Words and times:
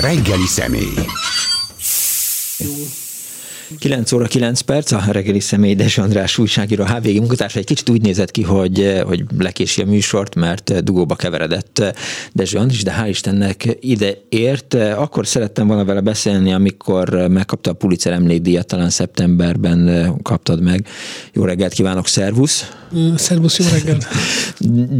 Reggeli 0.00 0.46
személy. 0.46 0.94
9 3.78 4.12
óra 4.12 4.26
9 4.26 4.60
perc, 4.60 4.92
a 4.92 5.04
reggeli 5.10 5.40
személy 5.40 5.74
Desi 5.74 6.00
András 6.00 6.38
újságíró 6.38 6.84
HVG 6.84 7.18
munkatársa 7.18 7.58
egy 7.58 7.64
kicsit 7.64 7.88
úgy 7.88 8.02
nézett 8.02 8.30
ki, 8.30 8.42
hogy, 8.42 9.02
hogy 9.06 9.24
lekési 9.38 9.82
a 9.82 9.86
műsort, 9.86 10.34
mert 10.34 10.84
dugóba 10.84 11.14
keveredett 11.14 11.96
Desi 12.32 12.56
András, 12.56 12.82
de 12.82 12.94
hál' 13.00 13.08
Istennek 13.08 13.76
ide 13.80 14.14
ért. 14.28 14.74
Akkor 14.74 15.26
szerettem 15.26 15.66
volna 15.66 15.84
vele 15.84 16.00
beszélni, 16.00 16.52
amikor 16.52 17.28
megkapta 17.28 17.70
a 17.70 17.74
Pulitzer 17.74 18.12
emlékdíjat, 18.12 18.66
talán 18.66 18.90
szeptemberben 18.90 20.12
kaptad 20.22 20.62
meg. 20.62 20.86
Jó 21.32 21.44
reggelt 21.44 21.72
kívánok, 21.72 22.06
szervusz! 22.06 22.70
Szervusz, 23.16 23.58
jó 23.58 23.64
reggelt! 23.72 24.06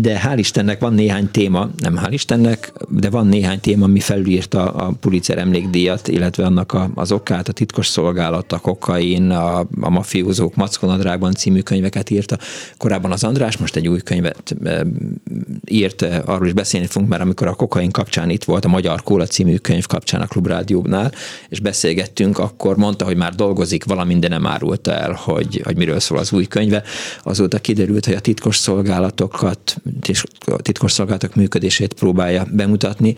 De 0.00 0.20
hál' 0.24 0.38
Istennek 0.38 0.80
van 0.80 0.94
néhány 0.94 1.30
téma, 1.30 1.70
nem 1.78 2.00
hál' 2.04 2.12
Istennek, 2.12 2.72
de 2.88 3.10
van 3.10 3.26
néhány 3.26 3.60
téma, 3.60 3.84
ami 3.84 4.00
felülírta 4.00 4.72
a 4.72 4.92
Pulitzer 5.00 5.38
emlékdíjat, 5.38 6.08
illetve 6.08 6.44
annak 6.44 6.72
a, 6.72 6.90
az 6.94 7.12
okát, 7.12 7.48
a 7.48 7.52
titkos 7.52 7.86
szolgálat, 7.86 8.52
a 8.52 8.58
kokain, 8.58 9.30
a, 9.30 9.58
a 9.80 9.90
mafiózók 9.90 10.54
Mackonadrágban 10.54 11.32
című 11.32 11.60
könyveket 11.60 12.10
írta. 12.10 12.38
Korábban 12.76 13.12
az 13.12 13.24
András 13.24 13.56
most 13.56 13.76
egy 13.76 13.88
új 13.88 14.00
könyvet 14.00 14.56
írt, 15.64 16.02
arról 16.24 16.46
is 16.46 16.52
beszélni 16.52 16.86
fogunk, 16.86 17.10
mert 17.10 17.22
amikor 17.22 17.46
a 17.46 17.54
kokain 17.54 17.90
kapcsán 17.90 18.30
itt 18.30 18.44
volt, 18.44 18.64
a 18.64 18.68
Magyar 18.68 19.02
Kóla 19.02 19.26
című 19.26 19.56
könyv 19.56 19.86
kapcsán 19.86 20.20
a 20.20 20.26
Klubrádiónál, 20.26 21.12
és 21.48 21.60
beszélgettünk, 21.60 22.38
akkor 22.38 22.76
mondta, 22.76 23.04
hogy 23.04 23.16
már 23.16 23.34
dolgozik 23.34 23.84
valamint, 23.84 24.20
de 24.20 24.28
nem 24.28 24.46
árulta 24.46 24.92
el, 24.92 25.12
hogy, 25.12 25.60
hogy 25.64 25.76
miről 25.76 26.00
szól 26.00 26.18
az 26.18 26.32
új 26.32 26.44
könyve. 26.46 26.82
Azóta 27.22 27.58
kiderült, 27.58 27.84
hogy 28.04 28.14
a 28.14 28.20
titkos 28.20 28.56
szolgálatokat, 28.56 29.76
titkos 30.56 30.92
szolgálatok 30.92 31.34
működését 31.34 31.92
próbálja 31.92 32.46
bemutatni. 32.52 33.14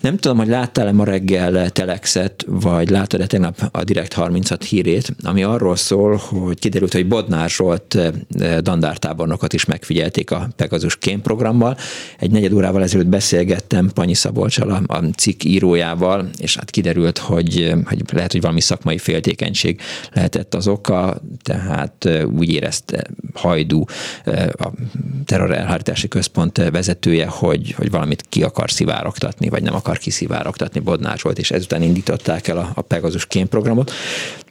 Nem 0.00 0.16
tudom, 0.16 0.36
hogy 0.36 0.48
láttál-e 0.48 0.92
ma 0.92 1.04
reggel 1.04 1.70
Telexet, 1.70 2.44
vagy 2.46 2.90
láttad-e 2.90 3.26
tegnap 3.26 3.68
a 3.72 3.84
Direkt 3.84 4.12
36 4.12 4.64
hírét, 4.64 5.14
ami 5.22 5.42
arról 5.42 5.76
szól, 5.76 6.16
hogy 6.16 6.58
kiderült, 6.58 6.92
hogy 6.92 7.08
Bodnár 7.08 7.50
Zsolt 7.50 7.98
dandártábornokot 8.60 9.52
is 9.52 9.64
megfigyelték 9.64 10.30
a 10.30 10.48
Pegazus 10.56 10.96
kémprogrammal. 10.98 11.76
Egy 12.18 12.30
negyed 12.30 12.52
órával 12.52 12.82
ezelőtt 12.82 13.06
beszélgettem 13.06 13.90
Panyi 13.94 14.14
Szabolcsal, 14.14 14.84
a, 14.86 15.00
cikk 15.16 15.44
írójával, 15.44 16.28
és 16.38 16.56
hát 16.56 16.70
kiderült, 16.70 17.18
hogy, 17.18 17.74
hogy 17.84 18.02
lehet, 18.12 18.32
hogy 18.32 18.40
valami 18.40 18.60
szakmai 18.60 18.98
féltékenység 18.98 19.80
lehetett 20.12 20.54
az 20.54 20.68
oka, 20.68 21.20
tehát 21.42 22.08
úgy 22.36 22.50
érezte 22.50 23.06
Hajdú, 23.34 23.84
a 24.52 24.70
terrorelhárítási 25.24 26.08
központ 26.08 26.56
vezetője, 26.70 27.26
hogy, 27.26 27.72
hogy 27.72 27.90
valamit 27.90 28.24
ki 28.28 28.42
akar 28.42 28.70
szivárogtatni, 28.70 29.48
vagy 29.48 29.62
nem 29.62 29.74
akar 29.74 29.98
kiszivárogtatni 29.98 30.80
Bodnár 30.80 31.18
Zsolt, 31.18 31.38
és 31.38 31.50
ezután 31.50 31.82
indították 31.82 32.48
el 32.48 32.58
a, 32.58 32.70
a 32.74 32.80
Pegasus 32.80 33.26
kémprogramot. 33.26 33.92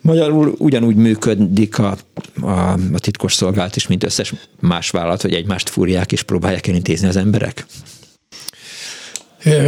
Magyarul 0.01 0.55
ugyanúgy 0.57 0.95
működik 0.95 1.79
a, 1.79 1.97
a, 2.41 2.49
a 2.71 2.99
titkos 2.99 3.33
szolgálat 3.33 3.75
is, 3.75 3.87
mint 3.87 4.03
összes 4.03 4.33
más 4.59 4.89
vállalat, 4.89 5.21
hogy 5.21 5.33
egymást 5.33 5.69
fúrják 5.69 6.11
és 6.11 6.23
próbálják 6.23 6.67
elintézni 6.67 7.07
az 7.07 7.15
emberek? 7.15 7.65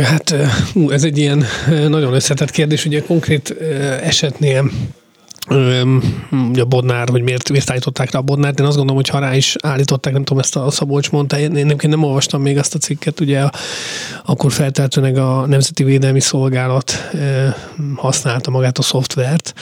Hát 0.03 0.35
ez 0.89 1.03
egy 1.03 1.17
ilyen 1.17 1.45
nagyon 1.87 2.13
összetett 2.13 2.51
kérdés. 2.51 2.85
Ugye 2.85 3.01
konkrét 3.01 3.55
esetnél 4.01 4.71
a 6.59 6.65
Bodnár, 6.65 7.09
hogy 7.09 7.21
miért, 7.21 7.49
miért 7.49 7.69
állították 7.69 8.11
rá 8.11 8.19
a 8.19 8.21
Bodnárt. 8.21 8.59
Én 8.59 8.65
azt 8.65 8.75
gondolom, 8.75 9.01
hogy 9.01 9.09
ha 9.09 9.19
rá 9.19 9.35
is 9.35 9.55
állították, 9.61 10.13
nem 10.13 10.23
tudom, 10.23 10.43
ezt 10.43 10.55
a 10.55 10.71
Szabolcs 10.71 11.11
mondta, 11.11 11.39
én, 11.39 11.55
én 11.55 11.77
nem 11.81 12.03
olvastam 12.03 12.41
még 12.41 12.57
azt 12.57 12.75
a 12.75 12.77
cikket, 12.77 13.19
ugye 13.19 13.43
akkor 14.25 14.51
felteltőleg 14.51 15.17
a 15.17 15.45
Nemzeti 15.45 15.83
Védelmi 15.83 16.19
Szolgálat 16.19 17.11
használta 17.95 18.51
magát 18.51 18.77
a 18.77 18.81
szoftvert, 18.81 19.53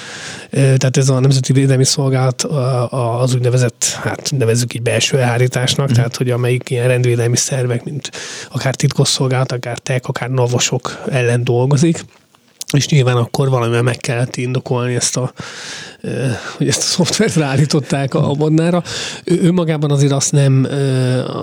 tehát 0.52 0.98
ez 0.98 1.10
a 1.10 1.20
Nemzeti 1.20 1.54
Védelmi 1.54 1.86
Szolgálat 1.86 2.42
az 2.90 3.36
úgynevezett, 3.36 3.84
hát 4.02 4.32
nevezzük 4.38 4.74
így 4.74 4.82
belső 4.82 5.18
elhárításnak, 5.18 5.90
mm. 5.92 5.94
tehát 5.94 6.16
hogy 6.16 6.30
amelyik 6.30 6.70
ilyen 6.70 6.88
rendvédelmi 6.88 7.38
szervek, 7.38 7.84
mint 7.84 8.12
akár 8.52 8.76
titkosszolgálat, 8.76 9.52
akár 9.52 9.78
TEK, 9.78 10.08
akár 10.08 10.30
navosok 10.30 11.04
ellen 11.10 11.44
dolgozik, 11.44 12.06
és 12.74 12.88
nyilván 12.88 13.16
akkor 13.16 13.50
valamivel 13.50 13.82
meg 13.82 13.98
kellett 13.98 14.36
indokolni 14.36 14.96
ezt 14.96 15.18
a, 15.18 15.34
hogy 16.58 16.68
ezt 16.68 16.82
a 16.82 16.86
szoftvert 16.86 17.36
ráállították 17.36 18.14
a 18.14 18.34
modnára. 18.34 18.84
Ő, 19.24 19.40
önmagában 19.44 19.92
azért 19.92 20.12
azt 20.12 20.32
nem, 20.32 20.68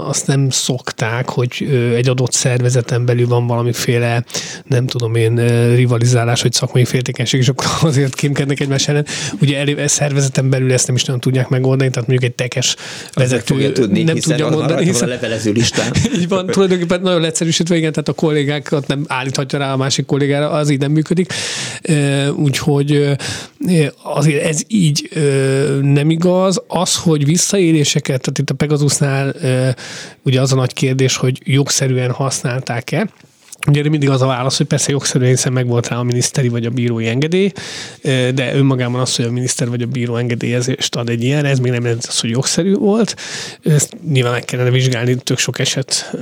azt 0.07 0.27
nem 0.27 0.51
szokták, 0.51 1.29
hogy 1.29 1.69
egy 1.95 2.09
adott 2.09 2.33
szervezeten 2.33 3.05
belül 3.05 3.27
van 3.27 3.47
valamiféle, 3.47 4.25
nem 4.65 4.87
tudom 4.87 5.15
én, 5.15 5.35
rivalizálás, 5.75 6.43
vagy 6.43 6.53
szakmai 6.53 6.85
féltékenység, 6.85 7.41
és 7.41 7.49
akkor 7.49 7.67
azért 7.91 8.15
kémkednek 8.15 8.61
egymás 8.61 8.89
ellen. 8.89 9.07
Ugye 9.41 9.59
elő, 9.59 9.87
szervezeten 9.87 10.51
belül 10.51 10.73
ezt 10.73 10.87
nem 10.87 10.97
is 10.97 11.05
nagyon 11.05 11.21
tudják 11.21 11.49
megoldani, 11.49 11.91
tehát 11.91 12.09
mondjuk 12.09 12.31
egy 12.31 12.37
tekes 12.37 12.77
vezető 13.13 13.73
tudni, 13.73 14.03
nem 14.03 14.17
tudja 14.17 14.51
mondani. 14.51 14.85
Hiszen 14.85 15.09
a 15.09 15.11
levelező 15.11 15.53
listán. 15.53 15.93
Így 16.19 16.29
van, 16.29 16.47
tulajdonképpen 16.47 17.01
nagyon 17.01 17.21
leegyszerűsítve, 17.21 17.77
igen, 17.77 17.93
tehát 17.93 18.09
a 18.09 18.13
kollégákat 18.13 18.87
nem 18.87 19.05
állíthatja 19.09 19.59
rá 19.59 19.73
a 19.73 19.77
másik 19.77 20.07
kollégára, 20.07 20.51
az 20.51 20.71
így 20.71 20.79
nem 20.79 20.91
működik 20.91 21.16
működik. 21.17 21.33
Úgyhogy 22.37 23.17
azért 24.03 24.45
ez 24.45 24.63
így 24.69 25.09
nem 25.81 26.11
igaz. 26.11 26.63
Az, 26.67 26.97
hogy 26.97 27.25
visszaéléseket, 27.25 28.21
tehát 28.21 28.39
itt 28.39 28.51
a 28.51 28.55
Pegasusnál 28.55 29.35
ugye 30.23 30.41
az 30.41 30.53
a 30.53 30.57
nagy 30.57 30.73
kérdés, 30.73 31.17
hogy 31.17 31.41
jogszerűen 31.45 32.11
használták-e, 32.11 33.09
Ugye 33.67 33.89
mindig 33.89 34.11
az 34.11 34.23
a 34.23 34.27
válasz, 34.27 34.57
hogy 34.57 34.67
persze 34.67 34.91
jogszerűen 34.91 35.31
hiszen 35.31 35.53
meg 35.53 35.67
volt 35.67 35.89
rá 35.89 35.97
a 35.97 36.03
miniszteri 36.03 36.49
vagy 36.49 36.67
a 36.67 36.71
bírói 36.71 37.07
engedély, 37.07 37.53
de 38.35 38.55
önmagában 38.55 39.01
az, 39.01 39.17
hogy 39.17 39.25
a 39.25 39.31
miniszter 39.31 39.69
vagy 39.69 39.83
a 39.83 39.87
bíró 39.87 40.17
engedélyezést 40.17 40.97
ad 40.97 41.09
egy 41.09 41.23
ilyen, 41.23 41.45
ez 41.45 41.59
még 41.59 41.73
nem 41.73 41.83
jelent 41.83 42.05
az, 42.09 42.21
hogy 42.21 42.31
jogszerű 42.31 42.75
volt. 42.75 43.17
Ezt 43.65 43.97
nyilván 44.11 44.33
meg 44.33 44.45
kellene 44.45 44.71
vizsgálni 44.71 45.15
tök 45.15 45.39
sok 45.39 45.59
eset, 45.59 46.17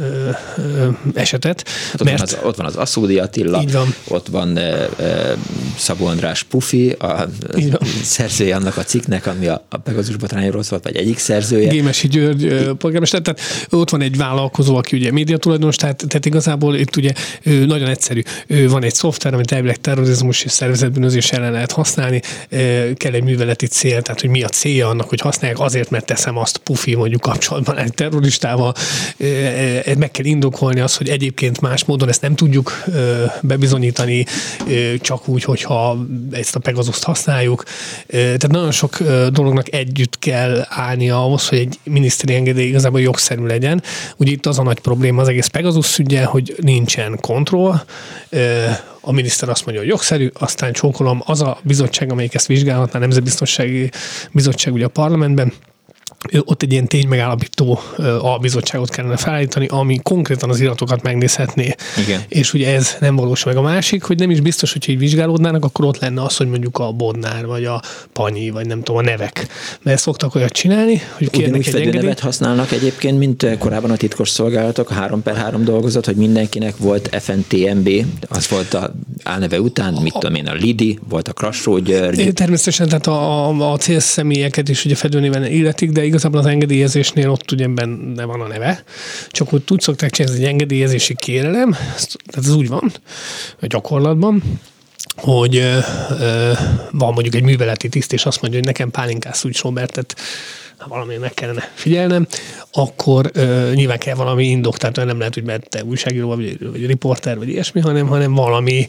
esetet. 1.14 1.68
Hát 1.90 2.00
ott, 2.00 2.06
mert... 2.06 2.18
van 2.18 2.28
az, 2.28 2.46
ott 2.46 2.56
van 2.56 2.66
az 2.66 2.76
Aszódi 2.76 3.18
Attila, 3.18 3.60
Így 3.60 3.72
van. 3.72 3.94
ott 4.08 4.26
van 4.26 4.58
Szabó 5.76 6.06
András 6.06 6.42
Pufi, 6.42 6.90
a 6.90 7.28
szerzője 8.02 8.56
annak 8.56 8.76
a 8.76 8.82
cikknek, 8.82 9.26
ami 9.26 9.46
a, 9.46 9.66
a 9.68 9.76
Pegazus 9.76 10.16
botrányról 10.16 10.62
szólt, 10.62 10.84
vagy 10.84 10.96
egyik 10.96 11.18
szerzője. 11.18 11.68
Gémesi 11.68 12.08
György 12.08 12.70
polgármester, 12.78 13.20
tehát 13.20 13.40
ott 13.70 13.90
van 13.90 14.00
egy 14.00 14.16
vállalkozó, 14.16 14.76
aki 14.76 14.96
ugye 14.96 15.12
médiatulajdonos, 15.12 15.76
tehát, 15.76 16.04
tehát 16.08 16.26
igazából 16.26 16.76
itt 16.76 16.96
ugye 16.96 17.12
nagyon 17.42 17.88
egyszerű. 17.88 18.22
Van 18.68 18.84
egy 18.84 18.94
szoftver, 18.94 19.34
amit 19.34 19.52
elvileg 19.52 19.76
terrorizmus 19.76 20.44
és 20.44 20.52
szervezetbűnözés 20.52 21.32
ellen 21.32 21.52
lehet 21.52 21.72
használni, 21.72 22.20
kell 22.94 23.12
egy 23.12 23.22
műveleti 23.22 23.66
cél, 23.66 24.02
tehát 24.02 24.20
hogy 24.20 24.30
mi 24.30 24.42
a 24.42 24.48
célja 24.48 24.88
annak, 24.88 25.08
hogy 25.08 25.20
használják, 25.20 25.60
azért, 25.60 25.90
mert 25.90 26.06
teszem 26.06 26.38
azt 26.38 26.56
pufi 26.56 26.94
mondjuk 26.94 27.20
kapcsolatban 27.20 27.78
egy 27.78 27.94
terroristával, 27.94 28.74
meg 29.98 30.10
kell 30.10 30.24
indokolni 30.24 30.80
azt, 30.80 30.96
hogy 30.96 31.08
egyébként 31.08 31.60
más 31.60 31.84
módon 31.84 32.08
ezt 32.08 32.20
nem 32.20 32.34
tudjuk 32.34 32.84
bebizonyítani, 33.42 34.26
csak 35.00 35.28
úgy, 35.28 35.44
hogyha 35.44 36.06
ezt 36.30 36.56
a 36.56 36.58
Pegasus-t 36.58 37.02
használjuk. 37.02 37.62
Tehát 38.06 38.50
nagyon 38.50 38.70
sok 38.70 39.02
dolognak 39.32 39.72
együtt 39.72 40.18
kell 40.18 40.66
állnia 40.68 41.24
ahhoz, 41.24 41.48
hogy 41.48 41.58
egy 41.58 41.78
miniszteri 41.84 42.34
engedély 42.34 42.66
igazából 42.66 43.00
jogszerű 43.00 43.46
legyen. 43.46 43.82
Ugye 44.16 44.32
itt 44.32 44.46
az 44.46 44.58
a 44.58 44.62
nagy 44.62 44.80
probléma 44.80 45.20
az 45.20 45.28
egész 45.28 45.46
Pegasus 45.46 45.98
ügye, 45.98 46.24
hogy 46.24 46.54
nincsen 46.60 47.18
kontroll, 47.24 47.80
a 49.00 49.12
miniszter 49.12 49.48
azt 49.48 49.64
mondja, 49.64 49.82
hogy 49.82 49.92
jogszerű, 49.92 50.30
aztán 50.34 50.72
csókolom, 50.72 51.22
az 51.26 51.42
a 51.42 51.58
bizottság, 51.62 52.10
amelyik 52.10 52.34
ezt 52.34 52.46
vizsgálhatná, 52.46 52.98
a 52.98 53.02
Nemzetbiztonsági 53.02 53.90
Bizottság 54.32 54.72
ugye 54.72 54.84
a 54.84 54.88
parlamentben, 54.88 55.52
ott 56.44 56.62
egy 56.62 56.72
ilyen 56.72 56.86
ténymegállapító 56.86 57.80
albizottságot 58.18 58.90
kellene 58.90 59.16
felállítani, 59.16 59.66
ami 59.66 59.98
konkrétan 60.02 60.50
az 60.50 60.60
iratokat 60.60 61.02
megnézhetné. 61.02 61.74
Igen. 62.06 62.20
És 62.28 62.52
ugye 62.52 62.74
ez 62.74 62.96
nem 63.00 63.16
valós 63.16 63.44
meg. 63.44 63.56
A 63.56 63.62
másik, 63.62 64.02
hogy 64.02 64.18
nem 64.18 64.30
is 64.30 64.40
biztos, 64.40 64.72
hogy 64.72 64.88
így 64.88 64.98
vizsgálódnának, 64.98 65.64
akkor 65.64 65.84
ott 65.84 65.98
lenne 65.98 66.22
az, 66.22 66.36
hogy 66.36 66.48
mondjuk 66.48 66.78
a 66.78 66.92
Bodnár, 66.92 67.46
vagy 67.46 67.64
a 67.64 67.82
Panyi, 68.12 68.50
vagy 68.50 68.66
nem 68.66 68.82
tudom, 68.82 68.96
a 68.96 69.02
nevek. 69.02 69.46
Mert 69.82 70.00
szoktak 70.00 70.34
olyat 70.34 70.52
csinálni, 70.52 71.00
hogy 71.12 71.30
kérnek 71.30 71.66
egy 71.66 71.74
engedélyt. 71.74 72.02
nevet 72.02 72.20
használnak 72.20 72.72
egyébként, 72.72 73.18
mint 73.18 73.58
korábban 73.58 73.90
a 73.90 73.96
titkos 73.96 74.28
szolgálatok, 74.28 74.90
a 74.90 74.94
3 74.94 75.22
per 75.22 75.36
3 75.36 75.64
dolgozat, 75.64 76.04
hogy 76.04 76.16
mindenkinek 76.16 76.76
volt 76.76 77.16
FNTMB, 77.20 77.90
az 78.28 78.48
volt 78.48 78.74
a 78.74 78.94
álneve 79.22 79.60
után, 79.60 79.98
mit 80.02 80.12
tudom 80.12 80.34
én, 80.34 80.46
a 80.46 80.52
Lidi, 80.52 80.98
volt 81.08 81.28
a 81.28 81.32
Krasó 81.32 81.78
György. 81.78 82.32
Természetesen, 82.32 82.88
tehát 82.88 83.06
a, 83.06 83.48
a, 83.48 83.72
a 83.72 83.76
célszemélyeket 83.76 84.68
is 84.68 84.84
ugye 84.84 84.94
fedőnéven 84.94 85.46
illetik, 85.46 85.90
de 85.90 86.04
igazából 86.14 86.40
az 86.40 86.46
engedélyezésnél 86.46 87.30
ott 87.30 87.50
ugye 87.50 87.68
benne 87.68 88.24
van 88.24 88.40
a 88.40 88.46
neve, 88.46 88.84
csak 89.28 89.48
hogy 89.48 89.62
úgy 89.68 89.80
szokták 89.80 90.10
csinálni, 90.10 90.38
egy 90.38 90.44
engedélyezési 90.44 91.14
kérelem, 91.14 91.70
tehát 91.70 92.48
ez 92.48 92.54
úgy 92.54 92.68
van 92.68 92.92
a 93.60 93.66
gyakorlatban, 93.66 94.42
hogy 95.16 95.56
ö, 95.56 95.78
ö, 96.20 96.52
van 96.90 97.12
mondjuk 97.12 97.34
egy 97.34 97.42
műveleti 97.42 97.88
tiszt, 97.88 98.12
és 98.12 98.26
azt 98.26 98.40
mondja, 98.40 98.58
hogy 98.58 98.68
nekem 98.68 98.90
pálinkás 98.90 99.44
úgy 99.44 99.58
Robertet 99.62 100.16
ha 100.78 100.88
valami 100.88 101.16
meg 101.16 101.34
kellene 101.34 101.70
figyelnem, 101.74 102.26
akkor 102.72 103.30
ö, 103.32 103.70
nyilván 103.74 103.98
kell 103.98 104.14
valami 104.14 104.44
indok, 104.44 104.76
tehát 104.76 104.96
nem 104.96 105.18
lehet, 105.18 105.34
hogy 105.34 105.44
mert 105.44 105.68
te 105.68 105.84
újságíró 105.84 106.28
vagy, 106.28 106.70
vagy 106.70 106.86
riporter, 106.86 107.38
vagy 107.38 107.48
ilyesmi, 107.48 107.80
hanem, 107.80 108.06
hanem 108.06 108.34
valami 108.34 108.86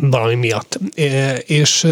valami 0.00 0.34
miatt. 0.34 0.78
E, 0.94 1.36
és 1.36 1.86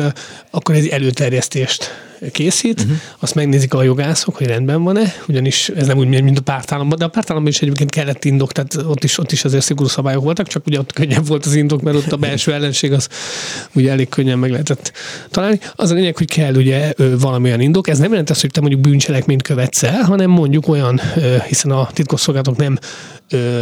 akkor 0.50 0.74
egy 0.74 0.88
előterjesztést 0.88 2.07
készít, 2.32 2.80
uh-huh. 2.80 2.96
azt 3.18 3.34
megnézik 3.34 3.74
a 3.74 3.82
jogászok, 3.82 4.36
hogy 4.36 4.46
rendben 4.46 4.82
van-e, 4.82 5.14
ugyanis 5.28 5.68
ez 5.68 5.86
nem 5.86 5.98
úgy, 5.98 6.08
mint 6.08 6.38
a 6.38 6.42
pártállamban, 6.42 6.98
de 6.98 7.04
a 7.04 7.08
pártállamban 7.08 7.52
is 7.52 7.62
egyébként 7.62 7.90
kellett 7.90 8.24
indok, 8.24 8.52
tehát 8.52 8.74
ott 8.74 9.04
is, 9.04 9.18
ott 9.18 9.32
is 9.32 9.44
azért 9.44 9.64
szigorú 9.64 9.88
szabályok 9.88 10.22
voltak, 10.22 10.46
csak 10.46 10.66
ugye 10.66 10.78
ott 10.78 10.92
könnyebb 10.92 11.26
volt 11.26 11.46
az 11.46 11.54
indok, 11.54 11.82
mert 11.82 11.96
ott 11.96 12.12
a 12.12 12.16
belső 12.16 12.52
ellenség 12.52 12.92
az 12.92 13.08
ugye 13.74 13.90
elég 13.90 14.08
könnyen 14.08 14.38
meg 14.38 14.50
lehetett 14.50 14.92
találni. 15.30 15.60
Az 15.74 15.90
a 15.90 15.94
lényeg, 15.94 16.16
hogy 16.16 16.26
kell 16.26 16.54
ugye 16.54 16.92
valamilyen 17.18 17.60
indok. 17.60 17.88
Ez 17.88 17.98
nem 17.98 18.10
jelenti 18.10 18.32
azt, 18.32 18.40
hogy 18.40 18.50
te 18.50 18.60
mondjuk 18.60 18.80
bűncselekményt 18.80 19.42
követsz 19.42 19.82
el, 19.82 20.02
hanem 20.02 20.30
mondjuk 20.30 20.68
olyan, 20.68 21.00
hiszen 21.46 21.70
a 21.70 21.88
titkosszolgálatok 21.92 22.56
nem 22.56 22.78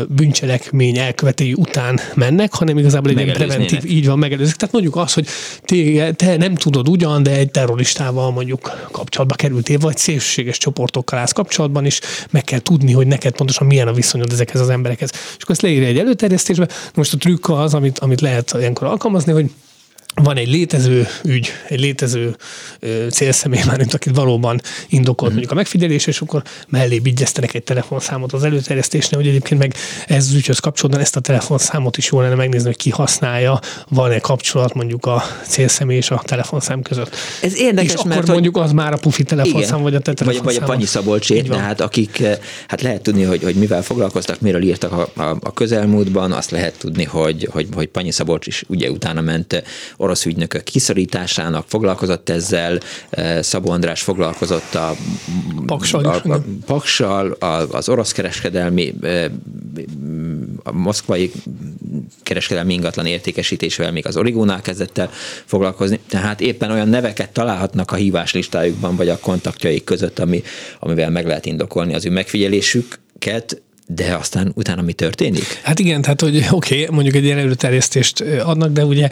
bűncselekmény 0.09 0.99
elkövetői 0.99 1.53
után 1.53 2.01
mennek, 2.15 2.55
hanem 2.55 2.79
igazából 2.79 3.11
egy 3.11 3.19
ilyen 3.19 3.33
preventív, 3.35 3.85
így 3.85 4.07
van, 4.07 4.19
megelőzik. 4.19 4.55
Tehát 4.55 4.75
mondjuk 4.75 4.97
az, 4.97 5.13
hogy 5.13 5.27
te, 5.63 6.13
te 6.13 6.37
nem 6.37 6.55
tudod 6.55 6.89
ugyan, 6.89 7.23
de 7.23 7.31
egy 7.31 7.51
terroristával 7.51 8.31
mondjuk 8.31 8.89
kapcsolatba 8.91 9.35
kerültél, 9.35 9.79
vagy 9.79 9.97
szélsőséges 9.97 10.59
csoportokkal 10.59 11.19
állsz 11.19 11.33
kapcsolatban, 11.33 11.85
és 11.85 12.01
meg 12.31 12.45
kell 12.45 12.59
tudni, 12.59 12.93
hogy 12.93 13.07
neked 13.07 13.33
pontosan 13.33 13.67
milyen 13.67 13.89
a 13.89 13.93
viszonyod 13.93 14.33
ezekhez 14.33 14.61
az 14.61 14.69
emberekhez. 14.69 15.11
És 15.13 15.43
akkor 15.43 15.51
ezt 15.51 15.63
leírja 15.63 15.87
egy 15.87 15.99
előterjesztésbe. 15.99 16.69
Most 16.95 17.13
a 17.13 17.17
trükk 17.17 17.49
az, 17.49 17.75
amit, 17.75 17.99
amit 17.99 18.21
lehet 18.21 18.55
ilyenkor 18.59 18.87
alkalmazni, 18.87 19.33
hogy 19.33 19.51
van 20.23 20.37
egy 20.37 20.49
létező 20.49 21.07
ügy, 21.25 21.53
egy 21.69 21.81
létező 21.81 22.37
ö, 22.81 23.07
célszemély 23.11 23.63
már, 23.67 23.77
mint 23.79 23.95
akit 23.95 24.17
valóban 24.17 24.61
indokolt 24.89 25.17
uh-huh. 25.17 25.31
mondjuk 25.31 25.51
a 25.51 25.55
megfigyelés, 25.55 26.07
és 26.07 26.21
akkor 26.21 26.43
mellé 26.69 26.99
vigyeztenek 26.99 27.55
egy 27.55 27.63
telefonszámot 27.63 28.33
az 28.33 28.45
előterjesztésnél, 28.45 29.21
hogy 29.21 29.29
egyébként 29.29 29.61
meg 29.61 29.75
ez 30.07 30.27
az 30.27 30.35
ügyhöz 30.35 30.59
kapcsolódóan 30.59 31.03
ezt 31.03 31.17
a 31.17 31.21
telefonszámot 31.21 31.97
is 31.97 32.11
jól 32.11 32.23
lenne 32.23 32.35
megnézni, 32.35 32.67
hogy 32.67 32.77
ki 32.77 32.91
használja, 32.91 33.61
van-e 33.89 34.19
kapcsolat 34.19 34.75
mondjuk 34.75 35.07
a 35.07 35.23
célszemély 35.49 35.97
és 35.97 36.11
a 36.11 36.23
telefonszám 36.25 36.83
között. 36.83 37.17
Ez 37.43 37.61
érdekes, 37.61 37.93
és 37.93 38.03
mert 38.03 38.21
akkor 38.21 38.33
mondjuk 38.33 38.57
az 38.57 38.73
már 38.73 38.93
a 38.93 38.97
pufi 38.97 39.23
telefonszám, 39.23 39.83
vagy 39.83 39.95
a 39.95 40.01
te 40.01 40.25
vagy, 40.25 40.43
vagy 40.43 40.57
a 40.57 40.65
Panyi 40.65 40.85
Szabolcsé, 40.85 41.41
tehát 41.41 41.81
akik, 41.81 42.23
hát 42.69 42.83
lehet 42.83 43.03
tudni, 43.03 43.23
hogy, 43.23 43.43
hogy 43.43 43.55
mivel 43.55 43.83
foglalkoztak, 43.83 44.41
miről 44.41 44.63
írtak 44.63 44.93
a, 44.93 45.23
a, 45.23 45.37
a 45.41 45.53
közelmúltban, 45.53 46.33
azt 46.33 46.51
lehet 46.51 46.79
tudni, 46.79 47.05
hogy, 47.05 47.49
hogy, 47.53 47.69
hogy 47.75 47.87
Panyi 47.87 48.11
Szabolcs 48.11 48.47
is 48.47 48.65
ugye 48.69 48.91
utána 48.91 49.21
ment 49.21 49.63
orosz 50.07 50.27
ügynökök 50.27 50.63
kiszorításának, 50.63 51.65
foglalkozott 51.69 52.29
ezzel, 52.29 52.79
eh, 53.11 53.43
Szabó 53.43 53.71
András 53.71 54.03
foglalkozott 54.03 54.75
a 54.75 54.95
Paksal, 55.67 56.05
a, 56.05 56.23
a, 56.29 56.43
Paksal 56.67 57.31
a, 57.31 57.47
az 57.71 57.89
orosz 57.89 58.13
kereskedelmi, 58.13 58.95
eh, 59.03 59.25
a 60.63 60.73
moszkvai 60.73 61.33
kereskedelmi 62.23 62.73
ingatlan 62.73 63.07
értékesítésével 63.07 63.93
még 63.93 64.07
az 64.07 64.17
Origónál 64.17 64.61
kezdett 64.61 64.99
el 64.99 65.11
foglalkozni, 65.45 66.01
tehát 66.09 66.41
éppen 66.41 66.71
olyan 66.71 66.89
neveket 66.89 67.33
találhatnak 67.33 67.93
a 67.93 67.97
híváslistájukban, 67.97 68.97
vagy 68.97 69.09
a 69.09 69.19
kontaktjaik 69.19 69.85
között, 69.85 70.19
ami, 70.19 70.43
amivel 70.79 71.11
meg 71.11 71.27
lehet 71.27 71.47
indokolni 71.47 71.95
az 71.95 72.05
ő 72.07 72.11
megfigyelésüket, 72.11 73.63
de 73.87 74.15
aztán 74.15 74.53
utána 74.55 74.83
mi 74.83 74.93
történik? 74.93 75.61
Hát 75.63 75.79
igen, 75.79 76.03
tehát 76.03 76.21
hogy 76.21 76.37
oké, 76.51 76.83
okay, 76.83 76.95
mondjuk 76.95 77.15
egy 77.15 77.31
előterjesztést 77.31 78.21
adnak, 78.21 78.73
de 78.73 78.85
ugye 78.85 79.09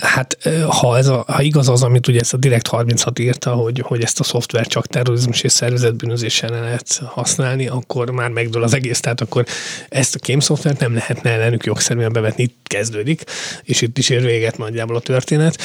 hát 0.00 0.38
ha, 0.68 0.98
ez 0.98 1.06
a, 1.06 1.24
ha 1.26 1.42
igaz 1.42 1.68
az, 1.68 1.82
amit 1.82 2.08
ugye 2.08 2.20
ezt 2.20 2.34
a 2.34 2.36
Direkt 2.36 2.66
36 2.66 3.18
írta, 3.18 3.50
hogy, 3.50 3.82
hogy 3.86 4.02
ezt 4.02 4.20
a 4.20 4.24
szoftver 4.24 4.66
csak 4.66 4.86
terrorizmus 4.86 5.42
és 5.42 5.52
szervezetbűnözés 5.52 6.40
lehet 6.40 7.00
használni, 7.04 7.66
akkor 7.66 8.10
már 8.10 8.30
megdől 8.30 8.62
az 8.62 8.74
egész, 8.74 9.00
tehát 9.00 9.20
akkor 9.20 9.46
ezt 9.88 10.14
a 10.14 10.18
kém 10.18 10.40
szoftvert 10.40 10.80
nem 10.80 10.94
lehetne 10.94 11.30
ellenük 11.30 11.64
jogszerűen 11.64 12.12
bevetni, 12.12 12.42
itt 12.42 12.56
kezdődik, 12.64 13.22
és 13.62 13.80
itt 13.80 13.98
is 13.98 14.08
ér 14.08 14.22
véget 14.22 14.58
nagyjából 14.58 14.96
a 14.96 15.00
történet 15.00 15.58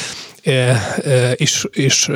és, 1.34 1.66
és 1.72 2.10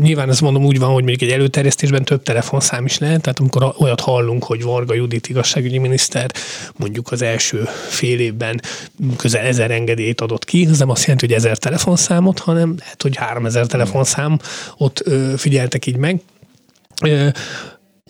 nyilván 0.00 0.28
ezt 0.28 0.40
mondom 0.40 0.64
úgy 0.64 0.78
van, 0.78 0.92
hogy 0.92 1.04
még 1.04 1.22
egy 1.22 1.30
előterjesztésben 1.30 2.04
több 2.04 2.22
telefonszám 2.22 2.84
is 2.84 2.98
lehet, 2.98 3.20
tehát 3.20 3.38
amikor 3.38 3.74
olyat 3.78 4.00
hallunk, 4.00 4.44
hogy 4.44 4.62
Varga 4.62 4.94
Judit 4.94 5.28
igazságügyi 5.28 5.78
miniszter 5.78 6.30
mondjuk 6.76 7.12
az 7.12 7.22
első 7.22 7.64
fél 7.88 8.20
évben 8.20 8.60
közel 9.16 9.44
ezer 9.44 9.70
engedélyt 9.70 10.20
adott 10.20 10.44
ki, 10.44 10.66
ez 10.70 10.78
nem 10.78 10.90
azt 10.90 11.02
jelenti, 11.02 11.26
hogy 11.26 11.34
ezer 11.34 11.58
telefonszámot, 11.58 12.38
hanem 12.38 12.74
lehet, 12.78 13.02
hogy 13.02 13.16
három 13.16 13.46
ezer 13.46 13.66
telefonszám 13.66 14.38
ott 14.76 15.04
figyeltek 15.36 15.86
így 15.86 15.96
meg. 15.96 16.20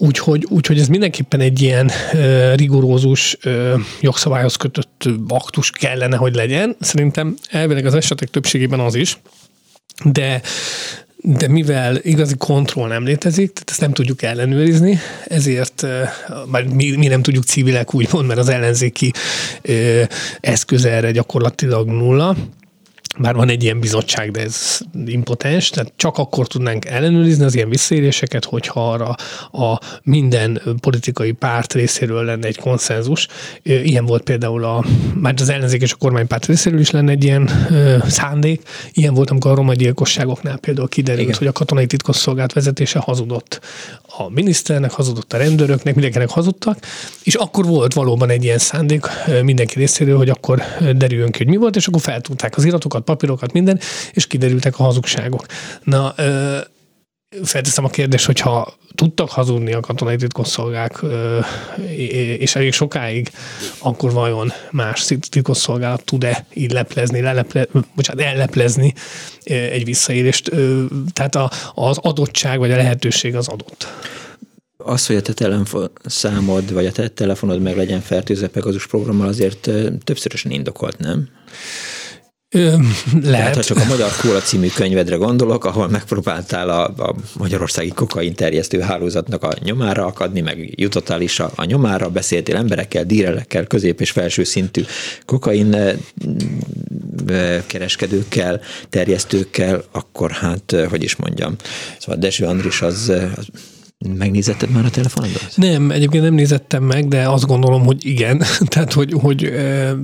Úgyhogy, 0.03 0.47
úgyhogy 0.49 0.79
ez 0.79 0.89
mindenképpen 0.89 1.41
egy 1.41 1.61
ilyen 1.61 1.91
ö, 2.13 2.55
rigorózus 2.55 3.37
ö, 3.43 3.75
jogszabályhoz 4.01 4.57
kötött 4.57 5.09
aktus 5.29 5.71
kellene, 5.71 6.17
hogy 6.17 6.35
legyen. 6.35 6.77
Szerintem 6.81 7.37
elvileg 7.51 7.87
az 7.87 7.95
esetek 7.95 8.29
többségében 8.29 8.81
az 8.81 8.95
is 8.95 9.19
de 10.05 10.41
de 11.23 11.49
mivel 11.49 11.99
igazi 12.03 12.37
kontroll 12.37 12.89
nem 12.89 13.05
létezik, 13.05 13.53
tehát 13.53 13.71
ezt 13.71 13.81
nem 13.81 13.93
tudjuk 13.93 14.23
ellenőrizni, 14.23 14.99
ezért 15.27 15.87
már 16.47 16.65
mi, 16.65 16.97
mi 16.97 17.07
nem 17.07 17.23
tudjuk 17.23 17.45
civilek 17.45 17.95
úgymond, 17.95 18.27
mert 18.27 18.39
az 18.39 18.49
ellenzéki 18.49 19.13
eszköze 20.41 20.91
erre 20.91 21.11
gyakorlatilag 21.11 21.89
nulla, 21.89 22.37
bár 23.19 23.35
van 23.35 23.49
egy 23.49 23.63
ilyen 23.63 23.81
bizottság, 23.81 24.31
de 24.31 24.41
ez 24.41 24.81
impotens, 25.07 25.71
tehát 25.71 25.93
csak 25.97 26.19
akkor 26.19 26.47
tudnánk 26.47 26.85
ellenőrizni 26.85 27.45
az 27.45 27.55
ilyen 27.55 27.69
visszaéléseket, 27.69 28.45
hogyha 28.45 28.91
arra 28.93 29.15
a 29.65 29.81
minden 30.03 30.63
politikai 30.81 31.33
párt 31.33 31.73
részéről 31.73 32.25
lenne 32.25 32.47
egy 32.47 32.59
konszenzus. 32.59 33.27
Ilyen 33.63 34.07
volt 34.07 34.23
például 34.23 34.65
a, 34.65 34.85
már 35.15 35.35
az 35.37 35.49
ellenzék 35.49 35.83
és 35.83 35.93
a 35.93 35.97
kormánypárt 35.97 36.47
részéről 36.47 36.81
is 36.81 36.91
lenne 36.91 37.11
egy 37.11 37.25
ilyen 37.25 37.51
ö, 37.71 37.97
szándék. 38.07 38.63
Ilyen 38.93 39.15
volt, 39.15 39.31
amikor 39.31 39.51
a 39.51 39.55
roma 39.55 39.75
gyilkosságoknál 39.75 40.59
például 40.59 40.89
kiderült, 40.89 41.23
Igen. 41.23 41.39
hogy 41.39 41.47
a 41.47 41.53
katonai 41.53 41.87
titkosszolgált 41.87 42.53
vezetése 42.53 42.99
hazudott 42.99 43.61
a 44.19 44.31
miniszternek, 44.31 44.91
hazudott 44.91 45.33
a 45.33 45.37
rendőröknek, 45.37 45.95
mindenkinek 45.95 46.31
hazudtak, 46.31 46.79
és 47.23 47.35
akkor 47.35 47.65
volt 47.65 47.95
valóban 47.95 48.31
egy 48.31 48.45
ilyen 48.45 48.59
szándék 48.59 49.07
mindenki 49.43 49.79
részéről, 49.79 50.17
hogy 50.17 50.29
akkor 50.29 50.63
derüljön 50.97 51.31
ki, 51.31 51.39
hogy 51.39 51.47
mi 51.47 51.57
volt, 51.57 51.77
és 51.77 51.87
akkor 51.87 52.01
feltudták 52.01 52.57
az 52.57 52.65
iratokat, 52.65 53.00
papírokat, 53.01 53.53
minden, 53.53 53.81
és 54.13 54.27
kiderültek 54.27 54.79
a 54.79 54.83
hazugságok. 54.83 55.47
Na, 55.85 56.15
felteszem 57.43 57.85
a 57.85 57.89
kérdést, 57.89 58.27
hogyha 58.27 58.75
tudtak 58.95 59.31
hazudni 59.31 59.73
a 59.73 59.81
katonai 59.81 60.17
titkosszolgák, 60.17 61.05
és 62.39 62.55
elég 62.55 62.73
sokáig, 62.73 63.31
akkor 63.79 64.13
vajon 64.13 64.53
más 64.71 65.13
titkosszolgálat 65.29 66.05
tud-e 66.05 66.47
így 66.55 66.73
leplezni, 66.73 67.21
leleple, 67.21 67.67
bocsánat, 67.95 68.23
elleplezni 68.23 68.95
egy 69.45 69.85
visszaélést? 69.85 70.51
Tehát 71.13 71.53
az 71.75 71.99
adottság 72.01 72.59
vagy 72.59 72.71
a 72.71 72.77
lehetőség 72.77 73.37
az 73.37 73.49
adott. 73.49 73.87
Az, 74.77 75.07
hogy 75.07 75.17
a 75.17 75.23
te 75.23 75.33
telefonszámod, 75.33 76.73
vagy 76.73 76.87
a 76.87 76.93
te 76.93 77.09
telefonod 77.09 77.61
meg 77.61 77.77
legyen 77.77 78.01
fertőzve 78.01 78.49
Pegasus 78.49 78.87
programmal, 78.87 79.29
azért 79.29 79.71
többszörösen 80.05 80.51
indokolt, 80.51 80.99
nem? 80.99 81.29
Ö, 82.55 82.77
lehet. 83.23 83.23
Tehát, 83.23 83.55
ha 83.55 83.63
csak 83.63 83.77
a 83.77 83.85
Magyar 83.85 84.11
Kóla 84.21 84.41
című 84.41 84.69
könyvedre 84.69 85.17
gondolok, 85.17 85.65
ahol 85.65 85.89
megpróbáltál 85.89 86.69
a, 86.69 86.85
a 86.85 87.15
magyarországi 87.39 87.89
kokain 87.89 88.35
terjesztő 88.35 88.81
hálózatnak 88.81 89.43
a 89.43 89.53
nyomára 89.63 90.07
akadni, 90.07 90.41
meg 90.41 90.81
jutottál 90.81 91.21
is 91.21 91.41
a, 91.41 91.53
a 91.55 91.65
nyomára, 91.65 92.09
beszéltél 92.09 92.57
emberekkel, 92.57 93.05
dírelekkel, 93.05 93.67
közép- 93.67 94.01
és 94.01 94.11
felső 94.11 94.45
szintű 94.45 94.83
kokain 95.25 95.77
kereskedőkkel, 97.67 98.61
terjesztőkkel, 98.89 99.85
akkor 99.91 100.31
hát, 100.31 100.77
hogy 100.89 101.03
is 101.03 101.17
mondjam, 101.17 101.57
szóval 101.99 102.21
Deső 102.21 102.45
Andris 102.45 102.83
az, 102.83 103.13
az 103.37 103.47
Megnézetted 104.09 104.71
már 104.71 104.85
a 104.85 104.91
telefonodat? 104.91 105.53
Nem, 105.55 105.91
egyébként 105.91 106.23
nem 106.23 106.35
nézettem 106.35 106.83
meg, 106.83 107.09
de 107.09 107.29
azt 107.29 107.47
gondolom, 107.47 107.85
hogy 107.85 108.07
igen. 108.07 108.43
Tehát, 108.73 108.93
hogy, 108.93 109.13
hogy 109.13 109.45
e, 109.45 109.51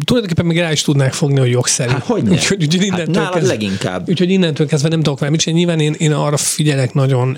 tulajdonképpen 0.05 0.47
meg 0.47 0.57
rá 0.57 0.73
is 0.73 0.83
tudnák 0.83 1.13
fogni, 1.13 1.39
hogy 1.39 1.51
jogszerű. 1.51 1.91
Hát, 1.91 2.05
hogy 2.05 2.29
úgyhogy, 2.29 2.63
úgyhogy 2.63 2.87
innentől 2.87 3.23
hát 3.23 3.33
kezdve, 3.33 3.53
leginkább. 3.53 4.09
Úgyhogy 4.09 4.31
innentől 4.31 4.67
kezdve 4.67 4.89
nem 4.89 5.03
tudok 5.03 5.21
már 5.21 5.31
mit 5.31 5.41
csinálni. 5.41 5.65
Nyilván 5.65 5.81
én, 5.81 5.95
én 5.99 6.13
arra 6.13 6.37
figyelek 6.37 6.95
nagyon, 6.95 7.37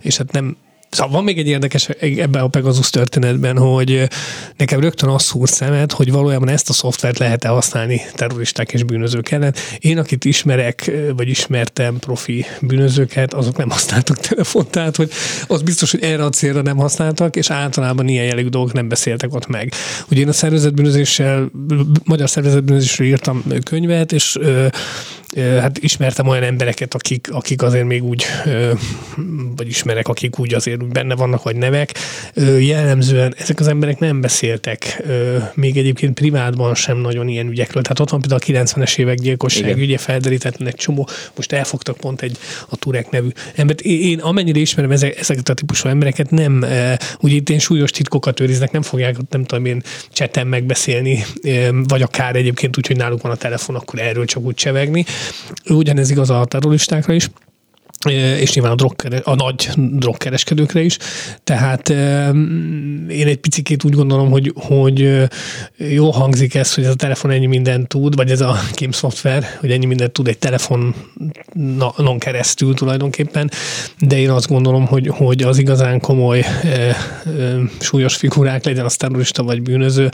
és 0.00 0.16
hát 0.16 0.32
nem 0.32 0.56
Szóval 0.90 1.12
van 1.12 1.24
még 1.24 1.38
egy 1.38 1.48
érdekes 1.48 1.88
ebben 1.88 2.42
a 2.42 2.48
Pegasus 2.48 2.90
történetben, 2.90 3.58
hogy 3.58 4.08
nekem 4.56 4.80
rögtön 4.80 5.08
az 5.08 5.22
szúr 5.22 5.48
szemet, 5.48 5.92
hogy 5.92 6.12
valójában 6.12 6.48
ezt 6.48 6.68
a 6.68 6.72
szoftvert 6.72 7.18
lehet-e 7.18 7.48
használni 7.48 8.00
terroristák 8.14 8.72
és 8.72 8.82
bűnözők 8.82 9.30
ellen. 9.30 9.54
Én, 9.78 9.98
akit 9.98 10.24
ismerek, 10.24 10.90
vagy 11.16 11.28
ismertem 11.28 11.98
profi 11.98 12.44
bűnözőket, 12.60 13.34
azok 13.34 13.56
nem 13.56 13.70
használtak 13.70 14.18
telefont, 14.18 14.70
tehát 14.70 14.96
hogy 14.96 15.10
az 15.46 15.62
biztos, 15.62 15.90
hogy 15.90 16.02
erre 16.02 16.24
a 16.24 16.28
célra 16.30 16.62
nem 16.62 16.76
használtak, 16.76 17.36
és 17.36 17.50
általában 17.50 18.08
ilyen 18.08 18.24
jellegű 18.24 18.48
dolgok 18.48 18.72
nem 18.72 18.88
beszéltek 18.88 19.34
ott 19.34 19.46
meg. 19.46 19.72
Ugye 20.10 20.20
én 20.20 20.28
a 20.28 20.32
szervezetbűnözéssel, 20.32 21.50
magyar 22.04 22.30
szervezetbűnözésről 22.30 23.06
írtam 23.06 23.44
könyvet, 23.64 24.12
és 24.12 24.38
hát 25.36 25.78
ismertem 25.78 26.26
olyan 26.26 26.42
embereket, 26.42 26.94
akik, 26.94 27.28
akik 27.32 27.62
azért 27.62 27.86
még 27.86 28.04
úgy, 28.04 28.24
vagy 29.56 29.68
ismerek, 29.68 30.08
akik 30.08 30.38
úgy 30.38 30.54
azért 30.54 30.79
úgy 30.82 30.88
benne 30.88 31.14
vannak, 31.14 31.42
vagy 31.42 31.56
nevek. 31.56 31.92
Jellemzően 32.58 33.34
ezek 33.38 33.60
az 33.60 33.68
emberek 33.68 33.98
nem 33.98 34.20
beszéltek 34.20 35.02
még 35.54 35.76
egyébként 35.76 36.14
privátban 36.14 36.74
sem 36.74 36.98
nagyon 36.98 37.28
ilyen 37.28 37.48
ügyekről. 37.48 37.82
Tehát 37.82 38.00
ott 38.00 38.10
van 38.10 38.20
például 38.20 38.40
a 38.60 38.64
90-es 38.64 38.98
évek 38.98 39.18
gyilkosság 39.18 39.68
Igen. 39.68 39.78
ügye, 39.78 39.98
felderítetlen 39.98 40.68
egy 40.68 40.74
csomó, 40.74 41.08
most 41.36 41.52
elfogtak 41.52 41.96
pont 41.96 42.22
egy 42.22 42.38
a 42.68 42.76
Turek 42.76 43.10
nevű 43.10 43.28
embert. 43.54 43.80
Én 43.80 44.18
amennyire 44.18 44.58
ismerem 44.58 44.90
ezeket 44.90 45.48
a 45.48 45.54
típusú 45.54 45.88
embereket, 45.88 46.30
nem, 46.30 46.64
úgy 47.20 47.32
itt 47.32 47.50
én 47.50 47.58
súlyos 47.58 47.90
titkokat 47.90 48.40
őriznek, 48.40 48.70
nem 48.70 48.82
fogják, 48.82 49.16
nem 49.30 49.44
tudom 49.44 49.64
én, 49.64 49.82
cseten 50.12 50.46
megbeszélni, 50.46 51.24
vagy 51.88 52.02
akár 52.02 52.36
egyébként 52.36 52.76
úgy, 52.76 52.86
hogy 52.86 52.96
náluk 52.96 53.22
van 53.22 53.32
a 53.32 53.36
telefon, 53.36 53.76
akkor 53.76 53.98
erről 54.00 54.24
csak 54.24 54.42
úgy 54.42 54.54
csevegni. 54.54 55.04
Ugyanez 55.68 56.10
igaz 56.10 56.30
a 56.30 56.44
terroristákra 56.44 57.12
is 57.12 57.30
és 58.08 58.52
nyilván 58.54 58.72
a, 58.72 58.74
drogkeres, 58.74 59.20
a 59.24 59.34
nagy 59.34 59.68
drogkereskedőkre 59.76 60.80
is. 60.80 60.96
Tehát 61.44 61.88
én 63.08 63.26
egy 63.26 63.36
picit 63.36 63.84
úgy 63.84 63.94
gondolom, 63.94 64.30
hogy, 64.30 64.52
hogy 64.54 65.28
jó 65.76 66.10
hangzik 66.10 66.54
ez, 66.54 66.74
hogy 66.74 66.84
ez 66.84 66.90
a 66.90 66.94
telefon 66.94 67.30
ennyi 67.30 67.46
mindent 67.46 67.88
tud, 67.88 68.16
vagy 68.16 68.30
ez 68.30 68.40
a 68.40 68.56
Kim 68.72 68.90
szoftver, 68.90 69.46
hogy 69.60 69.70
ennyi 69.70 69.86
mindent 69.86 70.12
tud 70.12 70.28
egy 70.28 70.38
telefonon 70.38 70.94
keresztül 72.18 72.74
tulajdonképpen, 72.74 73.50
de 73.98 74.18
én 74.18 74.30
azt 74.30 74.48
gondolom, 74.48 74.86
hogy, 74.86 75.08
hogy 75.08 75.42
az 75.42 75.58
igazán 75.58 76.00
komoly 76.00 76.44
súlyos 77.80 78.16
figurák, 78.16 78.64
legyen 78.64 78.84
az 78.84 78.96
terrorista 78.96 79.42
vagy 79.42 79.62
bűnöző, 79.62 80.10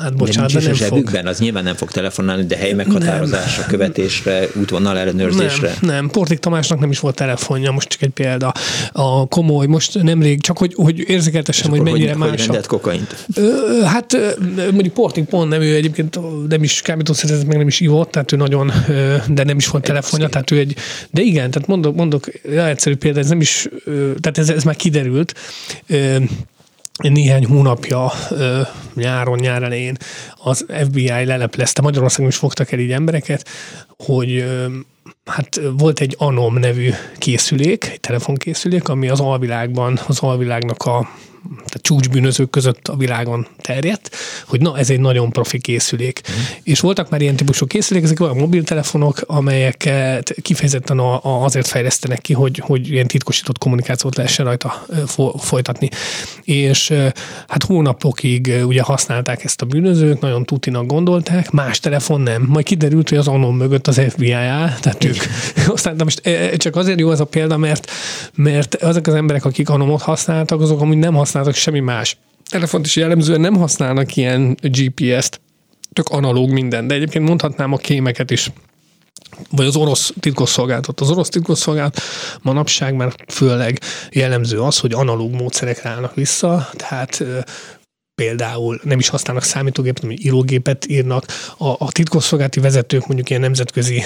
hát 0.00 0.16
bocsánat, 0.16 0.52
de, 0.52 0.60
de 0.60 0.66
nem 0.66 0.74
fog. 0.74 1.20
az 1.24 1.38
nyilván 1.38 1.64
nem 1.64 1.74
fog 1.74 1.90
telefonálni, 1.90 2.44
de 2.44 2.56
helyi 2.56 2.72
meghatározásra, 2.72 3.60
nem. 3.60 3.70
követésre, 3.70 4.46
útvonal 4.54 4.98
ellenőrzésre. 4.98 5.74
Nem, 5.80 5.94
nem. 5.94 6.08
Portik 6.08 6.38
Tamásnak 6.38 6.78
nem 6.78 6.90
is 6.90 6.98
volt 6.98 7.14
telefonja, 7.24 7.70
most 7.70 7.88
csak 7.88 8.02
egy 8.02 8.10
példa. 8.10 8.52
A 8.92 9.26
komoly, 9.26 9.66
most 9.66 10.02
nemrég, 10.02 10.40
csak 10.40 10.58
hogy, 10.58 10.74
hogy 10.76 10.98
érzékeltessem, 11.08 11.70
hogy 11.70 11.80
mennyire 11.80 12.14
hogy, 12.14 12.30
más. 12.30 12.46
Hogy 12.46 12.66
kokaint? 12.66 13.26
Hát 13.84 14.16
mondjuk 14.56 14.94
Porting 14.94 15.26
pont 15.26 15.48
nem, 15.48 15.60
ő 15.60 15.74
egyébként 15.74 16.18
nem 16.48 16.62
is 16.62 16.82
kábítószerezett, 16.82 17.46
meg 17.46 17.56
nem 17.56 17.66
is 17.66 17.80
ivott, 17.80 18.10
tehát 18.10 18.32
ő 18.32 18.36
nagyon, 18.36 18.72
de 19.28 19.44
nem 19.44 19.56
is 19.56 19.66
volt 19.66 19.84
telefonja, 19.84 20.28
tehát 20.28 20.50
ő 20.50 20.58
egy, 20.58 20.76
de 21.10 21.20
igen, 21.20 21.50
tehát 21.50 21.68
mondok, 21.68 21.94
mondok 21.94 22.26
egyszerű 22.44 22.96
példa, 22.96 23.18
ez 23.18 23.28
nem 23.28 23.40
is, 23.40 23.68
tehát 24.20 24.38
ez, 24.38 24.48
ez 24.48 24.64
már 24.64 24.76
kiderült, 24.76 25.34
néhány 26.98 27.46
hónapja 27.46 28.12
nyáron, 28.94 29.38
nyár 29.38 29.62
elején 29.62 29.96
az 30.42 30.66
FBI 30.84 31.24
leleplezte, 31.24 31.82
Magyarországon 31.82 32.30
is 32.30 32.36
fogtak 32.36 32.72
el 32.72 32.78
így 32.78 32.92
embereket, 32.92 33.48
hogy 33.96 34.44
hát 35.24 35.60
volt 35.76 36.00
egy 36.00 36.14
Anom 36.18 36.54
nevű 36.54 36.90
készülék, 37.18 37.84
egy 37.84 38.00
telefonkészülék, 38.00 38.88
ami 38.88 39.08
az 39.08 39.20
alvilágban, 39.20 39.98
az 40.06 40.18
alvilágnak 40.18 40.82
a 40.82 41.08
tehát 41.48 41.80
csúcsbűnözők 41.80 42.50
között 42.50 42.88
a 42.88 42.96
világon 42.96 43.46
terjedt, 43.60 44.10
hogy 44.46 44.60
na, 44.60 44.78
ez 44.78 44.90
egy 44.90 45.00
nagyon 45.00 45.30
profi 45.30 45.58
készülék. 45.58 46.20
Mm. 46.30 46.34
És 46.62 46.80
voltak 46.80 47.10
már 47.10 47.20
ilyen 47.20 47.36
típusú 47.36 47.66
készülék, 47.66 48.02
ezek 48.02 48.20
olyan 48.20 48.36
mobiltelefonok, 48.36 49.20
amelyeket 49.26 50.34
kifejezetten 50.42 50.98
a, 50.98 51.14
a, 51.24 51.44
azért 51.44 51.66
fejlesztenek 51.66 52.20
ki, 52.20 52.32
hogy, 52.32 52.58
hogy 52.58 52.90
ilyen 52.90 53.06
titkosított 53.06 53.58
kommunikációt 53.58 54.16
lehessen 54.16 54.44
rajta 54.44 54.86
folytatni. 55.38 55.88
És 56.42 56.92
hát 57.48 57.62
hónapokig 57.62 58.52
ugye 58.64 58.82
használták 58.82 59.44
ezt 59.44 59.62
a 59.62 59.66
bűnözők, 59.66 60.20
nagyon 60.20 60.44
tutinak 60.44 60.86
gondolták, 60.86 61.50
más 61.50 61.80
telefon 61.80 62.20
nem. 62.20 62.42
Majd 62.48 62.64
kiderült, 62.64 63.08
hogy 63.08 63.18
az 63.18 63.28
Anom 63.28 63.56
mögött 63.56 63.86
az 63.86 64.00
FBI 64.08 64.32
áll, 64.32 64.72
tehát 64.80 65.04
ők. 65.04 65.16
Aztán 65.66 65.96
de 65.96 66.04
most 66.04 66.30
csak 66.56 66.76
azért 66.76 67.00
jó 67.00 67.10
ez 67.10 67.20
a 67.20 67.24
példa, 67.24 67.56
mert, 67.56 67.90
mert 68.34 68.74
azok 68.74 69.06
az 69.06 69.14
emberek, 69.14 69.44
akik 69.44 69.68
Anomot 69.68 70.02
használtak, 70.02 70.60
azok 70.60 70.80
amúgy 70.80 70.96
nem 70.96 71.14
használtak 71.14 71.33
használnak 71.34 71.54
semmi 71.54 71.80
más. 71.80 72.16
Telefont 72.50 72.86
is 72.86 72.96
jellemzően 72.96 73.40
nem 73.40 73.56
használnak 73.56 74.16
ilyen 74.16 74.56
GPS-t, 74.62 75.40
tök 75.92 76.08
analóg 76.08 76.50
minden, 76.50 76.86
de 76.86 76.94
egyébként 76.94 77.28
mondhatnám 77.28 77.72
a 77.72 77.76
kémeket 77.76 78.30
is 78.30 78.50
vagy 79.50 79.66
az 79.66 79.76
orosz 79.76 80.12
titkosszolgálatot. 80.20 81.00
Az 81.00 81.10
orosz 81.10 81.28
titkosszolgálat 81.28 82.00
manapság 82.42 82.94
már 82.94 83.14
főleg 83.28 83.80
jellemző 84.10 84.60
az, 84.60 84.78
hogy 84.78 84.92
analóg 84.92 85.34
módszerekre 85.34 85.90
állnak 85.90 86.14
vissza, 86.14 86.68
tehát 86.76 87.24
például 88.14 88.80
nem 88.82 88.98
is 88.98 89.08
használnak 89.08 89.44
számítógépet, 89.44 90.02
hanem 90.02 90.16
írógépet 90.20 90.86
írnak. 90.88 91.24
A, 91.58 91.68
a 91.68 91.92
titkosszolgálati 91.92 92.60
vezetők 92.60 93.06
mondjuk 93.06 93.30
ilyen 93.30 93.42
nemzetközi, 93.42 94.02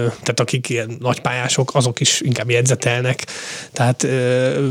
tehát 0.00 0.40
akik 0.40 0.68
ilyen 0.68 0.96
nagypályások, 1.00 1.74
azok 1.74 2.00
is 2.00 2.20
inkább 2.20 2.50
jegyzetelnek. 2.50 3.26
Tehát 3.72 4.06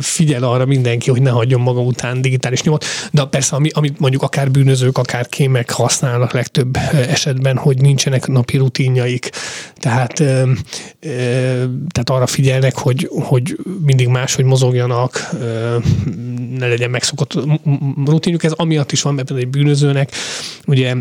figyel 0.02 0.44
arra 0.44 0.66
mindenki, 0.66 1.10
hogy 1.10 1.22
ne 1.22 1.30
hagyjon 1.30 1.62
maga 1.62 1.82
után 1.82 2.22
digitális 2.22 2.62
nyomot. 2.62 2.86
De 3.12 3.26
persze, 3.26 3.56
ami, 3.56 3.70
amit 3.74 4.00
mondjuk 4.00 4.22
akár 4.22 4.52
bűnözők, 4.52 4.98
akár 4.98 5.28
kémek 5.28 5.72
használnak 5.72 6.32
legtöbb 6.32 6.78
esetben, 6.92 7.58
hogy 7.58 7.82
nincsenek 7.82 8.28
napi 8.28 8.58
rutinjaik. 8.58 9.30
Tehát, 9.76 10.14
tehát 11.92 12.10
arra 12.10 12.28
figyelnek, 12.28 12.78
hogy, 12.78 13.10
hogy 13.12 13.58
mindig 13.86 14.08
máshogy 14.08 14.46
mozogjanak, 14.46 15.30
ne 16.58 16.68
legyen 16.68 16.90
megszokott 16.90 17.34
rutinjuk. 18.06 18.44
Ez 18.44 18.52
amiatt 18.52 18.92
is 18.92 19.02
van, 19.02 19.14
mert 19.14 19.32
egy 19.32 19.48
bűnözőnek 19.48 20.12
ugye 20.66 20.96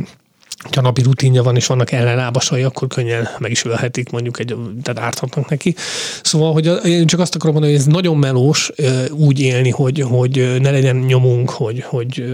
ha 0.72 0.80
napi 0.80 1.02
rutinja 1.02 1.42
van, 1.42 1.56
és 1.56 1.66
vannak 1.66 1.92
ellenlábasai, 1.92 2.62
akkor 2.62 2.88
könnyen 2.88 3.28
meg 3.38 3.50
is 3.50 3.64
ölhetik 3.64 4.10
mondjuk, 4.10 4.38
egy, 4.38 4.56
tehát 4.82 5.00
árthatnak 5.00 5.48
neki. 5.48 5.74
Szóval, 6.22 6.52
hogy 6.52 6.70
én 6.84 7.06
csak 7.06 7.20
azt 7.20 7.34
akarom 7.34 7.54
mondani, 7.54 7.76
hogy 7.76 7.86
ez 7.86 7.92
nagyon 7.92 8.16
melós 8.16 8.70
úgy 9.10 9.40
élni, 9.40 9.70
hogy, 9.70 10.00
hogy 10.00 10.60
ne 10.60 10.70
legyen 10.70 10.96
nyomunk, 10.96 11.50
hogy, 11.50 11.82
hogy 11.82 12.24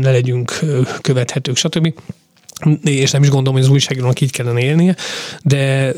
ne 0.00 0.10
legyünk 0.10 0.58
követhetők, 1.00 1.56
stb 1.56 1.92
és 2.84 3.10
nem 3.10 3.22
is 3.22 3.28
gondolom, 3.28 3.54
hogy 3.54 3.62
az 3.62 3.72
újságírónak 3.72 4.20
így 4.20 4.30
kellene 4.30 4.60
élnie, 4.60 4.96
de, 5.42 5.92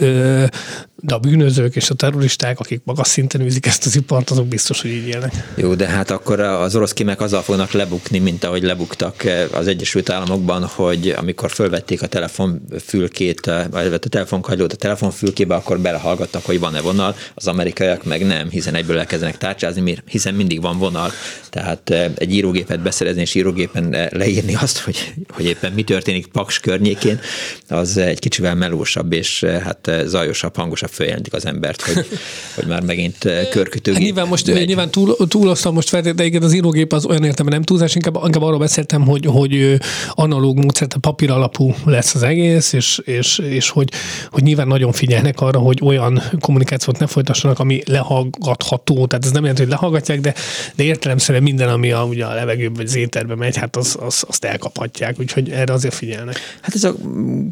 de 1.05 1.15
a 1.15 1.19
bűnözők 1.19 1.77
és 1.77 1.91
a 1.91 1.95
terroristák, 1.95 2.61
akik 2.61 2.81
magas 2.85 3.09
szinten 3.09 3.41
űzik 3.41 3.67
ezt 3.67 3.87
az 3.87 3.97
ipart, 3.97 4.31
azok 4.31 4.47
biztos, 4.47 4.81
hogy 4.81 4.91
így 4.91 5.07
élnek. 5.07 5.53
Jó, 5.57 5.75
de 5.75 5.87
hát 5.87 6.11
akkor 6.11 6.41
az 6.41 6.77
orosz 6.77 6.93
kémek 6.93 7.21
azzal 7.21 7.43
fognak 7.43 7.71
lebukni, 7.71 8.19
mint 8.19 8.45
ahogy 8.45 8.63
lebuktak 8.63 9.25
az 9.53 9.67
Egyesült 9.67 10.11
Államokban, 10.11 10.65
hogy 10.65 11.15
amikor 11.19 11.51
fölvették 11.51 12.03
a 12.03 12.07
telefonfülkét, 12.07 13.51
vagy 13.71 13.93
a 13.93 13.99
telefonkagylót 13.99 14.73
a 14.73 14.77
telefonfülkébe, 14.77 15.55
akkor 15.55 15.81
belehallgattak, 15.81 16.45
hogy 16.45 16.59
van-e 16.59 16.81
vonal, 16.81 17.17
az 17.35 17.47
amerikaiak 17.47 18.05
meg 18.05 18.27
nem, 18.27 18.51
hiszen 18.51 18.75
egyből 18.75 18.99
elkezdenek 18.99 19.39
tárcsázni, 19.39 19.97
hiszen 20.07 20.35
mindig 20.35 20.61
van 20.61 20.79
vonal. 20.79 21.11
Tehát 21.51 21.91
egy 22.15 22.35
írógépet 22.35 22.81
beszerezni 22.81 23.21
és 23.21 23.35
írógépen 23.35 24.09
leírni 24.11 24.55
azt, 24.55 24.79
hogy, 24.79 25.15
hogy 25.29 25.45
éppen 25.45 25.73
mi 25.73 25.83
történik 25.83 26.27
Paks 26.27 26.61
környékén, 26.61 27.21
az 27.69 27.97
egy 27.97 28.19
kicsivel 28.19 28.55
melósabb 28.55 29.13
és 29.13 29.45
hát 29.45 29.91
zajosabb, 30.05 30.57
hangosabb 30.57 30.91
följelentik 30.93 31.33
az 31.33 31.47
embert, 31.47 31.83
hogy, 31.83 32.07
hogy 32.55 32.67
már 32.67 32.83
megint 32.83 33.19
körkötőgép. 33.51 33.95
Hát 33.95 34.03
nyilván 34.03 34.29
most 34.29 34.47
megy. 34.47 34.67
nyilván 34.67 34.91
túl, 34.91 35.17
túloztam 35.29 35.75
most 35.75 35.89
fel, 35.89 36.01
de 36.01 36.25
igen, 36.25 36.43
az 36.43 36.53
írógép 36.53 36.93
az 36.93 37.05
olyan 37.05 37.25
értem, 37.25 37.47
nem 37.47 37.63
túlzás, 37.63 37.95
inkább, 37.95 38.19
inkább 38.25 38.43
arról 38.43 38.59
beszéltem, 38.59 39.07
hogy, 39.07 39.27
hogy 39.27 39.79
analóg 40.11 40.57
módszert, 40.57 40.97
papír 41.01 41.31
alapú 41.31 41.75
lesz 41.85 42.15
az 42.15 42.23
egész, 42.23 42.73
és, 42.73 43.01
és, 43.05 43.39
és 43.39 43.71
hogy, 43.71 43.89
hogy 44.31 44.43
nyilván 44.43 44.67
nagyon 44.67 44.93
figyelnek 44.93 45.41
arra, 45.41 45.59
hogy 45.59 45.79
olyan 45.83 46.23
kommunikációt 46.41 46.99
ne 46.99 47.07
folytassanak, 47.07 47.59
ami 47.59 47.83
lehallgatható, 47.87 49.07
tehát 49.07 49.25
ez 49.25 49.31
nem 49.31 49.43
jelenti, 49.43 49.63
hogy 49.63 49.71
lehallgatják, 49.71 50.21
de, 50.21 50.35
de 50.75 50.83
értelemszerűen 50.83 51.43
minden, 51.43 51.69
ami 51.69 51.91
a, 51.91 52.05
ugye 52.05 52.25
a 52.25 52.35
levegőben 52.35 52.75
vagy 52.75 52.87
az 52.87 52.97
éterbe 52.97 53.35
megy, 53.35 53.57
hát 53.57 53.77
az, 53.77 53.97
az, 54.01 54.25
azt 54.29 54.45
elkaphatják, 54.45 55.21
úgyhogy 55.21 55.51
erre 55.51 55.73
azért 55.73 55.95
figyelnek. 55.95 56.39
Hát 56.61 56.75
ez 56.75 56.85
a 56.85 56.95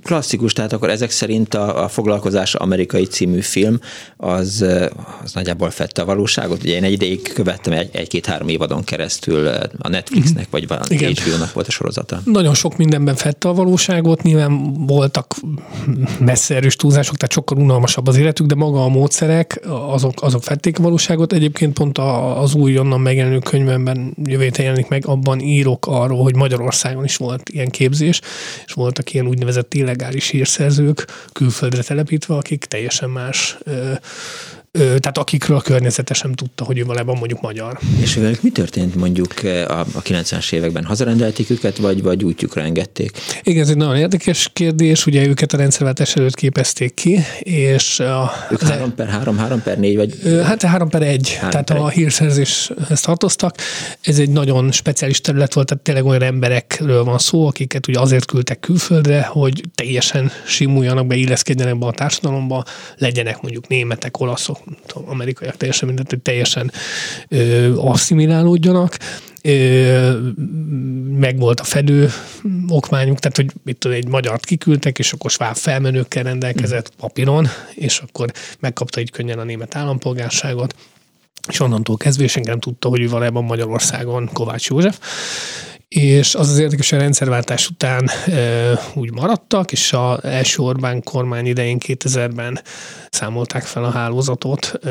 klasszikus, 0.03 0.53
tehát 0.53 0.73
akkor 0.73 0.91
ezek 0.91 1.11
szerint 1.11 1.55
a, 1.55 1.85
a 1.85 1.89
foglalkozás 1.89 2.55
amerikai 2.55 3.05
cím 3.05 3.30
című 3.31 3.41
film, 3.41 3.81
az, 4.17 4.65
az 5.23 5.33
nagyjából 5.33 5.71
fette 5.71 6.03
a 6.03 6.05
valóságot. 6.05 6.63
Ugye 6.63 6.75
én 6.75 6.85
egy 6.85 6.93
ideig 6.93 7.33
követtem 7.33 7.73
egy, 7.73 7.89
egy-két-három 7.93 8.49
évadon 8.49 8.85
keresztül 8.85 9.47
a 9.79 9.89
Netflixnek, 9.89 10.47
vagy 10.51 10.69
valami 10.69 10.97
HBO-nak 10.97 11.53
volt 11.53 11.67
a 11.67 11.71
sorozata. 11.71 12.21
Nagyon 12.25 12.55
sok 12.55 12.77
mindenben 12.77 13.15
fette 13.15 13.49
a 13.49 13.55
valóságot, 13.55 14.23
nyilván 14.23 14.73
voltak 14.87 15.35
messze 16.19 16.55
erős 16.55 16.77
túlzások, 16.77 17.17
tehát 17.17 17.33
sokkal 17.33 17.59
unalmasabb 17.59 18.07
az 18.07 18.17
életük, 18.17 18.47
de 18.47 18.55
maga 18.55 18.85
a 18.85 18.89
módszerek, 18.89 19.61
azok, 19.89 20.23
azok 20.23 20.43
fették 20.43 20.79
a 20.79 20.83
valóságot. 20.83 21.33
Egyébként 21.33 21.73
pont 21.73 21.99
az 21.99 22.55
új 22.55 22.79
onnan 22.79 23.01
megjelenő 23.01 23.39
könyvemben 23.39 24.17
jövő 24.25 24.51
jelenik 24.57 24.89
meg, 24.89 25.07
abban 25.07 25.41
írok 25.41 25.87
arról, 25.87 26.23
hogy 26.23 26.37
Magyarországon 26.37 27.05
is 27.05 27.17
volt 27.17 27.49
ilyen 27.49 27.69
képzés, 27.69 28.21
és 28.67 28.73
voltak 28.73 29.15
ilyen 29.15 29.27
úgynevezett 29.27 29.75
illegális 29.75 30.29
hírszerzők 30.29 31.07
külföldre 31.33 31.83
telepítve, 31.83 32.35
akik 32.35 32.65
teljesen 32.65 33.11
más 33.21 33.57
tehát 34.73 35.19
akikről 35.19 35.57
a 35.57 35.61
környezete 35.61 36.15
sem 36.15 36.33
tudta, 36.33 36.65
hogy 36.65 36.79
ő 36.79 36.85
valójában 36.85 37.17
mondjuk 37.19 37.41
magyar. 37.41 37.79
És 38.01 38.15
velük 38.15 38.43
mi 38.43 38.51
történt 38.51 38.95
mondjuk 38.95 39.35
a, 39.43 39.81
a 39.81 40.03
90-es 40.03 40.53
években? 40.53 40.85
Hazarendelték 40.85 41.51
őket, 41.51 41.77
vagy, 41.77 42.03
vagy 42.03 42.25
útjukra 42.25 42.63
engedték? 42.63 43.11
Igen, 43.43 43.63
ez 43.63 43.69
egy 43.69 43.77
nagyon 43.77 43.97
érdekes 43.97 44.51
kérdés, 44.53 45.07
ugye 45.07 45.27
őket 45.27 45.53
a 45.53 45.57
rendszerváltás 45.57 46.17
előtt 46.17 46.35
képezték 46.35 46.95
ki, 46.95 47.19
és... 47.39 48.01
A, 48.01 48.33
ők 48.51 48.63
3 48.63 48.95
per 48.95 49.09
3, 49.09 49.37
3 49.37 49.63
per 49.63 49.79
4, 49.79 49.97
vagy... 49.97 50.15
Hát 50.45 50.63
3 50.63 50.89
per 50.89 51.03
1, 51.03 51.33
3 51.33 51.51
tehát 51.51 51.67
per 51.67 51.77
a 51.77 51.89
hírszerzéshez 51.89 53.01
tartoztak. 53.01 53.57
Ez 54.01 54.19
egy 54.19 54.31
nagyon 54.31 54.73
speciális 54.73 55.21
terület 55.21 55.55
volt, 55.55 55.67
tehát 55.67 55.83
tényleg 55.83 56.05
olyan 56.05 56.23
emberekről 56.23 57.05
van 57.05 57.19
szó, 57.19 57.47
akiket 57.47 57.89
ugye 57.89 58.01
azért 58.01 58.25
küldtek 58.25 58.61
külföldre, 58.61 59.23
hogy 59.23 59.63
teljesen 59.75 60.31
simuljanak 60.47 61.07
be, 61.07 61.15
illeszkedjenek 61.15 61.79
be 61.79 61.87
a 61.87 61.93
társadalomba, 61.93 62.65
legyenek 62.97 63.41
mondjuk 63.41 63.69
németek, 63.69 64.21
olaszok, 64.21 64.59
amerikaiak 65.07 65.57
teljesen 65.57 65.89
mindent, 65.89 66.11
hogy 66.11 66.21
teljesen 66.21 66.73
ö, 67.29 67.77
asszimilálódjanak. 67.77 68.97
Meg 71.19 71.39
volt 71.39 71.61
a 71.61 71.65
fedő 71.65 72.11
okmányuk, 72.69 73.19
tehát 73.19 73.37
hogy 73.37 73.51
mit 73.65 73.77
tudom, 73.77 73.97
egy 73.97 74.09
magyart 74.09 74.45
kiküldtek, 74.45 74.99
és 74.99 75.13
akkor 75.13 75.31
sváb 75.31 75.57
felmenőkkel 75.57 76.23
rendelkezett 76.23 76.93
papíron, 76.97 77.49
és 77.75 77.99
akkor 77.99 78.33
megkapta 78.59 79.01
így 79.01 79.11
könnyen 79.11 79.39
a 79.39 79.45
német 79.45 79.77
állampolgárságot 79.77 80.75
és 81.49 81.61
onnantól 81.61 81.97
kezdve 81.97 82.27
senki 82.27 82.49
nem 82.49 82.61
tudta, 82.61 82.89
hogy 82.89 83.01
ő 83.01 83.09
valójában 83.09 83.45
Magyarországon 83.45 84.31
Kovács 84.33 84.69
József 84.69 84.99
és 85.97 86.35
az 86.35 86.49
az 86.51 86.59
érdekes, 86.59 86.91
hogy 86.91 86.99
a 86.99 87.03
rendszerváltás 87.03 87.69
után 87.69 88.11
e, 88.27 88.81
úgy 88.95 89.13
maradtak, 89.13 89.73
és 89.73 89.93
az 89.93 90.25
első 90.25 90.63
Orbán 90.63 91.03
kormány 91.03 91.47
idején 91.47 91.79
2000-ben 91.87 92.61
számolták 93.11 93.63
fel 93.63 93.85
a 93.85 93.91
hálózatot, 93.91 94.73
e, 94.85 94.91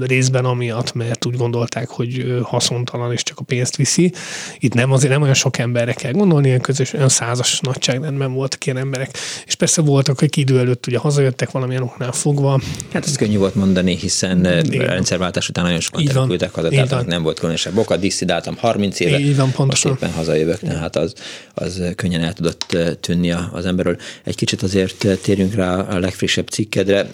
részben 0.00 0.44
amiatt, 0.44 0.92
mert 0.92 1.26
úgy 1.26 1.36
gondolták, 1.36 1.88
hogy 1.88 2.40
haszontalan 2.42 3.12
és 3.12 3.22
csak 3.22 3.38
a 3.38 3.42
pénzt 3.42 3.76
viszi. 3.76 4.12
Itt 4.58 4.74
nem 4.74 4.92
azért 4.92 5.12
nem 5.12 5.22
olyan 5.22 5.34
sok 5.34 5.58
emberre 5.58 5.92
kell 5.92 6.12
gondolni, 6.12 6.46
ilyen 6.46 6.60
közös, 6.60 6.92
olyan 6.92 7.08
százas 7.08 7.60
nagyságrendben 7.60 8.32
voltak 8.32 8.66
ilyen 8.66 8.78
emberek, 8.78 9.18
és 9.46 9.54
persze 9.54 9.82
voltak, 9.82 10.16
akik 10.16 10.36
idő 10.36 10.58
előtt 10.58 10.86
ugye 10.86 10.98
hazajöttek 10.98 11.50
valamilyen 11.50 11.82
oknál 11.82 12.12
fogva. 12.12 12.60
Hát 12.92 13.06
ez 13.06 13.16
könnyű 13.16 13.38
volt 13.38 13.54
mondani, 13.54 13.96
hiszen 13.96 14.38
Igen. 14.38 14.86
rendszerváltás 14.86 15.48
után 15.48 15.64
nagyon 15.64 15.80
sokan 15.80 16.04
települtek 16.04 16.54
haza, 16.54 16.68
tehát 16.68 17.06
nem 17.06 17.22
volt 17.22 17.38
különösebb 17.38 17.76
oka, 17.76 17.96
disszidáltam 17.96 18.56
30 18.56 19.00
éve. 19.00 19.18
Így 19.18 19.36
van, 19.36 19.50
pontosan 19.50 19.85
szépen 19.86 20.12
hazajövök, 20.12 20.58
tehát 20.58 20.96
az, 20.96 21.12
az 21.54 21.82
könnyen 21.96 22.22
el 22.22 22.32
tudott 22.32 22.76
tűnni 23.00 23.30
az 23.30 23.66
emberről. 23.66 23.96
Egy 24.24 24.34
kicsit 24.34 24.62
azért 24.62 25.06
térjünk 25.22 25.54
rá 25.54 25.74
a 25.74 25.98
legfrissebb 25.98 26.48
cikkedre. 26.48 27.08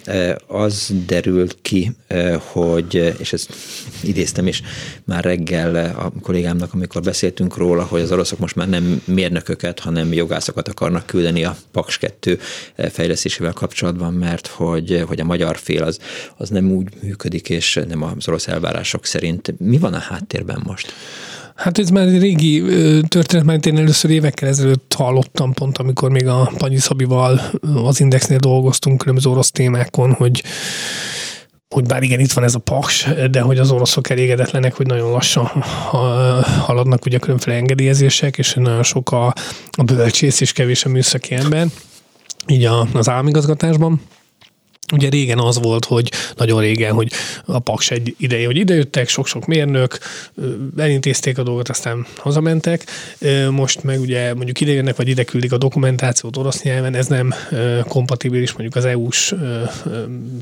Az 0.47 0.93
derült 1.05 1.57
ki, 1.61 1.95
hogy, 2.39 3.15
és 3.17 3.33
ezt 3.33 3.53
idéztem 4.03 4.47
is 4.47 4.61
már 5.03 5.23
reggel 5.23 5.75
a 5.75 6.11
kollégámnak, 6.21 6.73
amikor 6.73 7.01
beszéltünk 7.01 7.57
róla, 7.57 7.83
hogy 7.83 8.01
az 8.01 8.11
oroszok 8.11 8.39
most 8.39 8.55
már 8.55 8.69
nem 8.69 9.01
mérnököket, 9.05 9.79
hanem 9.79 10.13
jogászokat 10.13 10.67
akarnak 10.67 11.05
küldeni 11.05 11.43
a 11.43 11.55
Paks 11.71 11.97
2 11.97 12.39
fejlesztésével 12.91 13.53
kapcsolatban, 13.53 14.13
mert 14.13 14.47
hogy, 14.47 15.03
hogy 15.07 15.19
a 15.19 15.23
magyar 15.23 15.57
fél 15.57 15.83
az, 15.83 15.99
az 16.37 16.49
nem 16.49 16.71
úgy 16.71 16.87
működik, 17.01 17.49
és 17.49 17.79
nem 17.87 18.03
az 18.03 18.27
orosz 18.27 18.47
elvárások 18.47 19.05
szerint. 19.05 19.53
Mi 19.59 19.77
van 19.77 19.93
a 19.93 19.99
háttérben 19.99 20.61
most? 20.65 20.93
Hát 21.55 21.77
ez 21.77 21.89
már 21.89 22.07
egy 22.07 22.19
régi 22.19 22.63
történet, 23.07 23.45
mert 23.45 23.65
én 23.65 23.77
először 23.77 24.11
évekkel 24.11 24.49
ezelőtt 24.49 24.93
hallottam 24.97 25.53
pont, 25.53 25.77
amikor 25.77 26.11
még 26.11 26.27
a 26.27 26.51
Panyi 26.57 26.77
Szabival 26.77 27.41
az 27.85 27.99
Indexnél 27.99 28.37
dolgoztunk 28.37 28.97
különböző 28.97 29.29
orosz 29.29 29.51
témákon, 29.51 30.13
hogy 30.13 30.43
hogy 31.73 31.85
bár 31.85 32.03
igen, 32.03 32.19
itt 32.19 32.31
van 32.31 32.43
ez 32.43 32.55
a 32.55 32.59
paks, 32.59 33.07
de 33.31 33.41
hogy 33.41 33.57
az 33.57 33.71
oroszok 33.71 34.09
elégedetlenek, 34.09 34.73
hogy 34.73 34.85
nagyon 34.85 35.11
lassan 35.11 35.45
haladnak 36.65 37.05
ugye 37.05 37.17
különféle 37.17 37.55
engedélyezések, 37.55 38.37
és 38.37 38.53
nagyon 38.53 38.83
sok 38.83 39.11
a, 39.11 39.33
a 39.71 39.83
bölcsész 39.83 40.41
és 40.41 40.51
kevés 40.51 40.85
a 40.85 40.89
műszaki 40.89 41.35
ember, 41.35 41.67
így 42.47 42.65
a, 42.65 42.87
az 42.93 43.09
államigazgatásban. 43.09 44.01
Ugye 44.93 45.09
régen 45.09 45.39
az 45.39 45.59
volt, 45.61 45.85
hogy 45.85 46.11
nagyon 46.35 46.61
régen, 46.61 46.93
hogy 46.93 47.11
a 47.45 47.59
Paks 47.59 47.91
egy 47.91 48.15
ideje, 48.17 48.45
hogy 48.45 48.57
idejöttek, 48.57 49.07
sok-sok 49.07 49.45
mérnök, 49.45 49.97
elintézték 50.77 51.37
a 51.37 51.43
dolgot, 51.43 51.69
aztán 51.69 52.05
hazamentek. 52.17 52.85
Most 53.49 53.83
meg 53.83 53.99
ugye 53.99 54.33
mondjuk 54.33 54.61
idejönnek, 54.61 54.95
vagy 54.95 55.07
ide 55.07 55.23
küldik 55.23 55.51
a 55.51 55.57
dokumentációt 55.57 56.37
orosz 56.37 56.61
nyelven, 56.61 56.95
ez 56.95 57.07
nem 57.07 57.33
kompatibilis 57.87 58.51
mondjuk 58.51 58.75
az 58.75 58.85
EU-s 58.85 59.35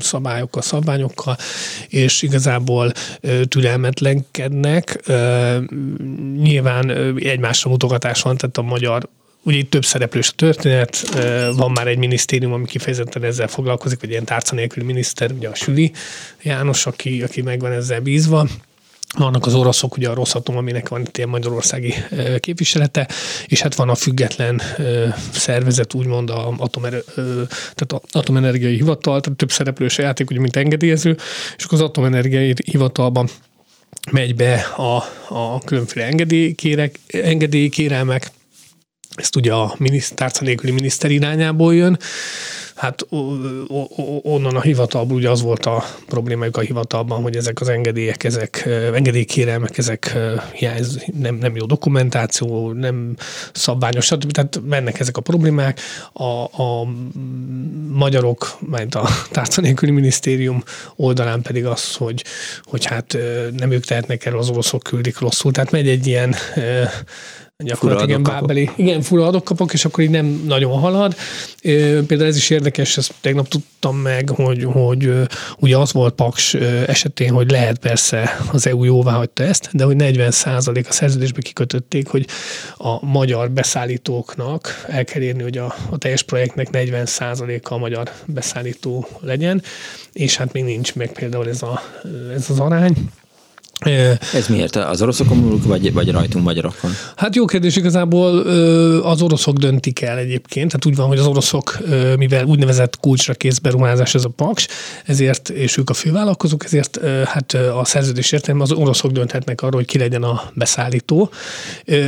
szabályokkal, 0.00 0.62
szabványokkal, 0.62 1.36
és 1.88 2.22
igazából 2.22 2.92
türelmetlenkednek. 3.48 5.00
Nyilván 6.42 6.90
egymásra 7.18 7.70
mutogatás 7.70 8.22
van, 8.22 8.36
tehát 8.36 8.58
a 8.58 8.62
magyar 8.62 9.08
Ugye 9.44 9.56
itt 9.56 9.70
több 9.70 9.84
szereplős 9.84 10.28
a 10.28 10.34
történet, 10.36 11.08
van 11.56 11.70
már 11.70 11.86
egy 11.86 11.98
minisztérium, 11.98 12.52
ami 12.52 12.66
kifejezetten 12.66 13.24
ezzel 13.24 13.48
foglalkozik, 13.48 14.00
vagy 14.00 14.10
ilyen 14.10 14.24
tárca 14.24 14.54
nélküli 14.54 14.86
miniszter, 14.86 15.32
ugye 15.32 15.48
a 15.48 15.54
Süli 15.54 15.92
János, 16.42 16.86
aki, 16.86 17.22
aki 17.22 17.42
megvan 17.42 17.72
ezzel 17.72 18.00
bízva. 18.00 18.48
Vannak 19.18 19.46
az 19.46 19.54
oroszok, 19.54 19.96
ugye 19.96 20.08
a 20.08 20.14
Rosszatom, 20.14 20.56
aminek 20.56 20.88
van 20.88 21.00
itt 21.00 21.16
ilyen 21.16 21.28
magyarországi 21.28 21.94
képviselete, 22.38 23.08
és 23.46 23.60
hát 23.60 23.74
van 23.74 23.88
a 23.88 23.94
független 23.94 24.62
szervezet, 25.32 25.94
úgymond 25.94 26.30
a 26.30 26.54
atomer, 26.58 27.02
tehát 27.74 27.92
a 27.92 28.00
atomenergiai 28.10 28.74
hivatal, 28.74 29.20
tehát 29.20 29.38
több 29.38 29.50
szereplős 29.50 29.98
játék, 29.98 30.30
ugye, 30.30 30.40
mint 30.40 30.56
engedélyező, 30.56 31.16
és 31.56 31.64
akkor 31.64 31.78
az 31.78 31.84
atomenergiai 31.84 32.54
hivatalban 32.64 33.28
megy 34.10 34.34
be 34.34 34.54
a, 34.76 34.96
a 35.34 35.58
különféle 35.64 36.06
engedélykérek, 36.06 36.98
engedélykérelmek, 37.06 38.30
ezt 39.14 39.36
ugye 39.36 39.52
a 39.52 39.76
tárca 40.14 40.44
nélküli 40.44 40.72
miniszter 40.72 41.10
irányából 41.10 41.74
jön, 41.74 41.98
hát 42.82 43.06
onnan 44.22 44.56
a 44.56 44.60
hivatalból 44.60 45.16
ugye 45.16 45.30
az 45.30 45.42
volt 45.42 45.66
a 45.66 45.84
problémájuk 46.06 46.56
a 46.56 46.60
hivatalban, 46.60 47.22
hogy 47.22 47.36
ezek 47.36 47.60
az 47.60 47.68
engedélyek, 47.68 48.24
ezek 48.24 48.68
engedélykérelmek, 48.94 49.78
ezek 49.78 50.18
hiányz, 50.52 51.04
nem, 51.20 51.34
nem 51.34 51.56
jó 51.56 51.66
dokumentáció, 51.66 52.72
nem 52.72 53.16
szabványos, 53.52 54.04
stb. 54.04 54.30
Tehát 54.30 54.60
mennek 54.64 55.00
ezek 55.00 55.16
a 55.16 55.20
problémák. 55.20 55.80
A, 56.12 56.62
a 56.62 56.86
magyarok, 57.88 58.56
majd 58.60 58.94
a 58.94 59.08
tárca 59.30 59.60
nélküli 59.60 59.90
minisztérium 59.90 60.62
oldalán 60.96 61.42
pedig 61.42 61.66
az, 61.66 61.94
hogy, 61.94 62.24
hogy 62.62 62.84
hát 62.84 63.16
nem 63.56 63.70
ők 63.70 63.84
tehetnek 63.84 64.26
erről, 64.26 64.38
az 64.38 64.48
oroszok 64.48 64.82
küldik 64.82 65.18
rosszul. 65.18 65.52
Tehát 65.52 65.70
megy 65.70 65.88
egy 65.88 66.06
ilyen 66.06 66.34
gyakorlatilag 67.62 68.08
igen, 68.08 68.22
bábeli, 68.22 68.70
igen, 68.76 69.02
fura 69.02 69.26
adok-kapok, 69.26 69.72
és 69.72 69.84
akkor 69.84 70.04
így 70.04 70.10
nem 70.10 70.42
nagyon 70.46 70.78
halad. 70.78 71.14
Például 72.06 72.24
ez 72.24 72.36
is 72.36 72.50
érdekes, 72.50 72.71
ezt 72.78 73.14
tegnap 73.20 73.48
tudtam 73.48 73.96
meg, 73.96 74.28
hogy, 74.28 74.64
hogy 74.64 75.12
ugye 75.58 75.76
az 75.76 75.92
volt 75.92 76.14
Paks 76.14 76.54
esetén, 76.86 77.32
hogy 77.32 77.50
lehet 77.50 77.78
persze 77.78 78.38
az 78.52 78.66
EU 78.66 78.84
jóvá 78.84 79.12
hagyta 79.12 79.42
ezt, 79.42 79.68
de 79.72 79.84
hogy 79.84 79.96
40 79.96 80.30
százalék 80.30 80.88
a 80.88 80.92
szerződésbe 80.92 81.40
kikötötték, 81.40 82.08
hogy 82.08 82.26
a 82.76 83.04
magyar 83.04 83.50
beszállítóknak 83.50 84.84
el 84.88 85.04
kell 85.04 85.22
érni, 85.22 85.42
hogy 85.42 85.58
a, 85.58 85.74
a 85.90 85.98
teljes 85.98 86.22
projektnek 86.22 86.70
40 86.70 87.06
százaléka 87.06 87.74
a 87.74 87.78
magyar 87.78 88.10
beszállító 88.26 89.08
legyen, 89.20 89.62
és 90.12 90.36
hát 90.36 90.52
még 90.52 90.64
nincs 90.64 90.94
meg 90.94 91.12
például 91.12 91.48
ez, 91.48 91.62
a, 91.62 91.82
ez 92.34 92.50
az 92.50 92.60
arány 92.60 93.10
Ez 94.32 94.46
miért? 94.48 94.76
Az 94.76 95.02
oroszokon 95.02 95.36
múlik, 95.36 95.64
vagy, 95.64 95.92
vagy 95.92 96.10
rajtunk 96.10 96.44
magyarokon? 96.44 96.90
Hát 97.16 97.34
jó 97.34 97.44
kérdés, 97.44 97.76
igazából 97.76 98.38
az 99.00 99.22
oroszok 99.22 99.56
döntik 99.56 100.00
el 100.00 100.18
egyébként. 100.18 100.66
Tehát 100.66 100.86
úgy 100.86 100.96
van, 100.96 101.06
hogy 101.06 101.18
az 101.18 101.26
oroszok, 101.26 101.78
mivel 102.16 102.44
úgynevezett 102.44 103.00
kulcsra 103.00 103.34
kész 103.34 103.58
beruházás 103.58 104.14
ez 104.14 104.24
a 104.24 104.28
paks, 104.28 104.68
ezért, 105.06 105.48
és 105.48 105.76
ők 105.76 105.90
a 105.90 105.94
fővállalkozók, 105.94 106.64
ezért 106.64 107.00
hát 107.24 107.52
a 107.52 107.84
szerződés 107.84 108.32
értelme 108.32 108.62
az 108.62 108.72
oroszok 108.72 109.10
dönthetnek 109.10 109.62
arról, 109.62 109.76
hogy 109.76 109.86
ki 109.86 109.98
legyen 109.98 110.22
a 110.22 110.42
beszállító. 110.54 111.30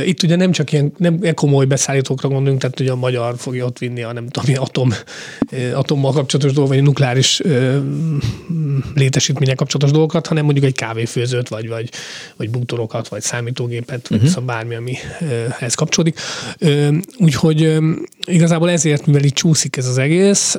Itt 0.05 0.23
ugye 0.23 0.35
nem 0.35 0.51
csak 0.51 0.71
ilyen 0.71 0.93
nem 0.97 1.19
komoly 1.33 1.65
beszállítókra 1.65 2.29
gondolunk, 2.29 2.61
tehát 2.61 2.79
ugye 2.79 2.91
a 2.91 2.95
magyar 2.95 3.35
fogja 3.37 3.65
ott 3.65 3.77
vinni 3.77 4.03
a 4.03 4.13
nem 4.13 4.27
tudom, 4.27 4.63
atom, 4.63 4.93
atommal 5.73 6.11
kapcsolatos 6.11 6.53
dolgok, 6.53 6.73
vagy 6.73 6.83
nukleáris 6.83 7.41
létesítmények 8.95 9.55
kapcsolatos 9.55 9.91
dolgokat, 9.91 10.27
hanem 10.27 10.43
mondjuk 10.43 10.65
egy 10.65 10.75
kávéfőzőt, 10.75 11.47
vagy, 11.47 11.64
vagy, 11.67 11.89
vagy 12.35 12.49
bútorokat, 12.49 13.07
vagy 13.07 13.21
számítógépet, 13.21 14.07
vagy 14.07 14.17
uh-huh. 14.17 14.33
szóval 14.33 14.55
bármi, 14.55 14.75
ami 14.75 14.95
ehhez 15.59 15.73
kapcsolódik. 15.73 16.19
Úgyhogy 17.17 17.77
igazából 18.25 18.69
ezért, 18.69 19.05
mivel 19.05 19.23
itt 19.23 19.33
csúszik 19.33 19.77
ez 19.77 19.87
az 19.87 19.97
egész, 19.97 20.55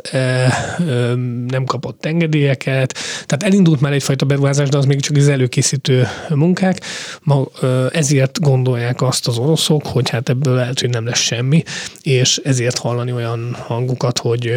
nem 1.47 1.65
kapott 1.67 2.05
engedélyeket, 2.05 2.93
tehát 3.27 3.43
elindult 3.43 3.81
már 3.81 3.93
egyfajta 3.93 4.25
beruházás, 4.25 4.69
de 4.69 4.77
az 4.77 4.85
még 4.85 5.01
csak 5.01 5.17
az 5.17 5.29
előkészítő 5.29 6.07
munkák. 6.29 6.81
Ma 7.23 7.47
ezért 7.93 8.41
gondolják 8.41 9.03
azt 9.03 9.29
az 9.29 9.39
oroszok, 9.39 9.87
hogy 9.87 10.09
hát 10.09 10.29
ebből 10.29 10.55
lehet, 10.55 10.81
hogy 10.81 10.91
nem 10.91 11.07
lesz 11.07 11.19
semmi, 11.19 11.63
és 12.03 12.41
ezért 12.45 12.79
hallani 12.79 13.13
olyan 13.13 13.57
hangokat, 13.67 14.19
hogy, 14.19 14.53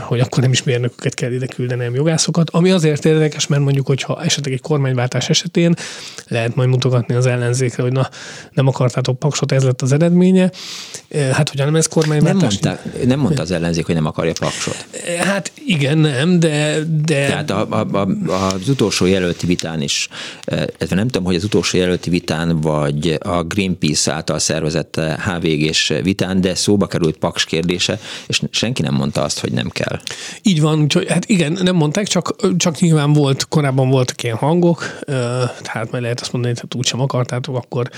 hogy 0.00 0.20
akkor 0.20 0.42
nem 0.42 0.52
is 0.52 0.62
mérnököket 0.62 1.14
kell 1.14 1.32
ide 1.32 1.46
küldeni, 1.46 1.80
hanem 1.80 1.94
jogászokat, 1.94 2.50
ami 2.50 2.70
azért 2.70 3.04
érdekes, 3.04 3.46
mert 3.46 3.62
mondjuk, 3.62 3.86
hogyha 3.86 4.22
esetleg 4.22 4.54
egy 4.54 4.60
kormányváltás 4.60 5.28
esetén 5.28 5.74
lehet 6.28 6.54
majd 6.54 6.68
mutogatni 6.68 7.14
az 7.14 7.26
ellenzékre, 7.26 7.82
hogy 7.82 7.92
na, 7.92 8.08
nem 8.52 8.66
akartátok 8.66 9.18
paksot, 9.18 9.52
ez 9.52 9.62
lett 9.62 9.82
az 9.82 9.92
eredménye. 9.92 10.50
Hát, 11.32 11.48
hogyha 11.48 11.64
nem 11.64 11.76
ez 11.76 11.86
kormányváltás... 11.86 12.58
Nem, 12.58 12.78
mondta, 12.82 13.06
nem 13.06 13.18
mondta 13.18 13.42
az 13.42 13.50
ellenzék, 13.50 13.86
hogy 13.86 13.94
nem 13.94 14.06
akarja 14.06 14.32
paksot. 14.40 14.86
Hát 15.18 15.52
igen, 15.66 15.98
nem, 15.98 16.40
de... 16.40 16.78
de... 17.04 17.26
Tehát 17.26 17.50
a, 17.50 17.66
a, 17.70 17.86
a, 17.96 18.08
az 18.52 18.68
utolsó 18.68 19.06
jelölti 19.06 19.46
vitán 19.46 19.82
is, 19.82 20.08
ez 20.78 20.88
nem 20.90 21.06
tudom, 21.06 21.24
hogy 21.24 21.34
az 21.34 21.44
utolsó 21.44 21.78
jelölti 21.78 22.10
vitán, 22.10 22.60
vagy 22.60 23.18
a 23.20 23.42
Greenpeace 23.42 24.12
által 24.12 24.38
szervezett 24.38 25.00
HVG-s 25.24 25.92
vitán, 26.02 26.40
de 26.40 26.54
szóba 26.54 26.86
került 26.86 27.16
paks 27.16 27.44
kérdése, 27.44 27.98
és 28.26 28.42
senki 28.50 28.82
nem 28.82 28.94
mondta 28.94 29.22
azt, 29.22 29.40
hogy 29.40 29.52
nem 29.52 29.68
kell. 29.68 30.00
Így 30.42 30.60
van, 30.60 30.80
úgyhogy 30.80 31.10
hát 31.10 31.24
igen, 31.26 31.58
nem 31.62 31.76
mondták, 31.76 32.06
csak, 32.06 32.34
csak 32.56 32.78
nyilván 32.78 33.12
volt, 33.12 33.48
korábban 33.48 33.90
voltak 33.90 34.22
ilyen 34.22 34.36
hangok, 34.36 34.98
tehát 35.72 35.90
majd 35.90 36.02
lehet 36.02 36.20
azt 36.20 36.32
mondani, 36.32 36.52
hogy 36.54 36.62
hát 36.62 36.74
úgysem 36.74 37.00
akartátok, 37.00 37.56
akkor 37.56 37.90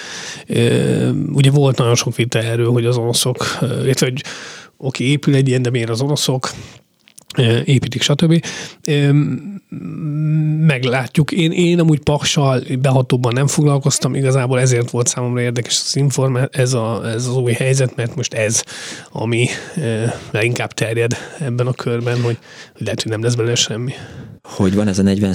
ugye 1.33 1.50
volt 1.50 1.79
nagyon 1.79 1.94
sok 1.94 2.16
vita 2.16 2.38
erről, 2.38 2.70
hogy 2.70 2.87
az 2.87 2.96
oroszok, 2.96 3.59
illetve 3.61 4.07
hogy 4.07 4.22
oké, 4.76 5.05
épül 5.05 5.35
egy 5.35 5.48
ilyen, 5.48 5.62
de 5.62 5.70
miért 5.70 5.90
az 5.90 6.00
oroszok, 6.00 6.50
építik, 7.64 8.02
stb. 8.02 8.44
Meglátjuk. 10.61 11.33
Én, 11.33 11.52
én 11.52 11.81
amúgy 11.81 12.00
paksal 12.00 12.62
behatóban 12.81 13.33
nem 13.33 13.46
foglalkoztam, 13.46 14.14
igazából 14.14 14.61
ezért 14.61 14.90
volt 14.90 15.07
számomra 15.07 15.40
érdekes 15.40 15.81
az 15.87 15.96
inform, 15.96 16.37
ez, 16.50 16.72
a, 16.72 17.00
ez 17.05 17.26
az 17.26 17.37
új 17.37 17.52
helyzet, 17.52 17.96
mert 17.96 18.16
most 18.16 18.35
ez, 18.35 18.62
ami 19.12 19.48
leginkább 20.31 20.72
terjed 20.72 21.16
ebben 21.40 21.66
a 21.66 21.72
körben, 21.72 22.20
hogy 22.20 22.38
lehet, 22.76 23.02
hogy 23.02 23.11
nem 23.11 23.22
lesz 23.22 23.35
belőle 23.35 23.55
semmi 23.55 23.92
hogy 24.48 24.74
van 24.74 24.88
ez 24.88 24.98
a 24.98 25.02
40 25.02 25.35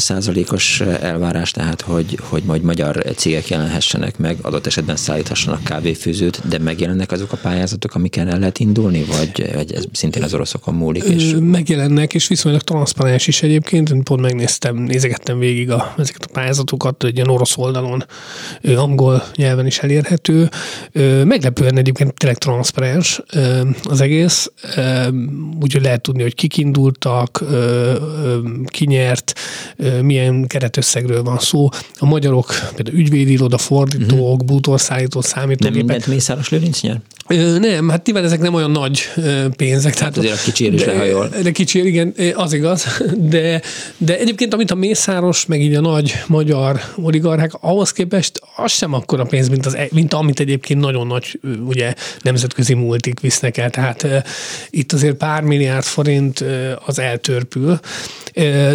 os 0.51 0.81
elvárás, 0.81 1.51
tehát 1.51 1.81
hogy, 1.81 2.19
hogy 2.21 2.43
majd 2.43 2.61
magyar 2.61 3.03
cégek 3.15 3.47
jelenhessenek 3.47 4.17
meg, 4.17 4.37
adott 4.41 4.65
esetben 4.65 4.95
szállíthassanak 4.95 5.63
kávéfőzőt, 5.63 6.47
de 6.47 6.59
megjelennek 6.59 7.11
azok 7.11 7.31
a 7.31 7.37
pályázatok, 7.37 7.95
amiken 7.95 8.27
el 8.27 8.39
lehet 8.39 8.59
indulni, 8.59 9.03
vagy, 9.03 9.53
vagy 9.53 9.73
ez 9.73 9.83
szintén 9.91 10.23
az 10.23 10.33
oroszokon 10.33 10.73
múlik? 10.73 11.03
És... 11.03 11.35
Megjelennek, 11.39 12.13
és 12.13 12.27
viszonylag 12.27 12.61
transzparens 12.61 13.27
is 13.27 13.43
egyébként. 13.43 13.89
Én 13.89 14.03
pont 14.03 14.21
megnéztem, 14.21 14.75
nézegettem 14.75 15.39
végig 15.39 15.71
a, 15.71 15.93
ezeket 15.97 16.23
a 16.23 16.31
pályázatokat, 16.33 17.03
egy 17.03 17.15
ilyen 17.15 17.29
orosz 17.29 17.57
oldalon, 17.57 18.05
angol 18.75 19.23
nyelven 19.35 19.65
is 19.65 19.79
elérhető. 19.79 20.49
Meglepően 21.23 21.77
egyébként 21.77 22.13
tényleg 22.13 22.37
transzparens 22.37 23.21
az 23.83 24.01
egész, 24.01 24.51
úgyhogy 25.61 25.81
lehet 25.81 26.01
tudni, 26.01 26.21
hogy 26.21 26.35
kik 26.35 26.57
indultak, 26.57 27.43
ki 28.65 28.85
nyert, 28.85 29.00
milyen 30.01 30.47
keretösszegről 30.47 31.23
van 31.23 31.39
szó. 31.39 31.69
A 31.99 32.05
magyarok, 32.05 32.53
például 32.75 32.97
ügyvédi 32.97 33.31
iroda, 33.31 33.57
fordítók, 33.57 34.19
uh-huh. 34.19 34.45
bútorszállító, 34.45 35.21
számítógépek. 35.21 35.69
Nem 35.69 35.85
mindent 35.85 36.07
Mészáros 36.07 36.49
Lőrinc 36.49 36.81
nyer? 36.81 37.01
Nem, 37.59 37.89
hát 37.89 38.05
nyilván 38.05 38.23
ezek 38.23 38.39
nem 38.39 38.53
olyan 38.53 38.71
nagy 38.71 38.99
pénzek. 39.55 39.93
Tehát 39.93 40.17
azért 40.17 40.33
a 40.33 40.43
kicsi 40.43 40.73
is 40.73 40.85
lehajol. 40.85 41.29
De 41.41 41.51
kicsi, 41.51 41.85
igen, 41.85 42.13
az 42.33 42.53
igaz. 42.53 42.85
De, 43.17 43.61
de 43.97 44.19
egyébként, 44.19 44.53
amit 44.53 44.71
a 44.71 44.75
Mészáros, 44.75 45.45
meg 45.45 45.61
így 45.61 45.75
a 45.75 45.81
nagy 45.81 46.13
magyar 46.27 46.81
oligarchák, 46.95 47.51
ahhoz 47.59 47.91
képest 47.91 48.41
az 48.55 48.71
sem 48.71 48.93
akkora 48.93 49.23
pénz, 49.23 49.49
mint, 49.49 49.65
az, 49.65 49.75
e- 49.75 49.87
mint 49.91 50.13
amit 50.13 50.39
egyébként 50.39 50.79
nagyon 50.79 51.07
nagy 51.07 51.39
ugye, 51.65 51.93
nemzetközi 52.21 52.73
multik 52.73 53.19
visznek 53.19 53.57
el. 53.57 53.69
Tehát 53.69 54.07
itt 54.69 54.91
azért 54.91 55.15
pár 55.15 55.41
milliárd 55.41 55.83
forint 55.83 56.43
az 56.85 56.99
eltörpül. 56.99 57.79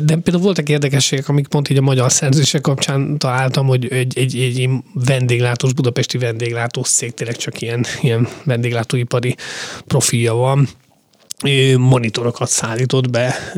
De 0.04 0.15
például 0.22 0.44
voltak 0.44 0.68
érdekességek, 0.68 1.28
amik 1.28 1.46
pont 1.46 1.70
így 1.70 1.76
a 1.76 1.80
magyar 1.82 2.12
szerzések 2.12 2.60
kapcsán 2.60 3.18
találtam, 3.18 3.66
hogy 3.66 3.92
egy, 3.92 4.18
egy, 4.18 4.36
egy 4.36 4.70
vendéglátós, 4.92 5.72
budapesti 5.72 6.18
vendéglátós 6.18 6.88
cég 6.88 7.14
tényleg 7.14 7.36
csak 7.36 7.60
ilyen, 7.60 7.84
ilyen 8.02 8.28
vendéglátóipari 8.44 9.36
profilja 9.86 10.34
van 10.34 10.68
monitorokat 11.78 12.48
szállított 12.48 13.10
be 13.10 13.52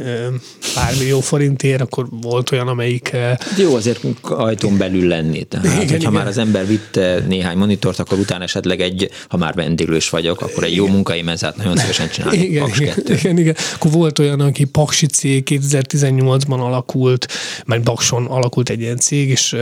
pár 0.74 0.94
millió 0.98 1.20
forintért, 1.20 1.80
akkor 1.80 2.06
volt 2.10 2.50
olyan, 2.52 2.68
amelyik... 2.68 3.16
Jó 3.56 3.74
azért 3.74 4.04
ajtón 4.22 4.76
belül 4.76 5.08
lenni. 5.08 5.44
Tehát, 5.44 5.66
igen, 5.66 5.78
hogyha 5.78 5.96
igen. 5.96 6.12
már 6.12 6.26
az 6.26 6.38
ember 6.38 6.66
vitt 6.66 7.00
néhány 7.26 7.56
monitort, 7.56 7.98
akkor 7.98 8.18
utána 8.18 8.44
esetleg 8.44 8.80
egy, 8.80 9.10
ha 9.28 9.36
már 9.36 9.54
vendéglős 9.54 10.10
vagyok, 10.10 10.40
akkor 10.40 10.64
egy 10.64 10.74
jó 10.74 10.86
munkai 10.86 11.22
mezát 11.22 11.56
nagyon 11.56 11.76
szívesen 11.78 12.08
csinálni. 12.08 12.38
Igen, 12.38 12.62
Paks 12.62 12.78
igen, 12.78 12.96
igen, 13.06 13.38
igen. 13.38 13.56
Akkor 13.74 13.90
volt 13.90 14.18
olyan, 14.18 14.40
aki 14.40 14.64
Paksi 14.64 15.06
cég 15.06 15.46
2018-ban 15.50 16.58
alakult, 16.60 17.28
meg 17.64 17.82
Bakson 17.82 18.26
alakult 18.26 18.68
egy 18.68 18.80
ilyen 18.80 18.96
cég, 18.96 19.28
és 19.28 19.56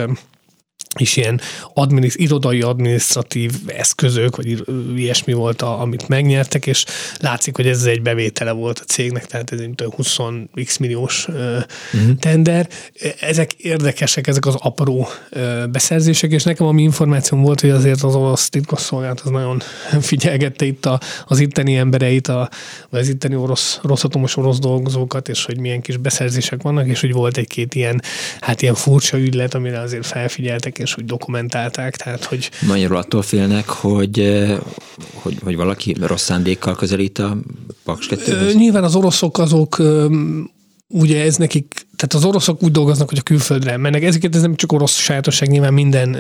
és 0.97 1.17
ilyen 1.17 1.41
adminisz, 1.75 2.17
irodai 2.17 2.61
adminisztratív 2.61 3.53
eszközök, 3.67 4.37
vagy 4.37 4.65
ilyesmi 4.97 5.33
volt, 5.33 5.63
a, 5.63 5.81
amit 5.81 6.09
megnyertek, 6.09 6.67
és 6.67 6.85
látszik, 7.21 7.57
hogy 7.57 7.67
ez 7.67 7.85
egy 7.85 8.03
bevétele 8.03 8.51
volt 8.51 8.79
a 8.79 8.85
cégnek, 8.85 9.27
tehát 9.27 9.53
ez 9.53 9.61
egy 9.61 9.71
20x 9.77 10.81
milliós 10.81 11.29
uh-huh. 11.29 12.17
tender. 12.19 12.69
Ezek 13.21 13.53
érdekesek, 13.53 14.27
ezek 14.27 14.47
az 14.47 14.55
apró 14.59 15.09
beszerzések, 15.71 16.31
és 16.31 16.43
nekem 16.43 16.67
ami 16.67 16.83
információm 16.83 17.43
volt, 17.43 17.61
hogy 17.61 17.71
azért 17.71 18.03
az 18.03 18.15
orosz 18.15 18.49
titkosszolgálat 18.49 19.21
az 19.21 19.31
nagyon 19.31 19.63
figyelgette 20.01 20.65
itt 20.65 20.87
a, 20.87 21.01
az 21.27 21.39
itteni 21.39 21.77
embereit, 21.77 22.29
a, 22.29 22.49
vagy 22.91 23.01
az 23.01 23.09
itteni 23.09 23.37
orosz, 23.37 23.81
rosszatomos 23.83 24.37
orosz 24.37 24.59
dolgozókat, 24.59 25.29
és 25.29 25.45
hogy 25.45 25.59
milyen 25.59 25.81
kis 25.81 25.97
beszerzések 25.97 26.63
vannak, 26.63 26.87
és 26.87 27.01
hogy 27.01 27.13
volt 27.13 27.37
egy-két 27.37 27.75
ilyen, 27.75 28.03
hát 28.41 28.63
ilyen 28.63 28.75
furcsa 28.75 29.19
ügylet, 29.19 29.55
amire 29.55 29.81
azért 29.81 30.07
felfigyeltek, 30.07 30.79
és 30.87 30.96
úgy 30.99 31.05
dokumentálták, 31.05 31.96
tehát 31.96 32.25
hogy... 32.25 32.51
Magyarul 32.66 32.96
attól 32.96 33.22
félnek, 33.22 33.68
hogy, 33.68 34.18
eh, 34.18 34.59
hogy, 35.14 35.37
hogy 35.44 35.57
valaki 35.57 35.96
rossz 36.01 36.25
szándékkal 36.25 36.75
közelít 36.75 37.18
a 37.18 37.37
Paks 37.85 38.07
2 38.07 38.53
Nyilván 38.55 38.85
az 38.85 38.94
oroszok 38.94 39.38
azok 39.38 39.77
ugye 40.88 41.22
ez 41.25 41.37
nekik 41.37 41.87
tehát 41.96 42.14
az 42.14 42.25
oroszok 42.25 42.62
úgy 42.62 42.70
dolgoznak, 42.70 43.09
hogy 43.09 43.18
a 43.18 43.22
külföldre 43.22 43.77
mennek. 43.77 44.03
Ezeket 44.03 44.35
ez 44.35 44.40
nem 44.40 44.57
csak 44.57 44.72
orosz 44.72 44.96
sajátosság, 44.96 45.49
nyilván 45.49 45.72
minden 45.72 46.16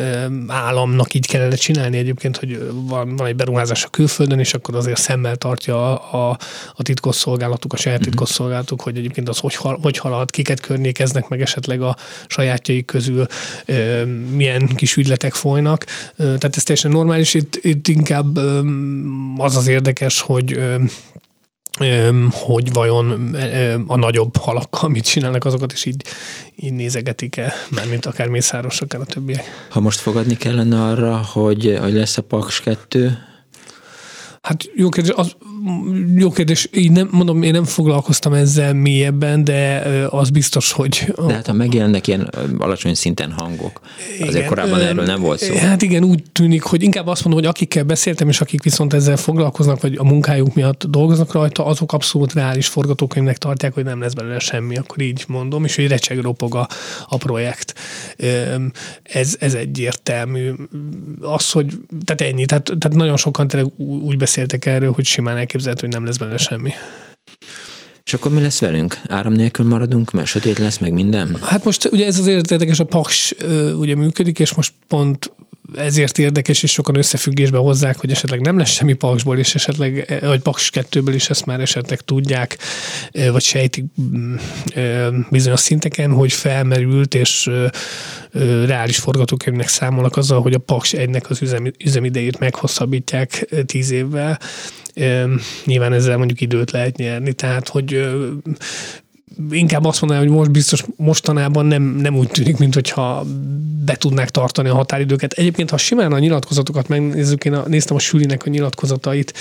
államnak 0.46 1.14
így 1.14 1.26
kellene 1.26 1.54
csinálni 1.54 1.96
egyébként, 1.96 2.36
hogy 2.36 2.72
van, 2.72 3.16
van 3.16 3.26
egy 3.26 3.36
beruházás 3.36 3.84
a 3.84 3.88
külföldön, 3.88 4.38
és 4.38 4.54
akkor 4.54 4.74
azért 4.74 5.00
szemmel 5.00 5.36
tartja 5.36 6.00
a, 6.00 6.28
a, 6.28 6.38
a 6.74 6.82
titkosszolgálatuk, 6.82 7.72
a 7.72 7.76
saját 7.76 7.98
mhm. 7.98 8.08
titkosszolgálatuk, 8.08 8.80
hogy 8.80 8.96
egyébként 8.96 9.28
az 9.28 9.38
hogy, 9.38 9.54
hogy 9.54 9.98
halad, 9.98 10.30
kiket 10.30 10.60
környékeznek 10.60 11.28
meg 11.28 11.40
esetleg 11.40 11.82
a 11.82 11.96
sajátjaik 12.26 12.84
közül, 12.84 13.26
milyen 14.30 14.66
kis 14.66 14.96
ügyletek 14.96 15.34
folynak. 15.34 15.84
Tehát 16.16 16.56
ez 16.56 16.62
teljesen 16.62 16.90
normális. 16.90 17.34
Itt, 17.34 17.58
itt 17.62 17.88
inkább 17.88 18.36
az 19.36 19.56
az 19.56 19.66
érdekes, 19.66 20.20
hogy 20.20 20.60
hogy 22.30 22.72
vajon 22.72 23.34
a 23.86 23.96
nagyobb 23.96 24.36
halakkal 24.36 24.88
mit 24.88 25.04
csinálnak, 25.04 25.44
azokat 25.44 25.72
is 25.72 25.84
így, 25.84 26.04
így 26.56 26.72
nézegetik-e, 26.72 27.52
mint 27.90 28.06
akár 28.06 28.28
Mészáros, 28.28 28.80
akár 28.80 29.00
a 29.00 29.04
többiek. 29.04 29.66
Ha 29.70 29.80
most 29.80 30.00
fogadni 30.00 30.36
kellene 30.36 30.82
arra, 30.82 31.16
hogy, 31.16 31.78
hogy 31.80 31.92
lesz 31.92 32.16
a 32.16 32.22
Paks 32.22 32.60
2, 32.60 33.18
Hát 34.46 34.70
jó 34.74 34.88
kérdés, 34.88 35.12
az, 35.16 35.36
jó 36.16 36.30
kérdés, 36.30 36.68
én 36.72 36.92
nem, 36.92 37.08
mondom, 37.12 37.42
én 37.42 37.52
nem 37.52 37.64
foglalkoztam 37.64 38.32
ezzel 38.32 38.72
mélyebben, 38.72 39.44
de 39.44 39.78
az 40.10 40.30
biztos, 40.30 40.72
hogy... 40.72 41.12
De 41.26 41.32
hát 41.32 41.46
ha 41.46 41.52
megjelennek 41.52 42.06
ilyen 42.06 42.30
alacsony 42.58 42.94
szinten 42.94 43.32
hangok, 43.32 43.80
azért 44.20 44.34
igen, 44.34 44.46
korábban 44.46 44.80
erről 44.80 45.04
nem 45.04 45.20
volt 45.20 45.38
szó. 45.38 45.54
Hát 45.54 45.82
igen, 45.82 46.04
úgy 46.04 46.22
tűnik, 46.32 46.62
hogy 46.62 46.82
inkább 46.82 47.06
azt 47.06 47.24
mondom, 47.24 47.42
hogy 47.42 47.52
akikkel 47.52 47.84
beszéltem, 47.84 48.28
és 48.28 48.40
akik 48.40 48.62
viszont 48.62 48.92
ezzel 48.92 49.16
foglalkoznak, 49.16 49.80
vagy 49.80 49.94
a 49.96 50.04
munkájuk 50.04 50.54
miatt 50.54 50.84
dolgoznak 50.84 51.32
rajta, 51.32 51.66
azok 51.66 51.92
abszolút 51.92 52.32
reális 52.32 52.66
forgatókönyvnek 52.66 53.38
tartják, 53.38 53.74
hogy 53.74 53.84
nem 53.84 54.00
lesz 54.00 54.12
belőle 54.12 54.38
semmi, 54.38 54.76
akkor 54.76 55.00
így 55.00 55.24
mondom, 55.28 55.64
és 55.64 55.76
hogy 55.76 55.88
recseg 55.88 56.18
ropog 56.18 56.54
a, 56.54 56.68
a 57.08 57.16
projekt. 57.16 57.74
Ez, 59.02 59.36
ez 59.40 59.54
egyértelmű. 59.54 60.52
Az, 61.20 61.50
hogy, 61.50 61.72
tehát 62.04 62.32
ennyi, 62.32 62.44
tehát, 62.44 62.64
tehát 62.78 62.96
nagyon 62.96 63.16
sokan 63.16 63.48
tényleg 63.48 63.72
úgy 63.78 64.16
beszéltek 64.36 64.66
erről, 64.66 64.92
hogy 64.92 65.04
simán 65.04 65.36
elképzelhető, 65.36 65.86
hogy 65.86 65.94
nem 65.94 66.04
lesz 66.04 66.16
belőle 66.16 66.36
semmi. 66.36 66.72
És 68.04 68.14
akkor 68.14 68.32
mi 68.32 68.40
lesz 68.40 68.60
velünk? 68.60 69.00
Áram 69.08 69.32
nélkül 69.32 69.66
maradunk, 69.66 70.10
mert 70.10 70.26
sötét 70.26 70.58
lesz, 70.58 70.78
meg 70.78 70.92
minden? 70.92 71.36
Hát 71.42 71.64
most 71.64 71.84
ugye 71.84 72.06
ez 72.06 72.18
az 72.18 72.26
érdekes, 72.26 72.80
a 72.80 72.84
Paks 72.84 73.34
ugye 73.78 73.94
működik, 73.94 74.38
és 74.38 74.54
most 74.54 74.72
pont 74.88 75.32
ezért 75.74 76.18
érdekes, 76.18 76.62
és 76.62 76.72
sokan 76.72 76.96
összefüggésbe 76.96 77.58
hozzák, 77.58 77.96
hogy 77.96 78.10
esetleg 78.10 78.40
nem 78.40 78.58
lesz 78.58 78.70
semmi 78.70 78.92
Paksból, 78.92 79.38
és 79.38 79.54
esetleg, 79.54 80.18
vagy 80.20 80.40
Paks 80.40 80.70
2-ből 80.74 81.12
is 81.14 81.30
ezt 81.30 81.46
már 81.46 81.60
esetleg 81.60 82.00
tudják, 82.00 82.58
vagy 83.12 83.42
sejtik 83.42 83.84
mm, 84.00 84.36
bizonyos 85.30 85.60
szinteken, 85.60 86.10
hogy 86.10 86.32
felmerült, 86.32 87.14
és 87.14 87.50
reális 88.66 88.98
forgatókönyvnek 88.98 89.68
számolnak 89.68 90.16
azzal, 90.16 90.42
hogy 90.42 90.54
a 90.54 90.58
Paks 90.58 90.94
1-nek 90.96 91.28
az 91.28 91.42
üzem, 91.42 91.72
üzemidejét 91.84 92.38
meghosszabbítják 92.38 93.48
10 93.66 93.90
évvel. 93.90 94.38
Nyilván 95.64 95.92
ezzel 95.92 96.16
mondjuk 96.16 96.40
időt 96.40 96.70
lehet 96.70 96.96
nyerni, 96.96 97.32
tehát 97.32 97.68
hogy 97.68 98.08
inkább 99.50 99.84
azt 99.84 100.00
mondanám, 100.00 100.26
hogy 100.26 100.36
most 100.36 100.50
biztos 100.50 100.84
mostanában 100.96 101.66
nem, 101.66 101.82
nem 101.82 102.16
úgy 102.16 102.28
tűnik, 102.28 102.56
mint 102.56 102.74
hogyha 102.74 103.26
be 103.84 103.94
tudnák 103.94 104.30
tartani 104.30 104.68
a 104.68 104.74
határidőket. 104.74 105.32
Egyébként, 105.32 105.70
ha 105.70 105.76
simán 105.76 106.12
a 106.12 106.18
nyilatkozatokat 106.18 106.88
megnézzük, 106.88 107.44
én 107.44 107.52
a, 107.52 107.68
néztem 107.68 107.96
a 107.96 107.98
Sülinek 107.98 108.44
a 108.44 108.50
nyilatkozatait 108.50 109.32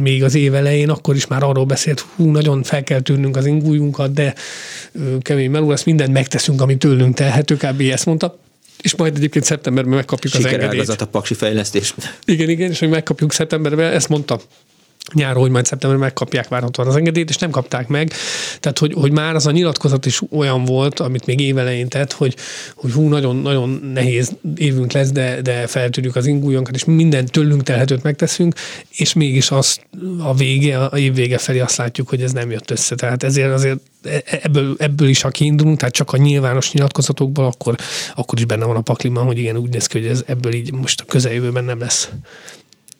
még 0.00 0.24
az 0.24 0.34
év 0.34 0.54
elején, 0.54 0.90
akkor 0.90 1.14
is 1.14 1.26
már 1.26 1.42
arról 1.42 1.64
beszélt, 1.64 2.04
hú, 2.16 2.30
nagyon 2.30 2.62
fel 2.62 2.82
kell 2.82 3.00
tűrnünk 3.00 3.36
az 3.36 3.46
ingújunkat, 3.46 4.12
de 4.12 4.34
kemény 5.20 5.50
melú, 5.50 5.72
ezt 5.72 5.84
mindent 5.84 6.12
megteszünk, 6.12 6.60
ami 6.60 6.76
tőlünk 6.76 7.14
telhető, 7.14 7.56
kb. 7.56 7.80
ezt 7.80 8.06
mondta 8.06 8.38
és 8.82 8.96
majd 8.96 9.16
egyébként 9.16 9.44
szeptemberben 9.44 9.94
megkapjuk 9.94 10.32
Siker 10.32 10.54
az 10.54 10.62
engedélyt. 10.62 11.00
a 11.00 11.06
paksi 11.06 11.34
fejlesztés. 11.34 11.94
Igen, 12.24 12.48
igen, 12.48 12.70
és 12.70 12.78
hogy 12.78 12.88
megkapjuk 12.88 13.32
szeptemberben, 13.32 13.92
ezt 13.92 14.08
mondta 14.08 14.40
nyáron, 15.12 15.40
hogy 15.40 15.50
majd 15.50 15.64
szeptemberben 15.64 16.06
megkapják 16.06 16.48
várhatóan 16.48 16.88
az 16.88 16.96
engedélyt, 16.96 17.28
és 17.28 17.36
nem 17.36 17.50
kapták 17.50 17.88
meg. 17.88 18.12
Tehát, 18.60 18.78
hogy, 18.78 18.92
hogy 18.92 19.12
már 19.12 19.34
az 19.34 19.46
a 19.46 19.50
nyilatkozat 19.50 20.06
is 20.06 20.20
olyan 20.30 20.64
volt, 20.64 21.00
amit 21.00 21.26
még 21.26 21.40
évelején 21.40 21.88
tett, 21.88 22.12
hogy, 22.12 22.36
hogy 22.74 22.92
hú, 22.92 23.08
nagyon, 23.08 23.36
nagyon 23.36 23.90
nehéz 23.94 24.36
évünk 24.56 24.92
lesz, 24.92 25.10
de, 25.10 25.42
de 25.42 25.66
feltűrjük 25.66 26.16
az 26.16 26.26
ingújonkat, 26.26 26.74
és 26.74 26.84
minden 26.84 27.26
tőlünk 27.26 27.62
telhetőt 27.62 28.02
megteszünk, 28.02 28.54
és 28.90 29.12
mégis 29.12 29.50
azt 29.50 29.80
a 30.22 30.34
vége, 30.34 30.84
a 30.84 30.98
év 30.98 31.14
vége 31.14 31.38
felé 31.38 31.58
azt 31.58 31.76
látjuk, 31.76 32.08
hogy 32.08 32.22
ez 32.22 32.32
nem 32.32 32.50
jött 32.50 32.70
össze. 32.70 32.94
Tehát 32.94 33.22
ezért 33.22 33.52
azért 33.52 33.78
e, 34.02 34.22
ebből, 34.42 34.74
ebből 34.78 35.08
is, 35.08 35.20
ha 35.20 35.28
kiindulunk, 35.28 35.78
tehát 35.78 35.94
csak 35.94 36.12
a 36.12 36.16
nyilvános 36.16 36.72
nyilatkozatokból, 36.72 37.44
akkor, 37.44 37.76
akkor 38.14 38.38
is 38.38 38.44
benne 38.44 38.64
van 38.64 38.76
a 38.76 38.80
pakliban, 38.80 39.24
hogy 39.24 39.38
igen, 39.38 39.56
úgy 39.56 39.70
néz 39.70 39.86
ki, 39.86 39.98
hogy 39.98 40.08
ez 40.08 40.22
ebből 40.26 40.52
így 40.52 40.72
most 40.72 41.00
a 41.00 41.04
közeljövőben 41.04 41.64
nem 41.64 41.78
lesz. 41.78 42.08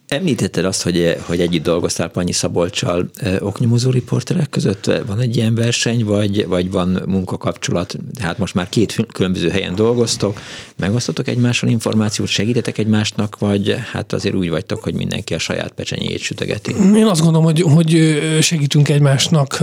Említetted 0.09 0.65
azt, 0.65 0.83
hogy, 0.83 1.17
hogy 1.27 1.41
együtt 1.41 1.63
dolgoztál 1.63 2.09
Panyi 2.09 2.33
Szabolcsal 2.33 3.11
oknyomozó 3.39 3.91
riporterek 3.91 4.51
között. 4.51 4.91
Van 5.07 5.21
egy 5.21 5.37
ilyen 5.37 5.55
verseny, 5.55 6.05
vagy, 6.05 6.47
vagy 6.47 6.71
van 6.71 7.03
munkakapcsolat? 7.07 7.97
Tehát 8.15 8.39
most 8.39 8.55
már 8.55 8.69
két 8.69 9.07
különböző 9.13 9.49
helyen 9.49 9.75
dolgoztok, 9.75 10.41
megosztotok 10.77 11.29
egymással 11.29 11.69
információt, 11.69 12.29
segítetek 12.29 12.79
egymásnak, 12.79 13.39
vagy 13.39 13.77
hát 13.93 14.13
azért 14.13 14.35
úgy 14.35 14.51
vagytok, 14.51 14.83
hogy 14.83 14.95
mindenki 14.95 15.35
a 15.35 15.39
saját 15.39 15.71
pecsenyét 15.71 16.19
sütögeti? 16.19 16.75
Én 16.95 17.07
azt 17.07 17.21
gondolom, 17.21 17.45
hogy, 17.45 17.61
hogy 17.61 18.19
segítünk 18.41 18.89
egymásnak, 18.89 19.59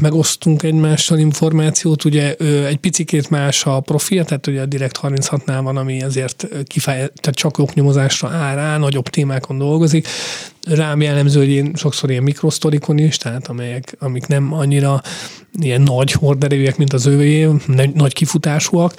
megosztunk 0.00 0.62
egymással 0.62 1.18
információt. 1.18 2.04
Ugye 2.04 2.34
egy 2.66 2.76
picikét 2.76 3.30
más 3.30 3.64
a 3.64 3.80
profil, 3.80 4.24
tehát 4.24 4.46
ugye 4.46 4.60
a 4.60 4.66
Direkt 4.66 4.98
36-nál 5.02 5.60
van, 5.62 5.76
ami 5.76 6.02
azért 6.02 6.48
kifejezetten 6.64 7.32
csak 7.32 7.58
oknyomozásra 7.58 8.28
áll 8.28 8.54
rá, 8.54 8.78
nagyobb 8.78 9.08
témákon 9.08 9.58
dolgozik, 9.58 9.82
dolgozik. 9.84 10.08
Rám 10.62 11.00
jellemző, 11.00 11.38
hogy 11.38 11.48
én 11.48 11.72
sokszor 11.74 12.10
ilyen 12.10 12.22
mikrosztorikon 12.22 12.98
is, 12.98 13.16
tehát 13.16 13.46
amelyek, 13.46 13.96
amik 13.98 14.26
nem 14.26 14.52
annyira 14.52 15.02
ilyen 15.60 15.80
nagy 15.80 16.12
horderejűek, 16.12 16.76
mint 16.76 16.92
az 16.92 17.06
övé, 17.06 17.48
nagy 17.94 18.12
kifutásúak. 18.12 18.94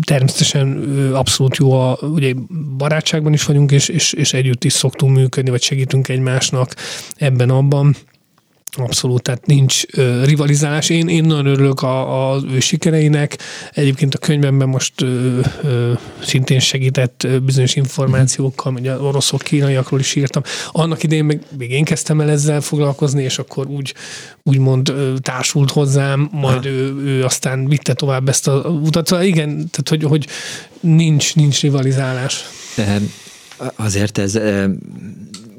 Természetesen 0.00 0.68
abszolút 1.14 1.56
jó, 1.56 1.72
a, 1.72 1.98
ugye 2.02 2.34
barátságban 2.76 3.32
is 3.32 3.44
vagyunk, 3.44 3.72
és, 3.72 3.88
és, 3.88 4.12
és 4.12 4.32
együtt 4.32 4.64
is 4.64 4.72
szoktunk 4.72 5.16
működni, 5.16 5.50
vagy 5.50 5.62
segítünk 5.62 6.08
egymásnak 6.08 6.74
ebben-abban. 7.16 7.96
Abszolút, 8.76 9.22
tehát 9.22 9.46
nincs 9.46 9.82
ö, 9.92 10.24
rivalizálás. 10.24 10.88
Én, 10.88 11.08
én 11.08 11.24
nagyon 11.24 11.46
örülök 11.46 11.82
a, 11.82 12.30
az 12.30 12.44
ő 12.50 12.60
sikereinek. 12.60 13.38
Egyébként 13.72 14.14
a 14.14 14.18
könyvemben 14.18 14.68
most 14.68 15.00
ö, 15.00 15.38
ö, 15.62 15.92
szintén 16.22 16.58
segített 16.58 17.26
bizonyos 17.42 17.74
információkkal, 17.74 18.76
az 18.76 19.00
oroszok, 19.00 19.42
kínaiakról 19.42 20.00
is 20.00 20.14
írtam. 20.14 20.42
Annak 20.70 21.02
idején 21.02 21.24
meg 21.24 21.42
még 21.58 21.70
én 21.70 21.84
kezdtem 21.84 22.20
el 22.20 22.30
ezzel 22.30 22.60
foglalkozni, 22.60 23.22
és 23.22 23.38
akkor 23.38 23.66
úgy 23.66 23.94
úgymond 24.42 24.88
ö, 24.88 25.14
társult 25.18 25.70
hozzám, 25.70 26.28
majd 26.32 26.66
ő, 26.66 26.94
ő 27.04 27.24
aztán 27.24 27.68
vitte 27.68 27.94
tovább 27.94 28.28
ezt 28.28 28.48
a 28.48 28.52
utat. 28.68 29.06
Szóval 29.06 29.24
igen, 29.24 29.48
tehát 29.48 29.88
hogy, 29.88 30.02
hogy 30.02 30.26
nincs, 30.80 31.34
nincs 31.34 31.60
rivalizálás. 31.60 32.44
Azért 33.76 34.18
ez 34.18 34.38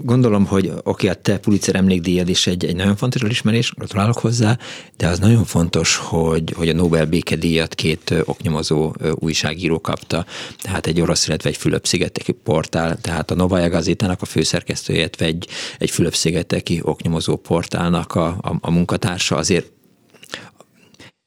gondolom, 0.03 0.45
hogy 0.45 0.71
oké, 0.83 1.07
a 1.07 1.13
te 1.13 1.37
Pulitzer 1.37 1.75
emlékdíjad 1.75 2.29
is 2.29 2.47
egy, 2.47 2.65
egy 2.65 2.75
nagyon 2.75 2.95
fontos 2.95 3.21
elismerés, 3.21 3.73
gratulálok 3.73 4.17
hozzá, 4.17 4.57
de 4.97 5.07
az 5.07 5.19
nagyon 5.19 5.43
fontos, 5.43 5.95
hogy, 5.95 6.53
hogy 6.55 6.69
a 6.69 6.73
Nobel 6.73 7.05
békedíjat 7.05 7.75
két 7.75 8.13
oknyomozó 8.25 8.93
újságíró 9.13 9.81
kapta, 9.81 10.25
tehát 10.61 10.87
egy 10.87 11.01
orosz, 11.01 11.27
illetve 11.27 11.49
egy 11.49 11.57
Fülöp-szigeteki 11.57 12.31
portál, 12.31 12.97
tehát 13.01 13.31
a 13.31 13.35
Novaja 13.35 13.69
Gazetának 13.69 14.21
a 14.21 14.25
főszerkesztője, 14.25 14.99
illetve 14.99 15.25
egy, 15.25 15.47
egy 15.77 15.89
Fülöp-szigeteki 15.89 16.79
oknyomozó 16.83 17.35
portálnak 17.35 18.15
a, 18.15 18.27
a, 18.27 18.57
a 18.61 18.71
munkatársa. 18.71 19.35
Azért 19.35 19.71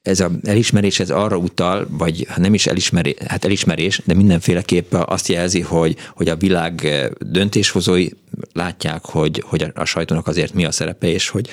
ez 0.04 0.20
az 0.20 0.30
elismerés 0.42 1.00
ez 1.00 1.10
arra 1.10 1.36
utal, 1.36 1.86
vagy 1.90 2.26
ha 2.28 2.40
nem 2.40 2.54
is 2.54 2.66
elismerés, 2.66 3.14
hát 3.26 3.44
elismerés, 3.44 4.00
de 4.04 4.14
mindenféleképpen 4.14 5.02
azt 5.06 5.28
jelzi, 5.28 5.60
hogy, 5.60 5.96
hogy 6.14 6.28
a 6.28 6.36
világ 6.36 6.88
döntéshozói 7.20 8.08
látják, 8.52 9.04
hogy, 9.04 9.42
hogy 9.46 9.66
a 9.74 9.84
sajtónak 9.84 10.26
azért 10.26 10.54
mi 10.54 10.64
a 10.64 10.72
szerepe, 10.72 11.06
és 11.06 11.28
hogy, 11.28 11.48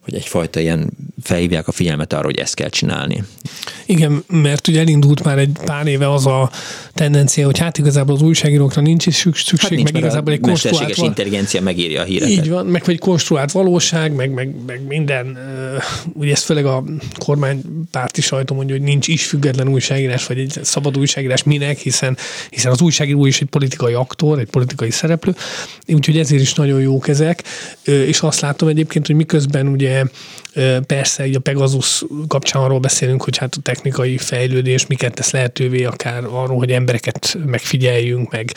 hogy 0.00 0.14
egyfajta 0.14 0.60
ilyen 0.60 0.90
felhívják 1.22 1.68
a 1.68 1.72
figyelmet 1.72 2.12
arra, 2.12 2.24
hogy 2.24 2.38
ezt 2.38 2.54
kell 2.54 2.68
csinálni. 2.68 3.22
Igen, 3.86 4.24
mert 4.28 4.68
ugye 4.68 4.80
elindult 4.80 5.24
már 5.24 5.38
egy 5.38 5.58
pár 5.64 5.86
éve 5.86 6.12
az 6.12 6.26
a 6.26 6.50
tendencia, 6.94 7.44
hogy 7.44 7.58
hát 7.58 7.78
igazából 7.78 8.14
az 8.14 8.22
újságírókra 8.22 8.80
nincs 8.80 9.06
is 9.06 9.14
szükség, 9.14 9.60
hát 9.60 9.70
nincs, 9.70 9.92
meg 9.92 10.02
igazából 10.02 10.32
egy 10.32 10.40
konstruált... 10.40 10.96
intelligencia 10.96 11.60
megírja 11.60 12.00
a 12.00 12.04
híreket. 12.04 12.30
Így 12.30 12.50
van, 12.50 12.66
meg 12.66 12.82
vagy 12.84 12.98
konstruált 12.98 13.52
valóság, 13.52 14.12
meg, 14.12 14.30
meg, 14.30 14.54
meg 14.66 14.86
minden, 14.86 15.38
ugye 16.12 16.32
ezt 16.32 16.44
főleg 16.44 16.66
a 16.66 16.84
kormánypárti 17.90 18.20
sajtó 18.20 18.54
mondja, 18.54 18.74
hogy 18.74 18.84
nincs 18.84 19.08
is 19.08 19.26
független 19.26 19.68
újságírás, 19.68 20.26
vagy 20.26 20.38
egy 20.38 20.58
szabad 20.62 20.98
újságírás 20.98 21.42
minek, 21.42 21.78
hiszen, 21.78 22.16
hiszen 22.50 22.72
az 22.72 22.80
újságíró 22.80 23.26
is 23.26 23.40
egy 23.40 23.48
politikai 23.48 23.92
aktor, 23.92 24.38
egy 24.38 24.50
politikai 24.50 24.90
szereplő, 24.90 25.34
úgyhogy 25.88 26.18
ezért 26.18 26.42
is 26.42 26.54
nagyon 26.54 26.80
jók 26.80 27.08
ezek, 27.08 27.42
és 27.84 28.20
azt 28.20 28.40
látom 28.40 28.68
egyébként, 28.68 29.06
hogy 29.06 29.16
miközben 29.16 29.68
ugye 29.68 30.04
Persze, 30.86 31.28
a 31.34 31.38
Pegasus 31.38 32.04
kapcsán 32.28 32.62
arról 32.62 32.78
beszélünk, 32.78 33.22
hogy 33.22 33.36
hát 33.36 33.54
a 33.54 33.60
technikai 33.62 34.18
fejlődés 34.18 34.86
miket 34.86 35.14
tesz 35.14 35.30
lehetővé, 35.30 35.84
akár 35.84 36.24
arról, 36.24 36.58
hogy 36.58 36.70
embereket 36.70 37.38
megfigyeljünk, 37.46 38.30
meg 38.30 38.52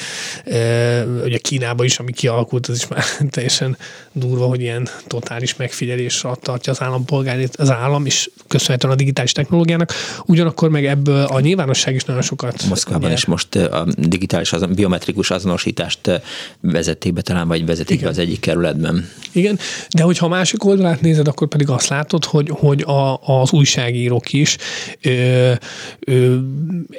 ugye 1.23 1.37
Kínában 1.37 1.85
is, 1.85 1.99
ami 1.99 2.11
kialakult, 2.11 2.67
az 2.67 2.75
is 2.75 2.87
már 2.87 3.03
teljesen 3.29 3.77
durva, 4.11 4.45
hogy 4.45 4.61
ilyen 4.61 4.87
totális 5.07 5.55
megfigyelés 5.55 6.23
alatt 6.23 6.41
tartja 6.41 6.71
az 6.71 6.81
állampolgárét 6.81 7.55
az 7.55 7.69
állam, 7.69 8.05
és 8.05 8.29
köszönhetően 8.47 8.93
a 8.93 8.95
digitális 8.95 9.31
technológiának, 9.31 9.93
ugyanakkor 10.25 10.69
meg 10.69 10.85
ebből 10.85 11.23
a 11.23 11.39
nyilvánosság 11.39 11.95
is 11.95 12.03
nagyon 12.03 12.21
sokat 12.21 12.63
Moszkvában 12.63 13.09
nyer. 13.09 13.17
is 13.17 13.25
most 13.25 13.55
a 13.55 13.85
digitális, 13.97 14.53
az, 14.53 14.65
biometrikus 14.65 15.31
azonosítást 15.31 16.21
vezették 16.59 17.13
be 17.13 17.21
talán, 17.21 17.47
vagy 17.47 17.65
vezetik 17.65 17.95
Igen. 17.95 18.03
be 18.03 18.09
az 18.09 18.17
egyik 18.17 18.39
kerületben. 18.39 19.09
Igen, 19.31 19.59
de 19.89 20.03
hogyha 20.03 20.25
a 20.25 20.29
másik 20.29 20.63
oldalát 20.63 21.01
nézed, 21.01 21.27
akkor 21.27 21.47
pedig 21.47 21.69
azt 21.69 21.88
látod, 21.89 22.25
hogy, 22.25 22.49
hogy 22.49 22.81
a, 22.81 23.17
az 23.17 23.51
újságírók 23.51 24.33
is 24.33 24.57
ö, 25.01 25.51
ö, 25.99 26.37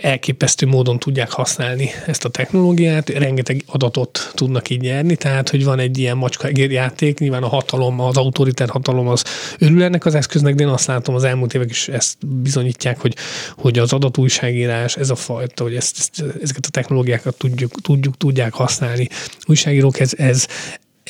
elképesztő 0.00 0.66
módon 0.66 0.98
tudják 0.98 1.30
használni 1.30 1.90
ezt 2.06 2.24
a 2.24 2.28
technológiát, 2.28 3.08
rengeteg 3.08 3.62
adatot 3.66 4.32
tudnak 4.34 4.70
így 4.70 4.80
nyerni, 4.80 5.16
tehát 5.16 5.48
hogy 5.48 5.64
van 5.64 5.78
egy 5.78 5.98
ilyen 5.98 6.16
macska 6.16 6.48
játék, 6.52 7.18
nyilván 7.18 7.42
a 7.42 7.48
hatalom, 7.48 8.00
az 8.00 8.16
autoritár 8.16 8.68
hatalom 8.68 9.08
az 9.08 9.24
örül 9.58 9.82
ennek 9.82 10.04
az 10.04 10.14
eszköznek, 10.14 10.54
de 10.54 10.62
én 10.62 10.68
azt 10.68 10.86
látom, 10.86 11.14
az 11.14 11.24
elmúlt 11.24 11.54
évek 11.54 11.70
is 11.70 11.88
ezt 11.88 12.26
bizonyítják, 12.26 13.00
hogy, 13.00 13.16
hogy 13.56 13.78
az 13.78 13.92
adatújságírás, 13.92 14.96
ez 14.96 15.10
a 15.10 15.14
fajta, 15.14 15.62
hogy 15.62 15.74
ezt, 15.74 15.96
ezt, 15.98 16.24
ezeket 16.42 16.66
a 16.66 16.70
technológiákat 16.70 17.36
tudjuk, 17.36 17.80
tudjuk, 17.80 18.16
tudják 18.16 18.52
használni. 18.52 19.08
Újságírók, 19.46 20.00
ez, 20.00 20.12
ez, 20.16 20.46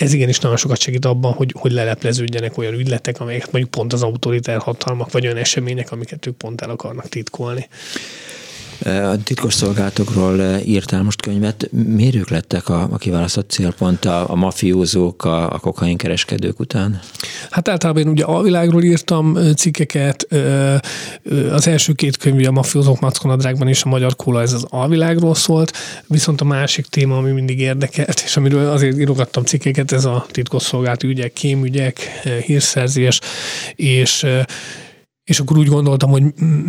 ez 0.00 0.12
igenis 0.12 0.38
nagyon 0.38 0.56
sokat 0.56 0.80
segít 0.80 1.04
abban, 1.04 1.32
hogy, 1.32 1.54
hogy 1.58 1.72
lelepleződjenek 1.72 2.58
olyan 2.58 2.74
ügyletek, 2.74 3.20
amelyeket 3.20 3.52
mondjuk 3.52 3.74
pont 3.74 3.92
az 3.92 4.02
autoritár 4.02 4.58
hatalmak, 4.58 5.12
vagy 5.12 5.24
olyan 5.24 5.36
események, 5.36 5.92
amiket 5.92 6.26
ők 6.26 6.36
pont 6.36 6.60
el 6.60 6.70
akarnak 6.70 7.08
titkolni. 7.08 7.68
A 8.84 9.22
titkos 9.24 9.54
szolgálatokról 9.54 10.60
írtál 10.64 11.02
most 11.02 11.22
könyvet. 11.22 11.68
Miért 11.72 12.14
ők 12.14 12.30
lettek 12.30 12.68
a, 12.68 12.88
a 12.90 12.96
kiválasztott 12.96 13.50
célpont, 13.50 14.04
a, 14.04 14.30
a 14.30 14.34
mafiózók, 14.34 15.24
a, 15.24 15.52
a 15.52 15.58
kokainkereskedők 15.58 16.60
után? 16.60 17.00
Hát 17.50 17.68
általában 17.68 18.02
én 18.02 18.08
ugye 18.08 18.24
a 18.24 18.42
világról 18.42 18.82
írtam 18.82 19.38
cikkeket. 19.56 20.26
Az 21.50 21.66
első 21.66 21.92
két 21.92 22.16
könyv, 22.16 22.36
ugye 22.36 22.48
a 22.48 22.52
mafiózók 22.52 23.00
Mackonadrágban 23.00 23.68
és 23.68 23.82
a 23.82 23.88
Magyar 23.88 24.16
Kóla, 24.16 24.40
ez 24.40 24.52
az 24.52 24.66
alvilágról 24.68 25.34
szólt. 25.34 25.72
Viszont 26.06 26.40
a 26.40 26.44
másik 26.44 26.86
téma, 26.86 27.16
ami 27.16 27.30
mindig 27.30 27.60
érdekelt, 27.60 28.22
és 28.24 28.36
amiről 28.36 28.70
azért 28.70 28.98
írogattam 28.98 29.44
cikkeket, 29.44 29.92
ez 29.92 30.04
a 30.04 30.26
titkosszolgálati 30.30 31.06
ügyek, 31.06 31.32
kémügyek, 31.32 31.98
hírszerzés, 32.44 33.20
és 33.76 34.26
és 35.30 35.40
akkor 35.40 35.58
úgy 35.58 35.68
gondoltam, 35.68 36.10
hogy 36.10 36.22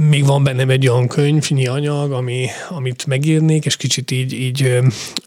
még 0.10 0.26
van 0.26 0.44
bennem 0.44 0.70
egy 0.70 0.88
olyan 0.88 1.08
könyvnyi 1.08 1.68
anyag, 1.68 2.12
ami, 2.12 2.48
amit 2.70 3.06
megírnék, 3.06 3.66
és 3.66 3.78
kicsit 3.78 4.12
így, 4.12 4.34
így, 4.34 4.80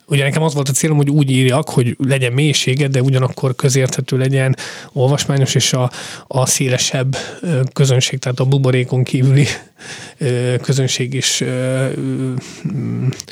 ugye 0.07 0.23
nekem 0.23 0.43
az 0.43 0.55
volt 0.55 0.69
a 0.69 0.73
célom, 0.73 0.97
hogy 0.97 1.11
úgy 1.11 1.31
írjak, 1.31 1.71
hogy 1.71 1.97
legyen 1.99 2.33
mélysége, 2.33 2.89
de 2.89 3.03
ugyanakkor 3.03 3.55
közérthető 3.55 4.17
legyen, 4.17 4.57
olvasmányos, 4.93 5.55
és 5.55 5.73
a, 5.73 5.91
a 6.27 6.47
szélesebb 6.47 7.17
közönség, 7.73 8.19
tehát 8.19 8.41
a 8.41 8.45
buborékon 8.45 9.05
kívüli 9.05 9.47
közönség 10.63 11.15
is 11.15 11.43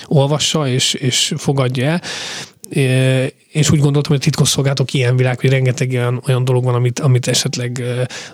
olvassa 0.06 0.68
és, 0.68 0.94
és 0.94 1.32
fogadja 1.36 1.86
el 1.86 2.02
és 3.48 3.70
úgy 3.70 3.80
gondoltam, 3.80 4.12
hogy 4.12 4.20
a 4.20 4.24
titkosszolgálatok 4.24 4.92
ilyen 4.92 5.16
világ, 5.16 5.40
hogy 5.40 5.50
rengeteg 5.50 5.90
olyan, 5.90 6.22
olyan 6.26 6.44
dolog 6.44 6.64
van, 6.64 6.74
amit, 6.74 7.00
amit 7.00 7.26
esetleg 7.26 7.82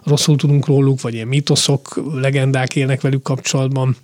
rosszul 0.04 0.36
tudunk 0.36 0.66
róluk, 0.66 1.00
vagy 1.00 1.14
ilyen 1.14 1.28
mítoszok, 1.28 2.02
legendák 2.14 2.76
élnek 2.76 3.00
velük 3.00 3.22
kapcsolatban 3.22 3.96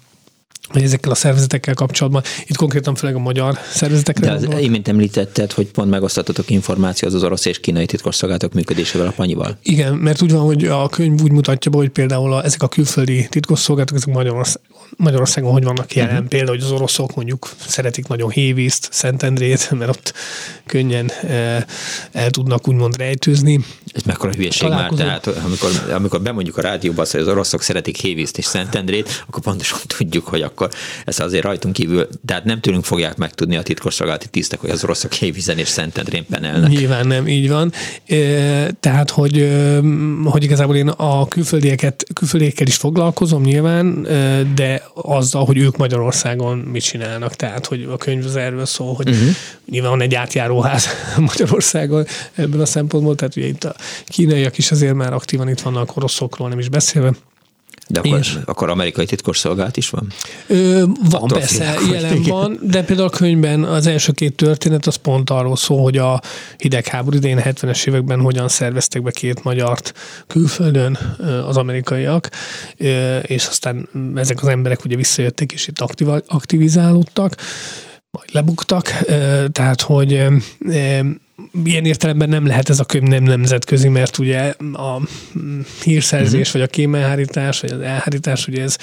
vagy 0.72 0.82
ezekkel 0.82 1.10
a 1.10 1.14
szervezetekkel 1.14 1.74
kapcsolatban. 1.74 2.22
Itt 2.46 2.56
konkrétan 2.56 2.94
főleg 2.94 3.16
a 3.16 3.18
magyar 3.18 3.58
szervezetekre. 3.70 4.38
De 4.38 4.54
az 4.54 4.62
imént 4.62 4.88
említetted, 4.88 5.52
hogy 5.52 5.66
pont 5.66 5.90
megosztatotok 5.90 6.50
információ 6.50 7.08
az, 7.08 7.22
orosz 7.24 7.44
és 7.44 7.60
kínai 7.60 7.86
titkosszolgálatok 7.86 8.52
működésével 8.52 9.06
a 9.06 9.10
panyival. 9.10 9.58
Igen, 9.62 9.94
mert 9.94 10.22
úgy 10.22 10.32
van, 10.32 10.40
hogy 10.40 10.64
a 10.64 10.88
könyv 10.88 11.22
úgy 11.22 11.32
mutatja 11.32 11.70
be, 11.70 11.76
hogy 11.76 11.88
például 11.88 12.32
a, 12.32 12.44
ezek 12.44 12.62
a 12.62 12.68
külföldi 12.68 13.26
titkosszolgálatok, 13.30 13.96
ezek 13.96 14.14
Magyarország, 14.14 14.62
Magyarországon 14.96 15.52
hogy 15.52 15.64
vannak 15.64 15.94
jelen. 15.94 16.14
Uh-huh. 16.14 16.28
Például, 16.28 16.56
hogy 16.56 16.64
az 16.64 16.70
oroszok 16.70 17.14
mondjuk 17.14 17.50
szeretik 17.66 18.06
nagyon 18.06 18.30
Hévízt, 18.30 18.88
Szentendrét, 18.90 19.70
mert 19.70 19.90
ott 19.90 20.12
könnyen 20.66 21.08
e, 21.08 21.66
el 22.12 22.30
tudnak 22.30 22.68
úgymond 22.68 22.96
rejtőzni. 22.96 23.60
Ez 23.92 24.02
mekkora 24.02 24.32
hülyeség 24.32 24.68
már, 24.68 24.90
tehát 24.90 25.26
amikor, 25.26 25.70
amikor 25.94 26.22
bemondjuk 26.22 26.56
a 26.56 26.60
rádióba 26.60 27.04
hogy 27.10 27.20
az 27.20 27.28
oroszok 27.28 27.62
szeretik 27.62 27.96
Hévízt 27.96 28.38
és 28.38 28.44
Szentendrét, 28.44 29.24
akkor 29.26 29.42
pontosan 29.42 29.78
tudjuk, 29.86 30.26
hogy 30.26 30.42
akkor 30.54 30.70
ez 31.04 31.20
azért 31.20 31.44
rajtunk 31.44 31.74
kívül, 31.74 32.08
tehát 32.26 32.44
nem 32.44 32.60
tőlünk 32.60 32.84
fogják 32.84 33.16
megtudni 33.16 33.56
a 33.56 33.62
titkosszolgálati 33.62 34.28
tisztek, 34.28 34.60
hogy 34.60 34.70
az 34.70 34.84
oroszok 34.84 35.12
Hévízen 35.12 35.58
és 35.58 35.68
Szentendrén 35.68 36.26
penelnek. 36.26 36.70
Nyilván 36.70 37.06
nem, 37.06 37.28
így 37.28 37.48
van. 37.48 37.72
Tehát, 38.80 39.10
hogy, 39.10 39.50
hogy 40.24 40.42
igazából 40.42 40.76
én 40.76 40.88
a 40.88 41.28
külföldieket, 41.28 42.06
külföldiekkel 42.14 42.66
is 42.66 42.76
foglalkozom 42.76 43.42
nyilván, 43.42 44.02
de 44.54 44.82
azzal, 44.94 45.44
hogy 45.44 45.58
ők 45.58 45.76
Magyarországon 45.76 46.58
mit 46.58 46.82
csinálnak. 46.82 47.34
Tehát, 47.34 47.66
hogy 47.66 47.88
a 47.90 47.96
könyv 47.96 48.24
az 48.24 48.36
erről 48.36 48.66
szól, 48.66 48.94
hogy 48.94 49.08
uh-huh. 49.08 49.28
nyilván 49.70 49.90
van 49.90 50.00
egy 50.00 50.14
átjáróház 50.14 50.88
Magyarországon 51.28 52.06
ebből 52.34 52.60
a 52.60 52.66
szempontból, 52.66 53.14
tehát 53.14 53.36
ugye 53.36 53.46
itt 53.46 53.64
a 53.64 53.74
kínaiak 54.06 54.58
is 54.58 54.70
azért 54.70 54.94
már 54.94 55.12
aktívan 55.12 55.48
itt 55.48 55.60
vannak, 55.60 55.96
oroszokról 55.96 56.48
nem 56.48 56.58
is 56.58 56.68
beszélve. 56.68 57.12
De 57.88 57.98
akkor, 57.98 58.18
és, 58.18 58.38
akkor 58.44 58.70
amerikai 58.70 59.06
titkosszolgálat 59.06 59.76
is 59.76 59.90
van? 59.90 60.12
Ö, 60.46 60.84
van, 61.10 61.22
Attól 61.22 61.38
persze, 61.38 61.64
félek, 61.64 62.02
jelen 62.02 62.16
igen. 62.16 62.34
van, 62.34 62.58
de 62.62 62.84
például 62.84 63.08
a 63.08 63.10
könyvben 63.10 63.64
az 63.64 63.86
első 63.86 64.12
két 64.12 64.36
történet 64.36 64.86
az 64.86 64.96
pont 64.96 65.30
arról 65.30 65.56
szól, 65.56 65.82
hogy 65.82 65.96
a 65.96 66.20
hidegháború 66.56 67.16
idején, 67.16 67.40
70-es 67.44 67.86
években 67.86 68.20
hogyan 68.20 68.48
szerveztek 68.48 69.02
be 69.02 69.10
két 69.10 69.42
magyart 69.42 69.92
külföldön 70.26 70.98
az 71.46 71.56
amerikaiak, 71.56 72.28
és 73.22 73.46
aztán 73.46 73.88
ezek 74.14 74.42
az 74.42 74.48
emberek 74.48 74.84
ugye 74.84 74.96
visszajöttek, 74.96 75.52
és 75.52 75.68
itt 75.68 75.80
aktivizálódtak, 76.26 77.36
majd 78.10 78.28
lebuktak, 78.32 78.88
tehát 79.52 79.80
hogy 79.80 80.26
ilyen 81.64 81.84
értelemben 81.84 82.28
nem 82.28 82.46
lehet 82.46 82.68
ez 82.68 82.80
a 82.80 82.84
könyv 82.84 83.08
nem 83.08 83.22
nemzetközi, 83.22 83.88
mert 83.88 84.18
ugye 84.18 84.54
a 84.72 85.00
hírszerzés, 85.82 86.46
uh-huh. 86.46 86.52
vagy 86.52 86.62
a 86.62 86.66
kémelhárítás, 86.66 87.60
vagy 87.60 87.70
az 87.70 87.80
elhárítás, 87.80 88.46
ugye 88.46 88.62
ez 88.62 88.76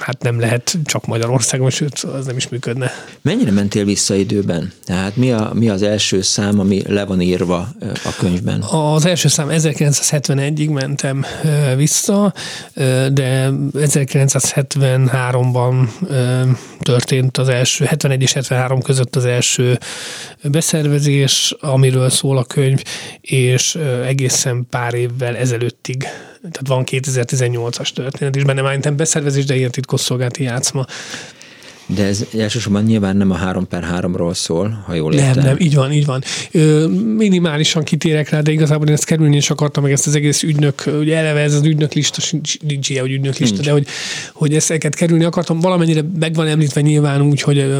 hát 0.00 0.22
nem 0.22 0.40
lehet 0.40 0.78
csak 0.84 1.06
Magyarországon, 1.06 1.70
sőt, 1.70 1.98
az 1.98 2.26
nem 2.26 2.36
is 2.36 2.48
működne. 2.48 2.90
Mennyire 3.22 3.50
mentél 3.50 3.84
vissza 3.84 4.14
időben? 4.14 4.72
Tehát 4.84 5.16
mi, 5.16 5.32
a, 5.32 5.50
mi 5.54 5.68
az 5.68 5.82
első 5.82 6.22
szám, 6.22 6.58
ami 6.58 6.82
le 6.86 7.04
van 7.04 7.20
írva 7.20 7.68
a 7.80 8.14
könyvben? 8.18 8.62
Az 8.62 9.06
első 9.06 9.28
szám 9.28 9.48
1971-ig 9.50 10.72
mentem 10.72 11.24
vissza, 11.76 12.34
de 13.12 13.50
1973-ban 13.72 15.88
történt 16.78 17.38
az 17.38 17.48
első, 17.48 17.84
71 17.84 18.22
és 18.22 18.32
73 18.32 18.82
között 18.82 19.16
az 19.16 19.24
első 19.24 19.78
beszervezés, 20.72 21.54
amiről 21.60 22.10
szól 22.10 22.38
a 22.38 22.44
könyv, 22.44 22.82
és 23.20 23.74
egészen 24.04 24.66
pár 24.70 24.94
évvel 24.94 25.36
ezelőttig, 25.36 26.02
tehát 26.40 26.66
van 26.66 26.84
2018-as 26.86 27.88
történet 27.88 28.36
is 28.36 28.44
benne, 28.44 28.62
már 28.62 28.94
beszervezés, 28.94 29.44
de 29.44 29.56
ilyen 29.56 29.70
titkosszolgálati 29.70 30.42
játszma. 30.42 30.86
De 31.86 32.04
ez 32.04 32.24
elsősorban 32.38 32.82
nyilván 32.82 33.16
nem 33.16 33.30
a 33.30 33.34
3 33.34 33.68
per 33.68 33.84
3-ról 33.92 34.34
szól, 34.34 34.82
ha 34.86 34.94
jól 34.94 35.14
értem. 35.14 35.34
Nem, 35.34 35.44
nem, 35.44 35.56
így 35.58 35.74
van, 35.74 35.92
így 35.92 36.06
van. 36.06 36.22
Ö, 36.50 36.86
minimálisan 37.16 37.82
kitérek 37.82 38.28
rá, 38.28 38.40
de 38.40 38.50
igazából 38.50 38.86
én 38.86 38.92
ezt 38.92 39.04
kerülni 39.04 39.36
is 39.36 39.50
akartam, 39.50 39.82
meg 39.82 39.92
ezt 39.92 40.06
az 40.06 40.14
egész 40.14 40.42
ügynök, 40.42 40.82
ugye 41.00 41.16
eleve 41.16 41.40
ez 41.40 41.54
az 41.54 41.64
ügynök 41.64 41.92
lista, 41.92 42.38
nincs 42.66 42.88
ilyen, 42.88 43.02
hogy 43.02 43.12
ügynök 43.12 43.36
lista, 43.36 43.54
nincs. 43.54 43.66
de 43.66 43.72
hogy, 43.72 43.86
hogy 44.32 44.54
ezeket 44.54 44.94
kerülni 44.94 45.24
akartam, 45.24 45.60
valamennyire 45.60 46.02
meg 46.18 46.34
van 46.34 46.46
említve 46.46 46.80
nyilván 46.80 47.22
úgy, 47.22 47.40
hogy, 47.40 47.74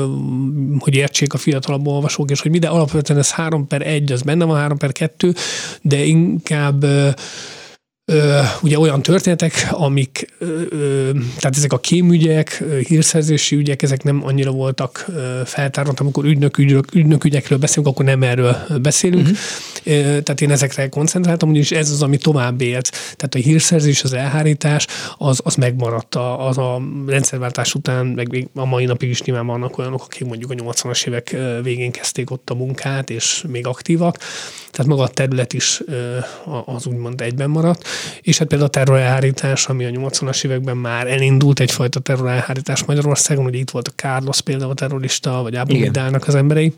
hogy 0.79 0.95
értsék 0.95 1.33
a 1.33 1.39
fiatalabb 1.39 1.87
olvasók, 1.87 2.31
és 2.31 2.41
hogy 2.41 2.51
mi, 2.51 2.59
de 2.59 2.69
alapvetően 2.69 3.19
ez 3.19 3.31
3 3.31 3.67
per 3.67 3.87
1, 3.87 4.13
az 4.13 4.23
benne 4.23 4.45
van 4.45 4.57
3 4.57 4.79
per 4.79 4.93
2, 4.93 5.35
de 5.83 6.05
inkább 6.05 6.87
ugye 8.63 8.79
olyan 8.79 9.03
történetek, 9.03 9.69
amik, 9.71 10.27
tehát 11.39 11.57
ezek 11.57 11.73
a 11.73 11.79
kémügyek, 11.79 12.65
hírszerzési 12.87 13.57
ügyek, 13.57 13.83
ezek 13.83 14.03
nem 14.03 14.25
annyira 14.25 14.51
voltak 14.51 15.07
feltárva, 15.45 15.93
amikor 15.97 16.25
ügynök, 16.25 16.59
ügynök, 16.59 16.95
ügynök 16.95 17.25
ügyekről 17.25 17.59
beszélünk, 17.59 17.87
akkor 17.87 18.05
nem 18.05 18.23
erről 18.23 18.57
beszélünk. 18.83 19.27
Uh-huh. 19.27 19.39
Tehát 20.23 20.41
én 20.41 20.51
ezekre 20.51 20.89
koncentráltam, 20.89 21.49
ugyanis 21.49 21.71
ez 21.71 21.91
az, 21.91 22.03
ami 22.03 22.17
tovább 22.17 22.61
élt. 22.61 22.91
Tehát 22.91 23.35
a 23.35 23.39
hírszerzés, 23.39 24.03
az 24.03 24.13
elhárítás, 24.13 24.87
az, 25.19 25.41
az 25.45 25.55
megmaradt 25.55 26.15
az 26.39 26.59
a 26.59 26.83
rendszerváltás 27.07 27.75
után, 27.75 28.07
meg 28.07 28.31
még 28.31 28.49
a 28.55 28.65
mai 28.65 28.85
napig 28.85 29.09
is 29.09 29.23
nyilván 29.23 29.47
vannak 29.47 29.79
olyanok, 29.79 30.03
akik 30.03 30.27
mondjuk 30.27 30.51
a 30.51 30.55
80-as 30.55 31.07
évek 31.07 31.37
végén 31.63 31.91
kezdték 31.91 32.31
ott 32.31 32.51
a 32.51 32.55
munkát, 32.55 33.11
és 33.11 33.45
még 33.49 33.67
aktívak. 33.67 34.19
Tehát 34.71 34.91
maga 34.91 35.03
a 35.03 35.09
terület 35.09 35.53
is 35.53 35.81
az 36.65 36.87
úgymond 36.87 37.21
egyben 37.21 37.51
maradt 37.51 37.91
és 38.21 38.39
hát 38.39 38.49
például 38.49 38.69
a 38.69 38.73
terrorelhárítás, 38.73 39.67
ami 39.67 39.85
a 39.85 39.91
80-as 39.91 40.45
években 40.45 40.77
már 40.77 41.07
elindult 41.07 41.61
egyfajta 41.61 42.01
terrorelhárítás 42.01 42.85
Magyarországon, 42.85 43.45
ugye 43.45 43.59
itt 43.59 43.71
volt 43.71 43.89
a 43.89 43.93
Carlos 43.97 44.41
például 44.41 44.71
a 44.71 44.75
terrorista, 44.75 45.43
vagy 45.43 45.55
Abu 45.55 45.75
az 46.27 46.35
emberei, 46.35 46.75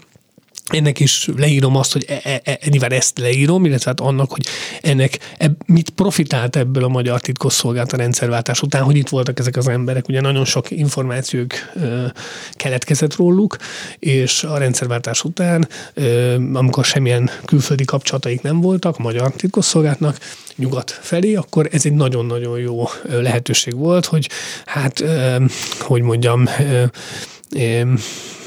ennek 0.66 1.00
is 1.00 1.28
leírom 1.36 1.76
azt, 1.76 1.92
hogy 1.92 2.04
e, 2.08 2.20
e, 2.44 2.58
e, 2.80 2.86
ezt 2.88 3.18
leírom, 3.18 3.64
illetve 3.64 3.90
hát 3.90 4.00
annak, 4.00 4.30
hogy 4.30 4.46
ennek 4.82 5.18
e, 5.38 5.50
mit 5.66 5.90
profitált 5.90 6.56
ebből 6.56 6.84
a 6.84 6.88
magyar 6.88 7.20
titkosszolgált 7.20 7.92
a 7.92 7.96
rendszerváltás 7.96 8.62
után, 8.62 8.82
hogy 8.82 8.96
itt 8.96 9.08
voltak 9.08 9.38
ezek 9.38 9.56
az 9.56 9.68
emberek. 9.68 10.08
Ugye 10.08 10.20
nagyon 10.20 10.44
sok 10.44 10.70
információk 10.70 11.52
ö, 11.74 12.06
keletkezett 12.52 13.16
róluk, 13.16 13.56
és 13.98 14.44
a 14.44 14.58
rendszerváltás 14.58 15.24
után, 15.24 15.68
ö, 15.94 16.34
amikor 16.52 16.84
semmilyen 16.84 17.30
külföldi 17.44 17.84
kapcsolataik 17.84 18.42
nem 18.42 18.60
voltak 18.60 18.98
magyar 18.98 19.32
titkosszolgálatnak, 19.32 20.18
nyugat 20.56 20.90
felé, 21.02 21.34
akkor 21.34 21.68
ez 21.72 21.86
egy 21.86 21.92
nagyon-nagyon 21.92 22.58
jó 22.58 22.88
lehetőség 23.08 23.76
volt, 23.76 24.06
hogy 24.06 24.28
hát, 24.64 25.00
ö, 25.00 25.44
hogy 25.78 26.02
mondjam, 26.02 26.48
ö, 26.60 26.84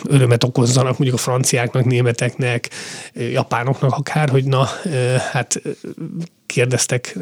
örömet 0.03 0.43
okozzanak 0.43 0.97
mondjuk 0.97 1.13
a 1.13 1.21
franciáknak, 1.21 1.85
németeknek, 1.85 2.69
japánoknak 3.13 3.93
akár, 3.93 4.29
hogy 4.29 4.43
na, 4.43 4.67
hát 5.31 5.61
kérdeztek, 6.45 7.17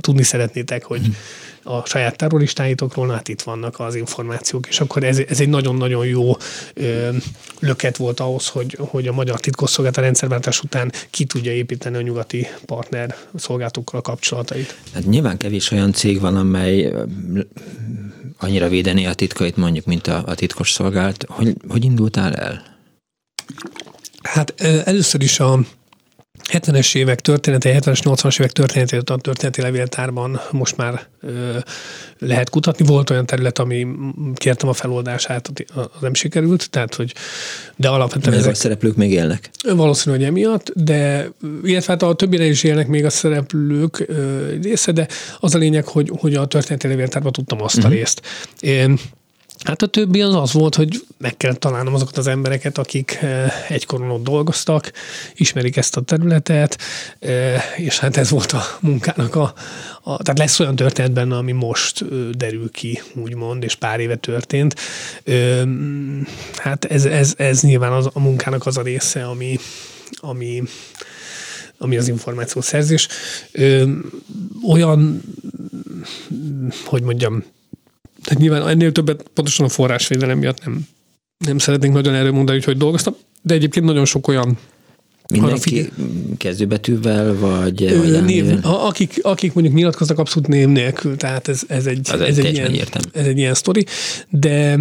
tudni 0.00 0.22
szeretnétek, 0.22 0.84
hogy 0.84 1.00
a 1.62 1.86
saját 1.86 2.16
terroristáitokról, 2.16 3.08
hát 3.08 3.28
itt 3.28 3.42
vannak 3.42 3.80
az 3.80 3.94
információk, 3.94 4.66
és 4.68 4.80
akkor 4.80 5.04
ez, 5.04 5.18
ez 5.28 5.40
egy 5.40 5.48
nagyon-nagyon 5.48 6.06
jó 6.06 6.36
ö, 6.74 7.08
löket 7.60 7.96
volt 7.96 8.20
ahhoz, 8.20 8.48
hogy, 8.48 8.76
hogy 8.78 9.06
a 9.06 9.12
magyar 9.12 9.40
titkosszolgálat 9.40 9.98
a 9.98 10.00
rendszerváltás 10.00 10.60
után 10.60 10.92
ki 11.10 11.24
tudja 11.24 11.52
építeni 11.52 11.96
a 11.96 12.00
nyugati 12.00 12.46
partner 12.66 13.16
szolgálatokkal 13.34 13.98
a 13.98 14.02
kapcsolatait. 14.02 14.76
Hát 14.94 15.06
nyilván 15.06 15.36
kevés 15.36 15.70
olyan 15.70 15.92
cég 15.92 16.20
van, 16.20 16.36
amely 16.36 16.92
annyira 18.42 18.68
védeni 18.68 19.06
a 19.06 19.14
titkait 19.14 19.56
mondjuk, 19.56 19.84
mint 19.84 20.06
a, 20.06 20.22
a 20.26 20.34
titkos 20.34 20.70
szolgált. 20.70 21.24
Hogy, 21.28 21.56
hogy 21.68 21.84
indultál 21.84 22.34
el? 22.34 22.62
Hát 24.22 24.60
először 24.60 25.22
is 25.22 25.40
a 25.40 25.58
70-es 26.48 26.96
évek 26.96 27.20
története, 27.20 27.78
70-es, 27.78 27.98
80-as 28.02 28.38
évek 28.38 28.52
történetét 28.52 29.10
a 29.10 29.16
történeti 29.16 29.60
levéltárban 29.60 30.40
most 30.50 30.76
már 30.76 31.06
ö, 31.20 31.58
lehet 32.18 32.50
kutatni. 32.50 32.86
Volt 32.86 33.10
olyan 33.10 33.26
terület, 33.26 33.58
ami 33.58 33.86
kértem 34.34 34.68
a 34.68 34.72
feloldását, 34.72 35.52
az 35.74 35.86
nem 36.00 36.14
sikerült, 36.14 36.70
tehát 36.70 36.94
hogy, 36.94 37.14
de 37.76 37.88
alapvetően 37.88 38.38
ezek... 38.38 38.52
a 38.52 38.54
szereplők 38.54 38.96
még 38.96 39.12
élnek? 39.12 39.50
Valószínű, 39.74 40.16
hogy 40.16 40.24
emiatt, 40.24 40.72
de 40.74 41.28
illetve 41.62 41.92
hát 41.92 42.02
a 42.02 42.14
többire 42.14 42.44
is 42.44 42.62
élnek 42.62 42.88
még 42.88 43.04
a 43.04 43.10
szereplők 43.10 44.04
ö, 44.06 44.46
része, 44.62 44.92
de 44.92 45.06
az 45.38 45.54
a 45.54 45.58
lényeg, 45.58 45.86
hogy, 45.86 46.10
hogy 46.18 46.34
a 46.34 46.46
történeti 46.46 46.88
levéltárban 46.88 47.32
tudtam 47.32 47.62
azt 47.62 47.76
uh-huh. 47.76 47.92
a 47.92 47.94
részt. 47.94 48.22
Én, 48.60 48.98
Hát 49.64 49.82
a 49.82 49.86
többi 49.86 50.22
az 50.22 50.34
az 50.34 50.52
volt, 50.52 50.74
hogy 50.74 51.04
meg 51.18 51.36
kell 51.36 51.54
találnom 51.54 51.94
azokat 51.94 52.16
az 52.16 52.26
embereket, 52.26 52.78
akik 52.78 53.18
eh, 53.20 53.52
egykoron 53.68 54.10
ott 54.10 54.22
dolgoztak, 54.22 54.92
ismerik 55.34 55.76
ezt 55.76 55.96
a 55.96 56.00
területet, 56.00 56.78
eh, 57.18 57.62
és 57.76 57.98
hát 57.98 58.16
ez 58.16 58.30
volt 58.30 58.52
a 58.52 58.62
munkának 58.80 59.34
a, 59.34 59.54
a 60.02 60.22
tehát 60.22 60.38
lesz 60.38 60.60
olyan 60.60 60.76
történet 60.76 61.12
benne, 61.12 61.36
ami 61.36 61.52
most 61.52 62.04
derül 62.36 62.70
ki, 62.70 63.02
úgymond, 63.14 63.62
és 63.62 63.74
pár 63.74 64.00
éve 64.00 64.16
történt. 64.16 64.74
Hát 66.56 66.84
ez, 66.84 67.04
ez, 67.04 67.34
ez 67.36 67.60
nyilván 67.60 67.92
az, 67.92 68.08
a 68.12 68.20
munkának 68.20 68.66
az 68.66 68.76
a 68.76 68.82
része, 68.82 69.24
ami, 69.24 69.58
ami 70.16 70.62
ami 71.78 71.96
az 71.96 72.08
információszerzés. 72.08 73.08
olyan, 74.68 75.22
hogy 76.84 77.02
mondjam, 77.02 77.44
tehát 78.22 78.42
nyilván 78.42 78.68
ennél 78.68 78.92
többet 78.92 79.22
pontosan 79.34 79.66
a 79.66 79.68
forrásvédelem 79.68 80.38
miatt 80.38 80.64
nem, 80.64 80.86
nem 81.46 81.58
szeretnénk 81.58 81.94
nagyon 81.94 82.14
erről 82.14 82.32
mondani, 82.32 82.62
hogy 82.62 82.76
dolgoztam, 82.76 83.14
de 83.42 83.54
egyébként 83.54 83.86
nagyon 83.86 84.04
sok 84.04 84.28
olyan 84.28 84.58
Mindenki 85.32 85.90
kezdőbetűvel, 86.38 87.34
vagy, 87.38 87.82
Ö, 87.82 88.20
név, 88.20 88.58
akik, 88.62 89.18
akik 89.22 89.52
mondjuk 89.52 89.76
nyilatkoznak 89.76 90.18
abszolút 90.18 90.48
név 90.48 90.68
nélkül, 90.68 91.16
tehát 91.16 91.48
ez, 91.48 91.62
ez 91.66 91.86
egy, 91.86 92.08
Az 92.12 92.20
ez, 92.20 92.38
egy 92.38 92.54
ilyen, 92.54 92.74
ez 93.12 93.26
egy 93.26 93.38
ilyen 93.38 93.54
sztori, 93.54 93.86
de, 94.30 94.78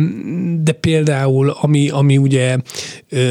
de 0.62 0.72
például, 0.72 1.50
ami, 1.50 1.90
ami 1.90 2.18
ugye 2.18 2.58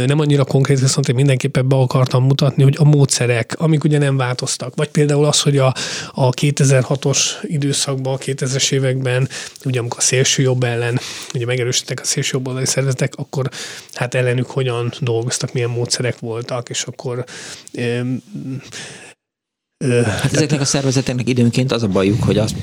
nem 0.06 0.18
annyira 0.18 0.44
konkrét, 0.44 0.80
viszont 0.80 1.08
én 1.08 1.14
mindenképpen 1.14 1.68
be 1.68 1.76
akartam 1.76 2.24
mutatni, 2.24 2.62
hogy 2.62 2.76
a 2.78 2.84
módszerek, 2.84 3.54
amik 3.58 3.84
ugye 3.84 3.98
nem 3.98 4.16
változtak, 4.16 4.72
vagy 4.76 4.88
például 4.88 5.24
az, 5.24 5.40
hogy 5.40 5.58
a, 5.58 5.74
a 6.12 6.30
2006-os 6.30 7.18
időszakban, 7.42 8.14
a 8.14 8.18
2000-es 8.18 8.72
években, 8.72 9.28
ugye 9.64 9.78
amikor 9.78 9.98
a 9.98 10.02
szélső 10.02 10.42
jobb 10.42 10.62
ellen, 10.62 11.00
ugye 11.34 11.46
megerősítettek 11.46 12.00
a 12.00 12.04
szélső 12.04 12.40
jobb 12.44 12.64
szervezetek, 12.64 13.12
akkor 13.16 13.48
hát 13.92 14.14
ellenük 14.14 14.46
hogyan 14.46 14.92
dolgoztak, 15.00 15.52
milyen 15.52 15.70
módszerek 15.70 16.18
voltak, 16.18 16.68
és 16.68 16.82
akkor 16.82 17.09
akkor 17.10 17.24
Hát 19.80 20.32
ezeknek 20.32 20.60
a 20.60 20.64
szervezeteknek 20.64 21.28
időnként 21.28 21.72
az 21.72 21.82
a 21.82 21.88
bajuk, 21.88 22.22
hogy 22.22 22.38
azt 22.38 22.54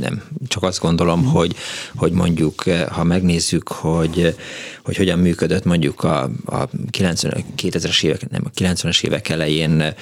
nem, 0.00 0.22
csak 0.48 0.62
azt 0.62 0.80
gondolom, 0.80 1.24
hogy, 1.24 1.54
hogy 1.94 2.12
mondjuk, 2.12 2.62
ha 2.88 3.04
megnézzük, 3.04 3.68
hogy, 3.68 4.34
hogy 4.82 4.96
hogyan 4.96 5.18
működött 5.18 5.64
mondjuk 5.64 6.04
a, 6.04 6.30
a 6.44 6.68
90, 6.90 7.44
2000-es 7.56 8.04
évek, 8.04 8.30
nem, 8.30 8.42
a 8.44 8.50
90-es 8.50 9.04
évek 9.04 9.28
elején 9.28 9.94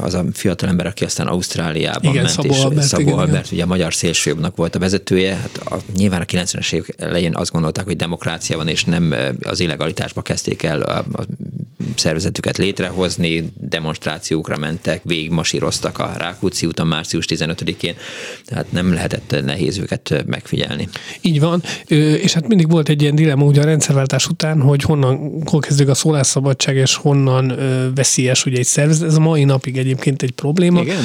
az 0.00 0.14
a 0.14 0.24
fiatalember, 0.32 0.86
aki 0.86 1.04
aztán 1.04 1.26
Ausztráliában 1.26 2.10
igen, 2.10 2.22
ment, 2.22 2.34
Szabó 2.34 2.54
és 2.54 2.62
Albert, 2.62 2.86
Szabó 2.86 3.02
igen, 3.02 3.18
Albert, 3.18 3.52
ugye 3.52 3.62
a 3.62 3.66
magyar 3.66 3.94
szélsőjobbnak 3.94 4.56
volt 4.56 4.74
a 4.74 4.78
vezetője, 4.78 5.34
hát 5.34 5.56
a, 5.56 5.76
nyilván 5.96 6.20
a 6.20 6.24
90-es 6.24 6.72
évek 6.72 6.94
elején 6.96 7.34
azt 7.34 7.52
gondolták, 7.52 7.84
hogy 7.84 7.96
demokrácia 7.96 8.56
van, 8.56 8.68
és 8.68 8.84
nem 8.84 9.14
az 9.42 9.60
illegalitásba 9.60 10.22
kezdték 10.22 10.62
el 10.62 10.82
a, 10.82 10.98
a 11.12 11.26
szervezetüket 11.94 12.56
létrehozni, 12.56 13.52
demonstrációkra 13.54 14.56
mentek, 14.56 15.00
végigmasíroztak 15.04 15.98
a 15.98 16.12
Rákóczi 16.16 16.66
úton 16.66 16.86
március 16.86 17.26
15-én, 17.28 17.94
tehát 18.44 18.72
nem 18.72 18.92
lehetett 19.16 19.44
nehéz 19.44 19.78
őket 19.78 20.24
megfigyelni. 20.26 20.88
Így 21.20 21.40
van, 21.40 21.62
és 22.22 22.32
hát 22.32 22.48
mindig 22.48 22.70
volt 22.70 22.88
egy 22.88 23.02
ilyen 23.02 23.14
dilemma 23.14 23.44
ugye 23.44 23.60
a 23.60 23.64
rendszerváltás 23.64 24.26
után, 24.26 24.60
hogy 24.60 24.82
honnan, 24.82 25.42
hol 25.44 25.60
kezdődik 25.60 25.92
a 25.92 25.94
szólásszabadság, 25.94 26.76
és 26.76 26.94
honnan 26.94 27.58
veszélyes 27.94 28.46
ugye 28.46 28.58
egy 28.58 28.64
szervezet. 28.64 29.08
Ez 29.08 29.16
a 29.16 29.20
mai 29.20 29.44
napig 29.44 29.76
egyébként 29.78 30.22
egy 30.22 30.30
probléma. 30.30 30.80
Igen? 30.80 31.04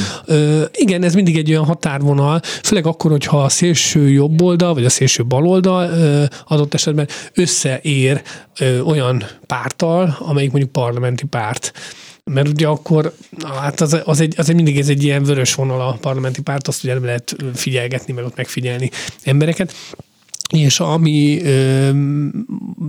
igen, 0.73 1.03
ez 1.03 1.13
mindig 1.13 1.37
egy 1.37 1.49
olyan 1.49 1.65
határvonal, 1.65 2.41
főleg 2.63 2.85
akkor, 2.85 3.11
hogyha 3.11 3.43
a 3.43 3.49
szélső 3.49 4.09
jobb 4.09 4.41
oldal, 4.41 4.73
vagy 4.73 4.85
a 4.85 4.89
szélső 4.89 5.25
bal 5.25 5.47
oldal 5.47 5.89
adott 6.47 6.73
esetben 6.73 7.07
összeér 7.33 8.21
olyan 8.85 9.23
pártal, 9.45 10.17
amelyik 10.19 10.51
mondjuk 10.51 10.71
parlamenti 10.71 11.25
párt 11.25 11.71
mert 12.23 12.47
ugye 12.47 12.67
akkor 12.67 13.13
hát 13.43 13.81
az, 13.81 13.97
az, 14.03 14.19
egy, 14.19 14.33
az 14.37 14.49
egy 14.49 14.55
mindig 14.55 14.79
ez 14.79 14.89
egy 14.89 15.03
ilyen 15.03 15.23
vörös 15.23 15.55
vonal 15.55 15.81
a 15.81 15.97
parlamenti 16.01 16.41
párt, 16.41 16.67
azt 16.67 16.83
ugye 16.83 16.93
nem 16.93 17.05
lehet 17.05 17.35
figyelgetni, 17.53 18.13
meg 18.13 18.25
ott 18.25 18.35
megfigyelni 18.35 18.89
embereket 19.23 19.73
és 20.51 20.79
ami 20.79 21.41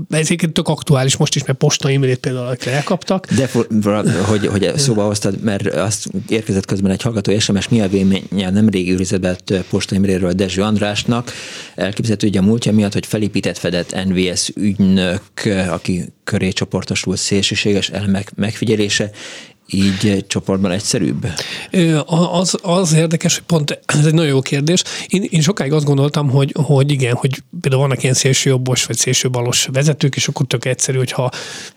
ez 0.09 0.27
egyébként 0.27 0.53
tök 0.53 0.69
aktuális 0.69 1.17
most 1.17 1.35
is, 1.35 1.45
mert 1.45 1.59
Posta 1.59 1.91
Imrét 1.91 2.19
például 2.19 2.57
elkaptak. 2.65 3.33
De 3.33 3.51
hogy, 4.27 4.47
hogy 4.47 4.73
szóba 4.77 5.05
hoztad, 5.05 5.43
mert 5.43 5.67
azt 5.67 6.09
érkezett 6.29 6.67
közben 6.67 6.91
egy 6.91 7.03
hallgató 7.03 7.39
SMS, 7.39 7.69
mi 7.69 7.81
a 7.81 7.89
véleménye 7.89 8.51
nem 8.51 8.69
régi 8.69 8.93
őrizetben 8.93 9.37
Posta 9.71 9.95
Imréről 9.95 10.33
Dezső 10.33 10.63
Andrásnak. 10.63 11.33
Elképzelhető, 11.75 12.27
hogy 12.27 12.37
a 12.37 12.43
múltja 12.43 12.73
miatt, 12.73 12.93
hogy 12.93 13.07
felépített 13.07 13.59
fedett 13.59 14.05
NVS 14.05 14.51
ügynök, 14.57 15.23
aki 15.69 16.05
köré 16.25 16.49
csoportosult 16.49 17.19
szélsőséges 17.19 17.91
elemek 17.91 18.33
megfigyelése, 18.35 19.11
így 19.73 20.25
csoportban 20.27 20.71
egyszerűbb? 20.71 21.27
Az, 22.33 22.59
az 22.63 22.93
érdekes, 22.93 23.35
hogy 23.35 23.45
pont 23.45 23.81
ez 23.87 24.07
egy 24.07 24.15
nagyon 24.15 24.31
jó 24.31 24.41
kérdés. 24.41 24.83
Én, 25.07 25.27
én 25.31 25.41
sokáig 25.41 25.73
azt 25.73 25.85
gondoltam, 25.85 26.31
hogy, 26.31 26.55
hogy 26.63 26.91
igen, 26.91 27.15
hogy 27.15 27.43
például 27.61 27.83
vannak 27.83 28.03
ilyen 28.03 28.15
szélsőjobbos 28.15 28.85
vagy 28.85 28.97
szélsőbalos 28.97 29.69
vezetők, 29.73 30.17
és 30.17 30.29
akkor 30.29 30.47
tök 30.47 30.65
egyszerű, 30.65 30.99
hogyha 30.99 31.31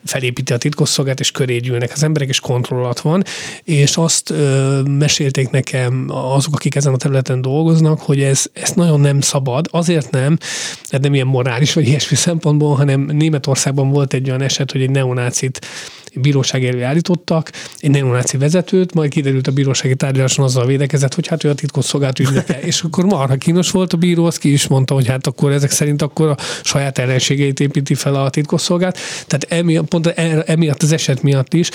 felépíti 0.05 0.53
a 0.53 0.57
titkosszolgált, 0.57 1.19
és 1.19 1.31
köré 1.31 1.57
gyűlnek 1.57 1.91
az 1.93 2.03
emberek, 2.03 2.27
és 2.27 2.39
kontrollat 2.39 2.99
van. 2.99 3.23
És 3.63 3.97
azt 3.97 4.29
ö, 4.29 4.81
mesélték 4.81 5.49
nekem 5.49 6.05
azok, 6.09 6.53
akik 6.53 6.75
ezen 6.75 6.93
a 6.93 6.97
területen 6.97 7.41
dolgoznak, 7.41 7.99
hogy 7.99 8.21
ez, 8.21 8.45
ez 8.53 8.71
nagyon 8.71 8.99
nem 8.99 9.21
szabad. 9.21 9.67
Azért 9.71 10.11
nem, 10.11 10.37
tehát 10.85 11.01
nem 11.01 11.13
ilyen 11.13 11.27
morális 11.27 11.73
vagy 11.73 11.87
ilyesmi 11.87 12.15
szempontból, 12.15 12.75
hanem 12.75 13.01
Németországban 13.01 13.89
volt 13.89 14.13
egy 14.13 14.29
olyan 14.29 14.41
eset, 14.41 14.71
hogy 14.71 14.81
egy 14.81 14.89
neonácit 14.89 15.65
bíróság 16.21 16.65
elé 16.65 16.81
állítottak, 16.81 17.51
egy 17.79 17.89
neonáci 17.89 18.37
vezetőt, 18.37 18.93
majd 18.93 19.09
kiderült 19.09 19.47
a 19.47 19.51
bírósági 19.51 19.95
tárgyaláson 19.95 20.45
azzal 20.45 20.65
védekezett, 20.65 21.13
hogy 21.13 21.27
hát 21.27 21.43
ő 21.43 21.49
a 21.49 21.55
titkosszolgált 21.55 22.19
ügynöke. 22.19 22.59
és 22.69 22.81
akkor 22.81 23.05
marha 23.05 23.35
kínos 23.35 23.71
volt 23.71 23.93
a 23.93 23.97
bíró, 23.97 24.25
az 24.25 24.37
ki 24.37 24.51
is 24.51 24.67
mondta, 24.67 24.93
hogy 24.93 25.07
hát 25.07 25.27
akkor 25.27 25.51
ezek 25.51 25.71
szerint 25.71 26.01
akkor 26.01 26.27
a 26.27 26.37
saját 26.63 26.97
ellenségeit 26.97 27.59
építi 27.59 27.95
fel 27.95 28.15
a 28.15 28.29
titkosszolgált. 28.29 28.97
Tehát 29.27 29.45
emiatt, 29.49 29.87
pont 29.87 30.07
e, 30.07 30.43
emiatt 30.45 30.81
az 30.81 30.91
eset 30.91 31.21
miatt 31.21 31.53
is 31.53 31.69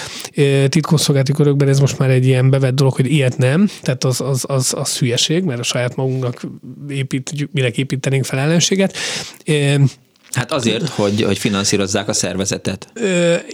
titkosszolgálati 0.68 1.32
körökben 1.32 1.68
ez 1.68 1.80
most 1.80 1.98
már 1.98 2.10
egy 2.10 2.26
ilyen 2.26 2.50
bevett 2.50 2.74
dolog, 2.74 2.94
hogy 2.94 3.12
ilyet 3.12 3.38
nem, 3.38 3.68
tehát 3.82 4.04
az, 4.04 4.20
az, 4.20 4.44
az, 4.48 4.74
az 4.76 4.98
hülyeség, 4.98 5.44
mert 5.44 5.60
a 5.60 5.62
saját 5.62 5.96
magunknak 5.96 6.42
épít, 6.88 7.48
minek 7.52 7.78
építenénk 7.78 8.24
fel 8.24 8.38
ellenséget 8.38 8.96
Hát 10.32 10.52
azért, 10.52 10.88
hogy, 10.88 11.22
hogy 11.22 11.38
finanszírozzák 11.38 12.08
a 12.08 12.12
szervezetet. 12.12 12.92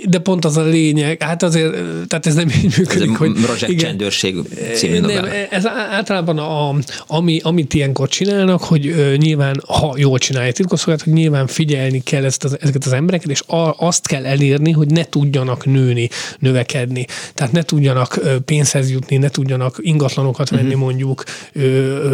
De 0.05 0.19
pont 0.19 0.45
az 0.45 0.57
a 0.57 0.63
lényeg, 0.63 1.23
hát 1.23 1.43
azért, 1.43 1.73
tehát 2.07 2.27
ez 2.27 2.35
nem 2.35 2.49
így 2.49 2.75
működik, 2.79 3.11
ez 3.11 3.17
hogy... 3.17 3.45
Rozsek 3.47 3.69
igen, 3.69 3.85
csendőrség 3.85 4.37
című 4.75 5.01
nem, 5.01 5.29
ez 5.51 5.67
általában, 5.67 6.39
a, 6.39 6.75
ami, 7.07 7.41
amit 7.43 7.75
ilyenkor 7.75 8.09
csinálnak, 8.09 8.63
hogy 8.63 9.15
nyilván, 9.17 9.63
ha 9.67 9.95
jól 9.97 10.19
csinálja 10.19 10.53
titkosszolgálat, 10.53 11.03
hogy 11.03 11.13
nyilván 11.13 11.47
figyelni 11.47 12.03
kell 12.03 12.25
ezt 12.25 12.45
az, 12.45 12.57
ezeket 12.61 12.85
az 12.85 12.93
embereket, 12.93 13.31
és 13.31 13.43
azt 13.77 14.07
kell 14.07 14.27
elérni, 14.27 14.71
hogy 14.71 14.91
ne 14.91 15.05
tudjanak 15.05 15.65
nőni, 15.65 16.09
növekedni. 16.39 17.07
Tehát 17.35 17.53
ne 17.53 17.63
tudjanak 17.63 18.21
pénzhez 18.45 18.91
jutni, 18.91 19.17
ne 19.17 19.29
tudjanak 19.29 19.77
ingatlanokat 19.81 20.49
venni 20.49 20.67
uh-huh. 20.67 20.81
mondjuk, 20.81 21.25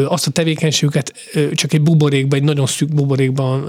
azt 0.09 0.27
a 0.27 0.31
tevékenységüket 0.31 1.13
csak 1.53 1.73
egy 1.73 1.83
buborékban, 1.83 2.39
egy 2.39 2.45
nagyon 2.45 2.67
szűk 2.67 2.95
buborékban 2.95 3.65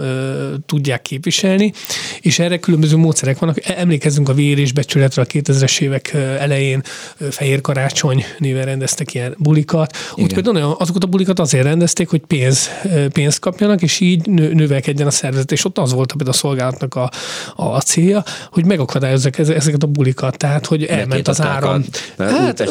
tudják 0.65 0.81
képviselni, 1.01 1.73
és 2.21 2.39
erre 2.39 2.59
különböző 2.59 2.97
módszerek 2.97 3.39
vannak. 3.39 3.67
E, 3.67 3.73
emlékezzünk 3.77 4.29
a 4.29 4.33
vér 4.33 4.57
és 4.57 4.71
becsületre 4.73 5.21
a 5.21 5.25
2000-es 5.25 5.81
évek 5.81 6.13
elején 6.39 6.81
Fehér 7.29 7.61
Karácsony 7.61 8.25
néven 8.37 8.65
rendeztek 8.65 9.13
ilyen 9.13 9.35
bulikat. 9.37 9.95
Igen. 10.13 10.25
Úgy 10.25 10.33
például 10.33 10.75
azokat 10.79 11.03
a 11.03 11.07
bulikat 11.07 11.39
azért 11.39 11.63
rendezték, 11.63 12.09
hogy 12.09 12.21
pénz, 12.27 12.69
pénzt 13.13 13.39
kapjanak, 13.39 13.81
és 13.81 13.99
így 13.99 14.27
növelkedjen 14.29 15.07
a 15.07 15.11
szervezet. 15.11 15.51
És 15.51 15.65
ott 15.65 15.77
az 15.77 15.93
volt 15.93 16.07
például 16.07 16.29
a 16.29 16.33
szolgálatnak 16.33 16.95
a, 16.95 17.09
a 17.55 17.81
célja, 17.81 18.23
hogy 18.51 18.65
megakadályozzák 18.65 19.37
ezeket 19.37 19.83
a 19.83 19.87
bulikat. 19.87 20.37
Tehát, 20.37 20.65
hogy 20.65 20.83
elment 20.83 21.27
az 21.27 21.41
áram. 21.41 21.85
A, 22.17 22.23
hát, 22.23 22.63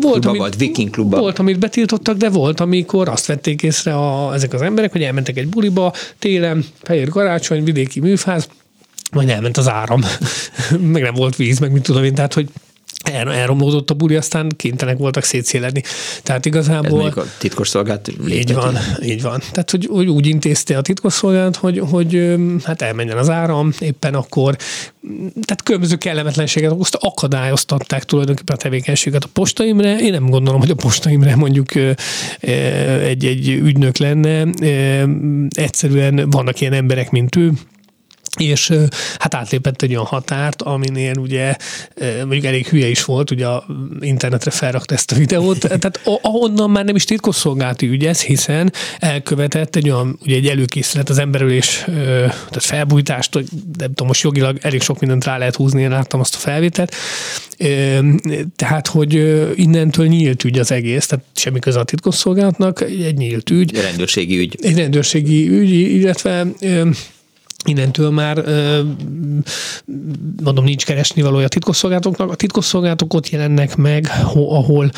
volt, 0.00 0.24
amit, 0.24 0.40
volt, 0.40 0.56
Viking 0.56 0.90
klubba? 0.90 1.18
Volt, 1.18 1.38
amit 1.38 1.58
betiltottak, 1.58 2.16
de 2.16 2.28
volt, 2.28 2.60
amikor 2.60 3.08
azt 3.08 3.26
vették 3.26 3.62
észre 3.62 3.94
a, 3.94 4.34
ezek 4.34 4.52
az 4.52 4.62
emberek, 4.62 4.92
hogy 4.92 5.02
elmentek 5.02 5.36
egy 5.36 5.48
buliba 5.48 5.92
télen, 6.18 6.64
Fehér 6.82 7.08
Karácsony, 7.08 7.57
vidéki 7.64 8.00
műfáz, 8.00 8.48
majd 9.12 9.28
elment 9.28 9.56
az 9.56 9.68
áram, 9.68 10.00
meg 10.92 11.02
nem 11.02 11.14
volt 11.14 11.36
víz, 11.36 11.58
meg 11.58 11.72
mit 11.72 11.82
tudom 11.82 12.04
én, 12.04 12.14
tehát 12.14 12.34
hogy 12.34 12.48
el, 13.12 13.32
elromlódott 13.32 13.90
a 13.90 13.94
buli, 13.94 14.16
aztán 14.16 14.48
kénytelenek 14.56 15.00
voltak 15.00 15.24
szétszéledni. 15.24 15.82
Tehát 16.22 16.46
igazából... 16.46 17.06
Ez 17.06 17.16
a 17.16 17.24
titkosszolgálat 17.38 18.10
Így 18.28 18.54
van, 18.54 18.76
így 19.02 19.22
van. 19.22 19.42
Tehát, 19.52 19.70
hogy, 19.70 19.88
hogy 19.90 20.08
úgy 20.08 20.26
intézte 20.26 20.76
a 20.76 20.82
titkosszolgálat, 20.82 21.56
hogy, 21.56 21.78
hogy 21.90 22.36
hát 22.64 22.82
elmenjen 22.82 23.18
az 23.18 23.30
áram, 23.30 23.72
éppen 23.80 24.14
akkor 24.14 24.56
tehát 25.32 25.62
különböző 25.62 25.96
kellemetlenséget 25.96 26.70
okozta, 26.70 26.98
akadályoztatták 27.00 28.04
tulajdonképpen 28.04 28.56
a 28.56 28.58
tevékenységet 28.58 29.24
a 29.24 29.28
postaimre. 29.32 29.98
Én 29.98 30.12
nem 30.12 30.30
gondolom, 30.30 30.60
hogy 30.60 30.70
a 30.70 30.74
postaimre 30.74 31.36
mondjuk 31.36 31.74
egy, 33.00 33.24
egy 33.24 33.48
ügynök 33.48 33.96
lenne. 33.96 34.46
Egyszerűen 35.48 36.30
vannak 36.30 36.60
ilyen 36.60 36.72
emberek, 36.72 37.10
mint 37.10 37.36
ő, 37.36 37.52
és 38.38 38.72
hát 39.18 39.34
átlépett 39.34 39.82
egy 39.82 39.90
olyan 39.90 40.04
határt, 40.04 40.62
aminél 40.62 41.16
ugye 41.16 41.56
mondjuk 42.18 42.44
elég 42.44 42.66
hülye 42.66 42.88
is 42.88 43.04
volt, 43.04 43.30
ugye 43.30 43.46
a 43.46 43.66
internetre 44.00 44.50
felrakta 44.50 44.94
ezt 44.94 45.12
a 45.12 45.16
videót, 45.16 45.58
tehát 45.58 46.00
ahonnan 46.22 46.70
már 46.70 46.84
nem 46.84 46.96
is 46.96 47.04
titkosszolgálati 47.04 47.86
ügy 47.86 48.06
ez, 48.06 48.22
hiszen 48.22 48.72
elkövetett 48.98 49.76
egy 49.76 49.90
olyan, 49.90 50.18
ugye 50.22 50.36
egy 50.36 50.46
előkészület 50.46 51.08
az 51.08 51.18
emberülés, 51.18 51.82
tehát 51.86 52.64
felbújtást, 52.64 53.34
hogy 53.34 53.46
nem 53.78 53.88
tudom, 53.88 54.06
most 54.06 54.22
jogilag 54.22 54.58
elég 54.62 54.82
sok 54.82 55.00
mindent 55.00 55.24
rá 55.24 55.38
lehet 55.38 55.56
húzni, 55.56 55.82
én 55.82 55.90
láttam 55.90 56.20
azt 56.20 56.34
a 56.34 56.38
felvételt, 56.38 56.94
tehát, 58.56 58.86
hogy 58.86 59.12
innentől 59.54 60.06
nyílt 60.06 60.44
ügy 60.44 60.58
az 60.58 60.70
egész, 60.72 61.06
tehát 61.06 61.24
semmi 61.34 61.58
köze 61.58 61.78
a 61.78 61.84
titkosszolgálatnak, 61.84 62.80
egy 62.80 63.16
nyílt 63.16 63.50
ügy. 63.50 63.76
Egy 63.76 63.82
rendőrségi 63.82 64.38
ügy. 64.38 64.58
Egy 64.62 64.76
rendőrségi 64.76 65.48
ügy, 65.48 65.70
illetve 65.70 66.46
innentől 67.64 68.10
már 68.10 68.44
mondom, 70.42 70.64
nincs 70.64 70.84
keresni 70.84 71.22
valója 71.22 71.44
a 71.44 71.48
titkosszolgálatoknak. 71.48 72.30
A 72.30 72.34
titkosszolgálatok 72.34 73.14
ott 73.14 73.28
jelennek 73.28 73.76
meg, 73.76 74.06
ahol, 74.22 74.90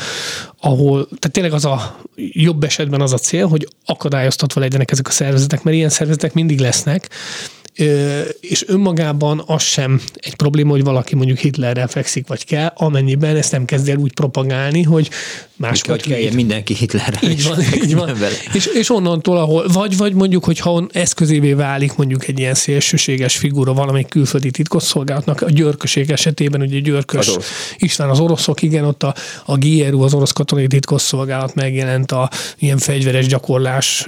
ahol, 0.59 1.05
tehát 1.05 1.31
tényleg 1.31 1.53
az 1.53 1.65
a 1.65 1.99
jobb 2.15 2.63
esetben 2.63 3.01
az 3.01 3.13
a 3.13 3.17
cél, 3.17 3.47
hogy 3.47 3.67
akadályoztatva 3.85 4.59
legyenek 4.59 4.91
ezek 4.91 5.07
a 5.07 5.11
szervezetek, 5.11 5.63
mert 5.63 5.75
ilyen 5.75 5.89
szervezetek 5.89 6.33
mindig 6.33 6.59
lesznek, 6.59 7.09
és 8.39 8.67
önmagában 8.67 9.43
az 9.45 9.61
sem 9.61 10.01
egy 10.15 10.35
probléma, 10.35 10.71
hogy 10.71 10.83
valaki 10.83 11.15
mondjuk 11.15 11.37
Hitlerrel 11.37 11.87
fekszik, 11.87 12.27
vagy 12.27 12.45
kell, 12.45 12.71
amennyiben 12.75 13.35
ezt 13.35 13.51
nem 13.51 13.65
kezd 13.65 13.89
el 13.89 13.97
úgy 13.97 14.13
propagálni, 14.13 14.83
hogy 14.83 15.09
más 15.61 15.81
hogy 15.81 16.01
kelljen 16.01 16.33
mindenki 16.33 16.73
Hitlerre. 16.73 17.19
Így 17.31 17.47
van, 17.47 17.59
így 17.83 17.95
van. 17.95 18.17
És, 18.53 18.65
és 18.65 18.89
onnantól, 18.89 19.37
ahol, 19.37 19.67
vagy, 19.67 19.97
vagy 19.97 20.13
mondjuk, 20.13 20.43
hogyha 20.43 20.87
eszközévé 20.91 21.53
válik 21.53 21.95
mondjuk 21.95 22.27
egy 22.27 22.39
ilyen 22.39 22.53
szélsőséges 22.53 23.37
figura 23.37 23.73
valamelyik 23.73 24.07
külföldi 24.07 24.51
titkosszolgálatnak, 24.51 25.41
a 25.41 25.49
györköség 25.49 26.11
esetében, 26.11 26.61
ugye 26.61 26.79
györkös 26.79 27.27
az 27.27 27.45
István 27.77 28.09
az 28.09 28.19
oroszok, 28.19 28.61
igen, 28.61 28.85
ott 28.85 29.03
a, 29.03 29.15
a 29.45 29.57
GRU, 29.57 30.01
az 30.01 30.13
orosz 30.13 30.31
katonai 30.31 30.67
titkosszolgálat 30.67 31.55
megjelent 31.55 32.11
a 32.11 32.29
ilyen 32.59 32.77
fegyveres 32.77 33.27
gyakorlás 33.27 34.07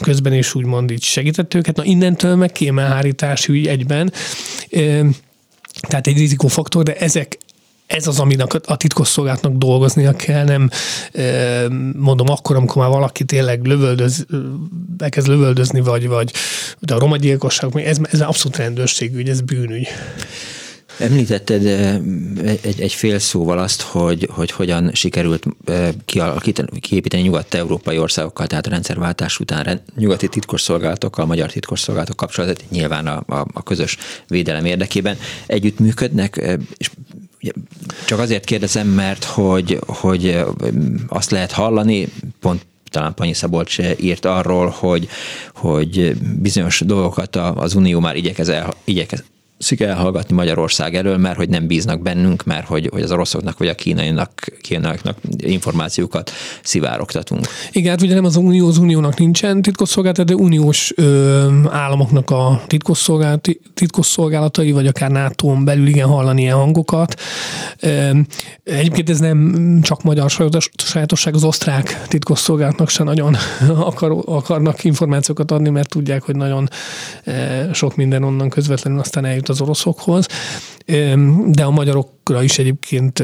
közben, 0.00 0.32
és 0.32 0.54
úgymond 0.54 0.90
így 0.90 1.02
segített 1.02 1.54
őket. 1.54 1.76
Na 1.76 1.84
innentől 1.84 2.36
meg 2.36 2.52
kémelhárítás 2.52 3.48
ügy 3.48 3.66
egyben. 3.66 4.12
Tehát 5.80 6.06
egy 6.06 6.18
rizikófaktor, 6.18 6.82
de 6.82 6.96
ezek, 6.96 7.38
ez 7.86 8.06
az, 8.06 8.18
aminek 8.18 8.54
a 8.66 8.76
titkosszolgálatnak 8.76 9.56
dolgoznia 9.56 10.12
kell, 10.12 10.44
nem 10.44 10.70
mondom 11.96 12.28
akkor, 12.28 12.56
amikor 12.56 12.82
már 12.82 12.90
valaki 12.90 13.24
tényleg 13.24 13.64
lövöldöz, 13.64 14.26
elkezd 14.98 15.28
lövöldözni, 15.28 15.80
vagy, 15.80 16.08
vagy 16.08 16.32
de 16.78 16.94
a 16.94 16.98
roma 16.98 17.16
gyilkosság, 17.16 17.76
ez, 17.76 17.98
ez 18.10 18.20
abszolút 18.20 18.56
rendőrségügy, 18.56 19.28
ez 19.28 19.40
bűnügy. 19.40 19.88
Említetted 20.98 21.66
egy, 22.62 22.80
egy 22.80 22.92
fél 22.92 23.18
szóval 23.18 23.58
azt, 23.58 23.82
hogy, 23.82 24.28
hogy 24.30 24.50
hogyan 24.50 24.90
sikerült 24.92 25.46
kiépíteni 26.80 27.22
nyugat-európai 27.22 27.98
országokkal, 27.98 28.46
tehát 28.46 28.66
a 28.66 28.70
rendszerváltás 28.70 29.38
után 29.38 29.80
nyugati 29.96 30.28
titkosszolgálatokkal, 30.28 31.26
magyar 31.26 31.52
titkosszolgálatok 31.52 32.16
kapcsolatot, 32.16 32.64
nyilván 32.70 33.06
a, 33.06 33.22
a, 33.26 33.46
a 33.52 33.62
közös 33.62 33.96
védelem 34.28 34.64
érdekében 34.64 35.16
együttműködnek, 35.46 36.58
és 36.76 36.90
csak 38.06 38.18
azért 38.18 38.44
kérdezem, 38.44 38.88
mert 38.88 39.24
hogy, 39.24 39.78
hogy 39.86 40.44
azt 41.08 41.30
lehet 41.30 41.52
hallani, 41.52 42.08
pont 42.40 42.66
talán 42.90 43.14
Panyi 43.14 43.32
Szabolcs 43.32 43.78
írt 43.96 44.24
arról, 44.24 44.68
hogy, 44.68 45.08
hogy 45.54 46.16
bizonyos 46.18 46.80
dolgokat 46.80 47.36
az 47.36 47.74
Unió 47.74 48.00
már 48.00 48.16
igyekez, 48.16 48.48
el, 48.48 48.74
igyekez 48.84 49.24
szik 49.64 49.80
elhallgatni 49.80 50.34
Magyarország 50.34 50.94
elől, 50.94 51.16
mert 51.16 51.36
hogy 51.36 51.48
nem 51.48 51.66
bíznak 51.66 52.02
bennünk, 52.02 52.44
mert 52.44 52.66
hogy, 52.66 52.88
hogy 52.92 53.02
az 53.02 53.12
oroszoknak 53.12 53.58
vagy 53.58 53.68
a 53.68 53.74
kínainak, 53.74 54.30
kínaiaknak 54.60 55.18
információkat 55.36 56.30
szivárogtatunk. 56.62 57.46
Igen, 57.72 57.90
hát 57.90 58.02
ugye 58.02 58.14
nem 58.14 58.24
az 58.24 58.36
Unió, 58.36 58.68
az 58.68 58.78
Uniónak 58.78 59.18
nincsen 59.18 59.62
titkosszolgálata, 59.62 60.24
de 60.24 60.34
uniós 60.34 60.92
ö, 60.96 61.48
államoknak 61.70 62.30
a 62.30 62.62
titkosszolgálatai, 63.74 64.72
vagy 64.72 64.86
akár 64.86 65.10
nato 65.10 65.54
belül 65.64 65.86
igen 65.86 66.08
hallani 66.08 66.40
ilyen 66.40 66.56
hangokat. 66.56 67.20
Ö, 67.80 68.10
egyébként 68.64 69.10
ez 69.10 69.18
nem 69.18 69.78
csak 69.82 70.02
magyar 70.02 70.30
sajátosság, 70.76 71.34
az 71.34 71.44
osztrák 71.44 72.02
titkosszolgálatnak 72.08 72.88
se 72.88 73.02
nagyon 73.02 73.36
akar, 73.90 74.22
akarnak 74.24 74.84
információkat 74.84 75.50
adni, 75.50 75.70
mert 75.70 75.88
tudják, 75.88 76.22
hogy 76.22 76.36
nagyon 76.36 76.68
sok 77.72 77.96
minden 77.96 78.22
onnan 78.22 78.48
közvetlenül 78.48 78.98
aztán 78.98 79.24
eljut 79.24 79.48
az 79.54 79.60
oroszokhoz, 79.60 80.26
de 81.46 81.64
a 81.64 81.70
magyarokra 82.24 82.42
is 82.42 82.58
egyébként 82.58 83.20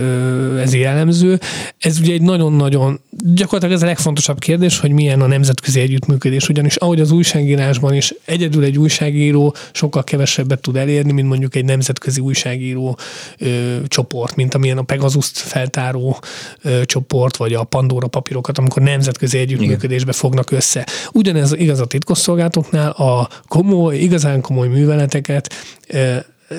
ez 0.61 0.75
jellemző. 0.75 1.41
Ez 1.79 1.99
ugye 1.99 2.13
egy 2.13 2.23
nagyon-nagyon, 2.23 3.01
gyakorlatilag 3.35 3.75
ez 3.75 3.83
a 3.83 3.87
legfontosabb 3.87 4.39
kérdés, 4.39 4.79
hogy 4.79 4.91
milyen 4.91 5.21
a 5.21 5.27
nemzetközi 5.27 5.81
együttműködés, 5.81 6.49
ugyanis 6.49 6.77
ahogy 6.77 7.01
az 7.01 7.11
újságírásban 7.11 7.95
is 7.95 8.15
egyedül 8.25 8.65
egy 8.65 8.79
újságíró 8.79 9.55
sokkal 9.73 10.05
kevesebbet 10.05 10.61
tud 10.61 10.77
elérni, 10.77 11.13
mint 11.13 11.29
mondjuk 11.29 11.55
egy 11.55 11.65
nemzetközi 11.65 12.21
újságíró 12.21 12.99
ö, 13.39 13.77
csoport, 13.87 14.37
mint 14.37 14.55
amilyen 14.55 14.79
a 14.79 14.83
Pegasus 14.83 15.31
feltáró 15.33 16.19
ö, 16.63 16.85
csoport, 16.85 17.37
vagy 17.37 17.55
a 17.55 17.65
Pandora 17.65 18.07
papírokat, 18.07 18.59
amikor 18.59 18.83
nemzetközi 18.83 19.39
együttműködésbe 19.39 20.13
fognak 20.13 20.51
össze. 20.51 20.87
Ugyanez 21.13 21.53
igaz 21.53 21.81
a 21.81 21.87
titkosszolgálatoknál, 21.87 22.91
a 22.91 23.29
komoly, 23.49 23.97
igazán 23.97 24.41
komoly 24.41 24.69
műveleteket 24.69 25.55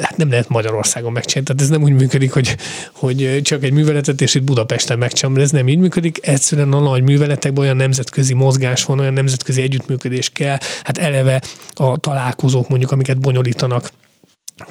hát 0.02 0.18
nem 0.18 0.30
lehet 0.30 0.50
Magyarországon 0.50 1.12
megcsinálni. 1.12 1.48
Tehát 1.48 1.62
ez 1.62 1.70
nem 1.70 1.84
úgy 1.84 2.00
működik, 2.00 2.32
hogy, 2.32 2.56
hogy 2.92 3.40
csak 3.44 3.64
egy 3.64 3.74
műveletet, 3.74 4.22
és 4.22 4.36
itt 4.36 4.44
Budapesten 4.44 4.98
megcsinálom, 4.98 5.42
ez 5.42 5.52
nem 5.52 5.68
így 5.68 5.78
működik. 5.78 6.28
Egyszerűen 6.28 6.74
a 6.74 6.80
nagy 6.80 7.04
műveletekben 7.04 7.64
olyan 7.64 7.76
nemzetközi 7.76 8.34
mozgás 8.34 8.86
van, 8.86 9.00
olyan 9.00 9.14
nemzetközi 9.14 9.62
együttműködés 9.62 10.30
kell. 10.30 10.58
Hát 10.84 10.98
eleve 10.98 11.42
a 11.74 11.98
találkozók 11.98 12.70
mondjuk, 12.70 12.92
amiket 12.92 13.20
bonyolítanak 13.20 13.92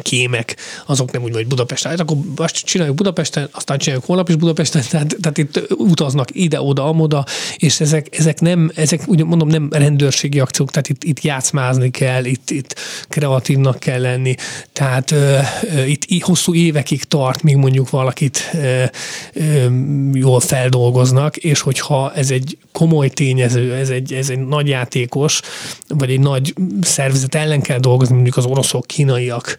kémek, 0.03 0.57
azok 0.87 1.11
nem 1.11 1.23
úgy, 1.23 1.35
hogy 1.35 1.47
Budapesten, 1.47 1.91
hát 1.91 2.01
akkor 2.01 2.17
azt 2.37 2.55
csináljuk 2.55 2.97
Budapesten, 2.97 3.49
aztán 3.53 3.79
csináljuk 3.79 4.07
holnap 4.07 4.29
is 4.29 4.37
Budapesten, 4.37 4.83
tehát, 4.91 5.17
tehát 5.21 5.39
itt 5.39 5.67
utaznak 5.77 6.29
ide-oda, 6.33 6.85
amoda, 6.85 7.25
és 7.57 7.81
ezek, 7.81 8.19
ezek 8.19 8.41
nem, 8.41 8.71
ezek 8.75 9.03
úgy 9.07 9.25
mondom, 9.25 9.49
nem 9.49 9.69
rendőrségi 9.71 10.41
akciók, 10.41 10.71
tehát 10.71 10.89
itt, 10.89 11.05
itt 11.05 11.21
játszmázni 11.21 11.91
kell, 11.91 12.25
itt, 12.25 12.51
itt 12.51 12.75
kreatívnak 13.09 13.79
kell 13.79 14.01
lenni, 14.01 14.35
tehát 14.73 15.11
ö, 15.11 15.39
ö, 15.63 15.83
itt 15.85 16.23
hosszú 16.23 16.55
évekig 16.55 17.05
tart, 17.05 17.43
míg 17.43 17.57
mondjuk 17.57 17.91
valakit 17.91 18.51
ö, 18.53 18.85
ö, 19.33 19.67
jól 20.13 20.41
feldolgoznak, 20.41 21.37
és 21.37 21.61
hogyha 21.61 22.13
ez 22.15 22.31
egy 22.31 22.59
komoly 22.73 23.09
tényező, 23.09 23.75
ez 23.75 23.89
egy, 23.89 24.13
ez 24.13 24.31
egy 24.31 24.39
nagy 24.39 24.69
játékos, 24.69 25.41
vagy 25.89 26.11
egy 26.11 26.21
nagy 26.21 26.55
szervezet 26.81 27.35
ellen 27.35 27.61
kell 27.61 27.79
dolgozni, 27.79 28.15
mondjuk 28.15 28.37
az 28.37 28.45
oroszok, 28.45 28.87
kínaiak, 28.87 29.57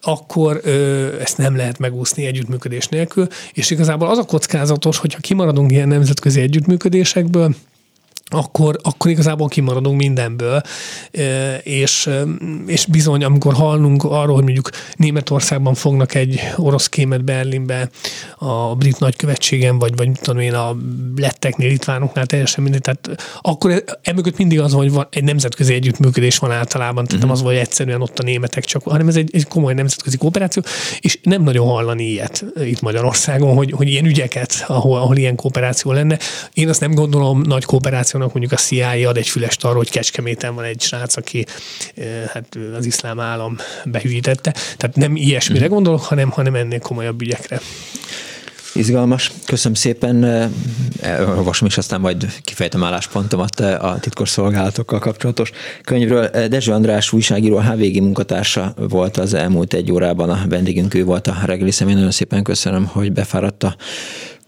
akkor 0.00 0.60
ö, 0.62 1.06
ezt 1.20 1.38
nem 1.38 1.56
lehet 1.56 1.78
megúszni 1.78 2.26
együttműködés 2.26 2.88
nélkül, 2.88 3.26
és 3.52 3.70
igazából 3.70 4.08
az 4.08 4.18
a 4.18 4.24
kockázatos, 4.24 4.98
hogyha 4.98 5.20
kimaradunk 5.20 5.70
ilyen 5.72 5.88
nemzetközi 5.88 6.40
együttműködésekből, 6.40 7.54
akkor, 8.32 8.78
akkor 8.82 9.10
igazából 9.10 9.48
kimaradunk 9.48 9.96
mindenből, 9.96 10.62
és, 11.62 12.10
és 12.66 12.86
bizony, 12.86 13.24
amikor 13.24 13.54
hallunk 13.54 14.04
arról, 14.04 14.34
hogy 14.34 14.44
mondjuk 14.44 14.70
Németországban 14.96 15.74
fognak 15.74 16.14
egy 16.14 16.40
orosz 16.56 16.88
kémet 16.88 17.24
Berlinbe 17.24 17.90
a 18.38 18.74
brit 18.74 18.98
nagykövetségen, 18.98 19.78
vagy, 19.78 19.96
vagy 19.96 20.10
tudom 20.20 20.40
én, 20.40 20.54
a 20.54 20.76
letteknél, 21.16 21.68
litvánoknál 21.68 22.26
teljesen 22.26 22.62
mindegy, 22.62 22.80
tehát 22.80 23.22
akkor 23.40 23.84
emögött 24.02 24.36
mindig 24.36 24.60
az, 24.60 24.72
hogy 24.72 24.92
van, 24.92 25.06
egy 25.10 25.24
nemzetközi 25.24 25.74
együttműködés 25.74 26.38
van 26.38 26.50
általában, 26.50 27.04
tehát 27.04 27.12
uh-huh. 27.12 27.20
nem 27.20 27.30
az, 27.30 27.42
hogy 27.42 27.56
egyszerűen 27.56 28.02
ott 28.02 28.18
a 28.18 28.22
németek 28.22 28.64
csak, 28.64 28.82
hanem 28.82 29.08
ez 29.08 29.16
egy, 29.16 29.30
egy 29.32 29.46
komoly 29.46 29.74
nemzetközi 29.74 30.16
kooperáció, 30.16 30.62
és 31.00 31.18
nem 31.22 31.42
nagyon 31.42 31.66
hallani 31.66 32.04
ilyet 32.04 32.44
itt 32.64 32.80
Magyarországon, 32.80 33.54
hogy, 33.54 33.70
hogy 33.70 33.88
ilyen 33.88 34.04
ügyeket, 34.04 34.64
ahol, 34.66 34.98
ahol 34.98 35.16
ilyen 35.16 35.36
kooperáció 35.36 35.92
lenne. 35.92 36.18
Én 36.52 36.68
azt 36.68 36.80
nem 36.80 36.94
gondolom 36.94 37.40
nagy 37.40 37.64
kooperáció 37.64 38.20
Oroszországnak 38.22 38.32
mondjuk 38.32 38.52
a 38.52 38.56
CIA 38.56 39.08
ad 39.08 39.16
egy 39.16 39.28
fülest 39.28 39.64
arról, 39.64 39.76
hogy 39.76 39.90
Kecskeméten 39.90 40.54
van 40.54 40.64
egy 40.64 40.80
srác, 40.80 41.16
aki 41.16 41.46
hát 42.32 42.58
az 42.76 42.86
iszlám 42.86 43.20
állam 43.20 43.56
behűítette. 43.84 44.54
Tehát 44.76 44.96
nem 44.96 45.16
ilyesmire 45.16 45.64
mhm. 45.64 45.74
gondolok, 45.74 46.02
hanem, 46.02 46.30
hanem 46.30 46.54
ennél 46.54 46.80
komolyabb 46.80 47.22
ügyekre. 47.22 47.60
Izgalmas. 48.74 49.32
Köszönöm 49.46 49.74
szépen. 49.74 50.24
Olvasom 51.36 51.66
is, 51.66 51.78
aztán 51.78 52.00
majd 52.00 52.26
kifejtem 52.42 52.84
álláspontomat 52.84 53.60
a 53.60 53.96
titkos 54.00 54.28
szolgálatokkal 54.28 54.98
kapcsolatos 54.98 55.50
könyvről. 55.82 56.28
Dezső 56.48 56.72
András 56.72 57.12
újságíró, 57.12 57.56
a 57.56 57.62
HVG 57.62 58.00
munkatársa 58.00 58.74
volt 58.76 59.16
az 59.16 59.34
elmúlt 59.34 59.74
egy 59.74 59.92
órában 59.92 60.30
a 60.30 60.44
vendégünk, 60.48 60.94
ő 60.94 61.04
volt 61.04 61.26
a 61.26 61.36
reggeli 61.44 61.70
személy. 61.70 61.94
Nagyon 61.94 62.10
szépen 62.10 62.42
köszönöm, 62.42 62.86
hogy 62.86 63.12
befáradt 63.12 63.62
a 63.62 63.76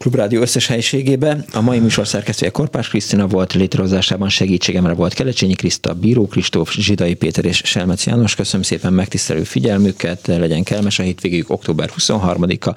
Klubrádió 0.05 0.41
összes 0.41 0.67
helyiségébe. 0.67 1.37
A 1.53 1.61
mai 1.61 1.79
műsor 1.79 2.07
szerkesztője 2.07 2.51
Korpás 2.51 2.89
Krisztina 2.89 3.27
volt, 3.27 3.53
létrehozásában 3.53 4.29
segítségemre 4.29 4.93
volt 4.93 5.15
Kelecsényi 5.15 5.55
Kriszta, 5.55 5.95
Bíró 5.95 6.27
Kristóf, 6.27 6.73
Zsidai 6.73 7.15
Péter 7.15 7.45
és 7.45 7.63
Selmec 7.65 8.07
János. 8.07 8.35
Köszönöm 8.35 8.63
szépen 8.63 8.93
megtisztelő 8.93 9.43
figyelmüket, 9.43 10.27
legyen 10.27 10.63
kellemes 10.63 10.99
a 10.99 11.03
hétvégéjük 11.03 11.51
október 11.51 11.91
23-a. 11.99 12.75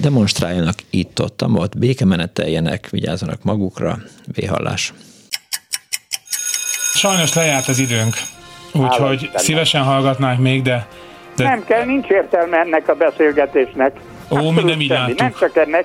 Demonstráljanak 0.00 0.74
itt-ott, 0.90 1.44
ott 1.44 1.78
békemeneteljenek, 1.78 2.88
vigyázzanak 2.90 3.42
magukra. 3.42 3.98
Véhallás. 4.34 4.92
Sajnos 6.94 7.34
lejárt 7.34 7.68
az 7.68 7.78
időnk, 7.78 8.14
úgyhogy 8.72 9.30
szívesen 9.34 9.82
hallgatnánk 9.82 10.40
még, 10.40 10.62
de, 10.62 10.86
de... 11.36 11.44
Nem 11.44 11.64
kell, 11.64 11.84
nincs 11.84 12.06
értelme 12.06 12.56
ennek 12.56 12.88
a 12.88 12.94
beszélgetésnek. 12.94 13.92
Ó, 14.30 14.50
mi 14.50 14.62
nem 14.62 14.80
így 14.80 15.14
Nem 15.16 15.34
csak 15.38 15.56
ennek, 15.56 15.84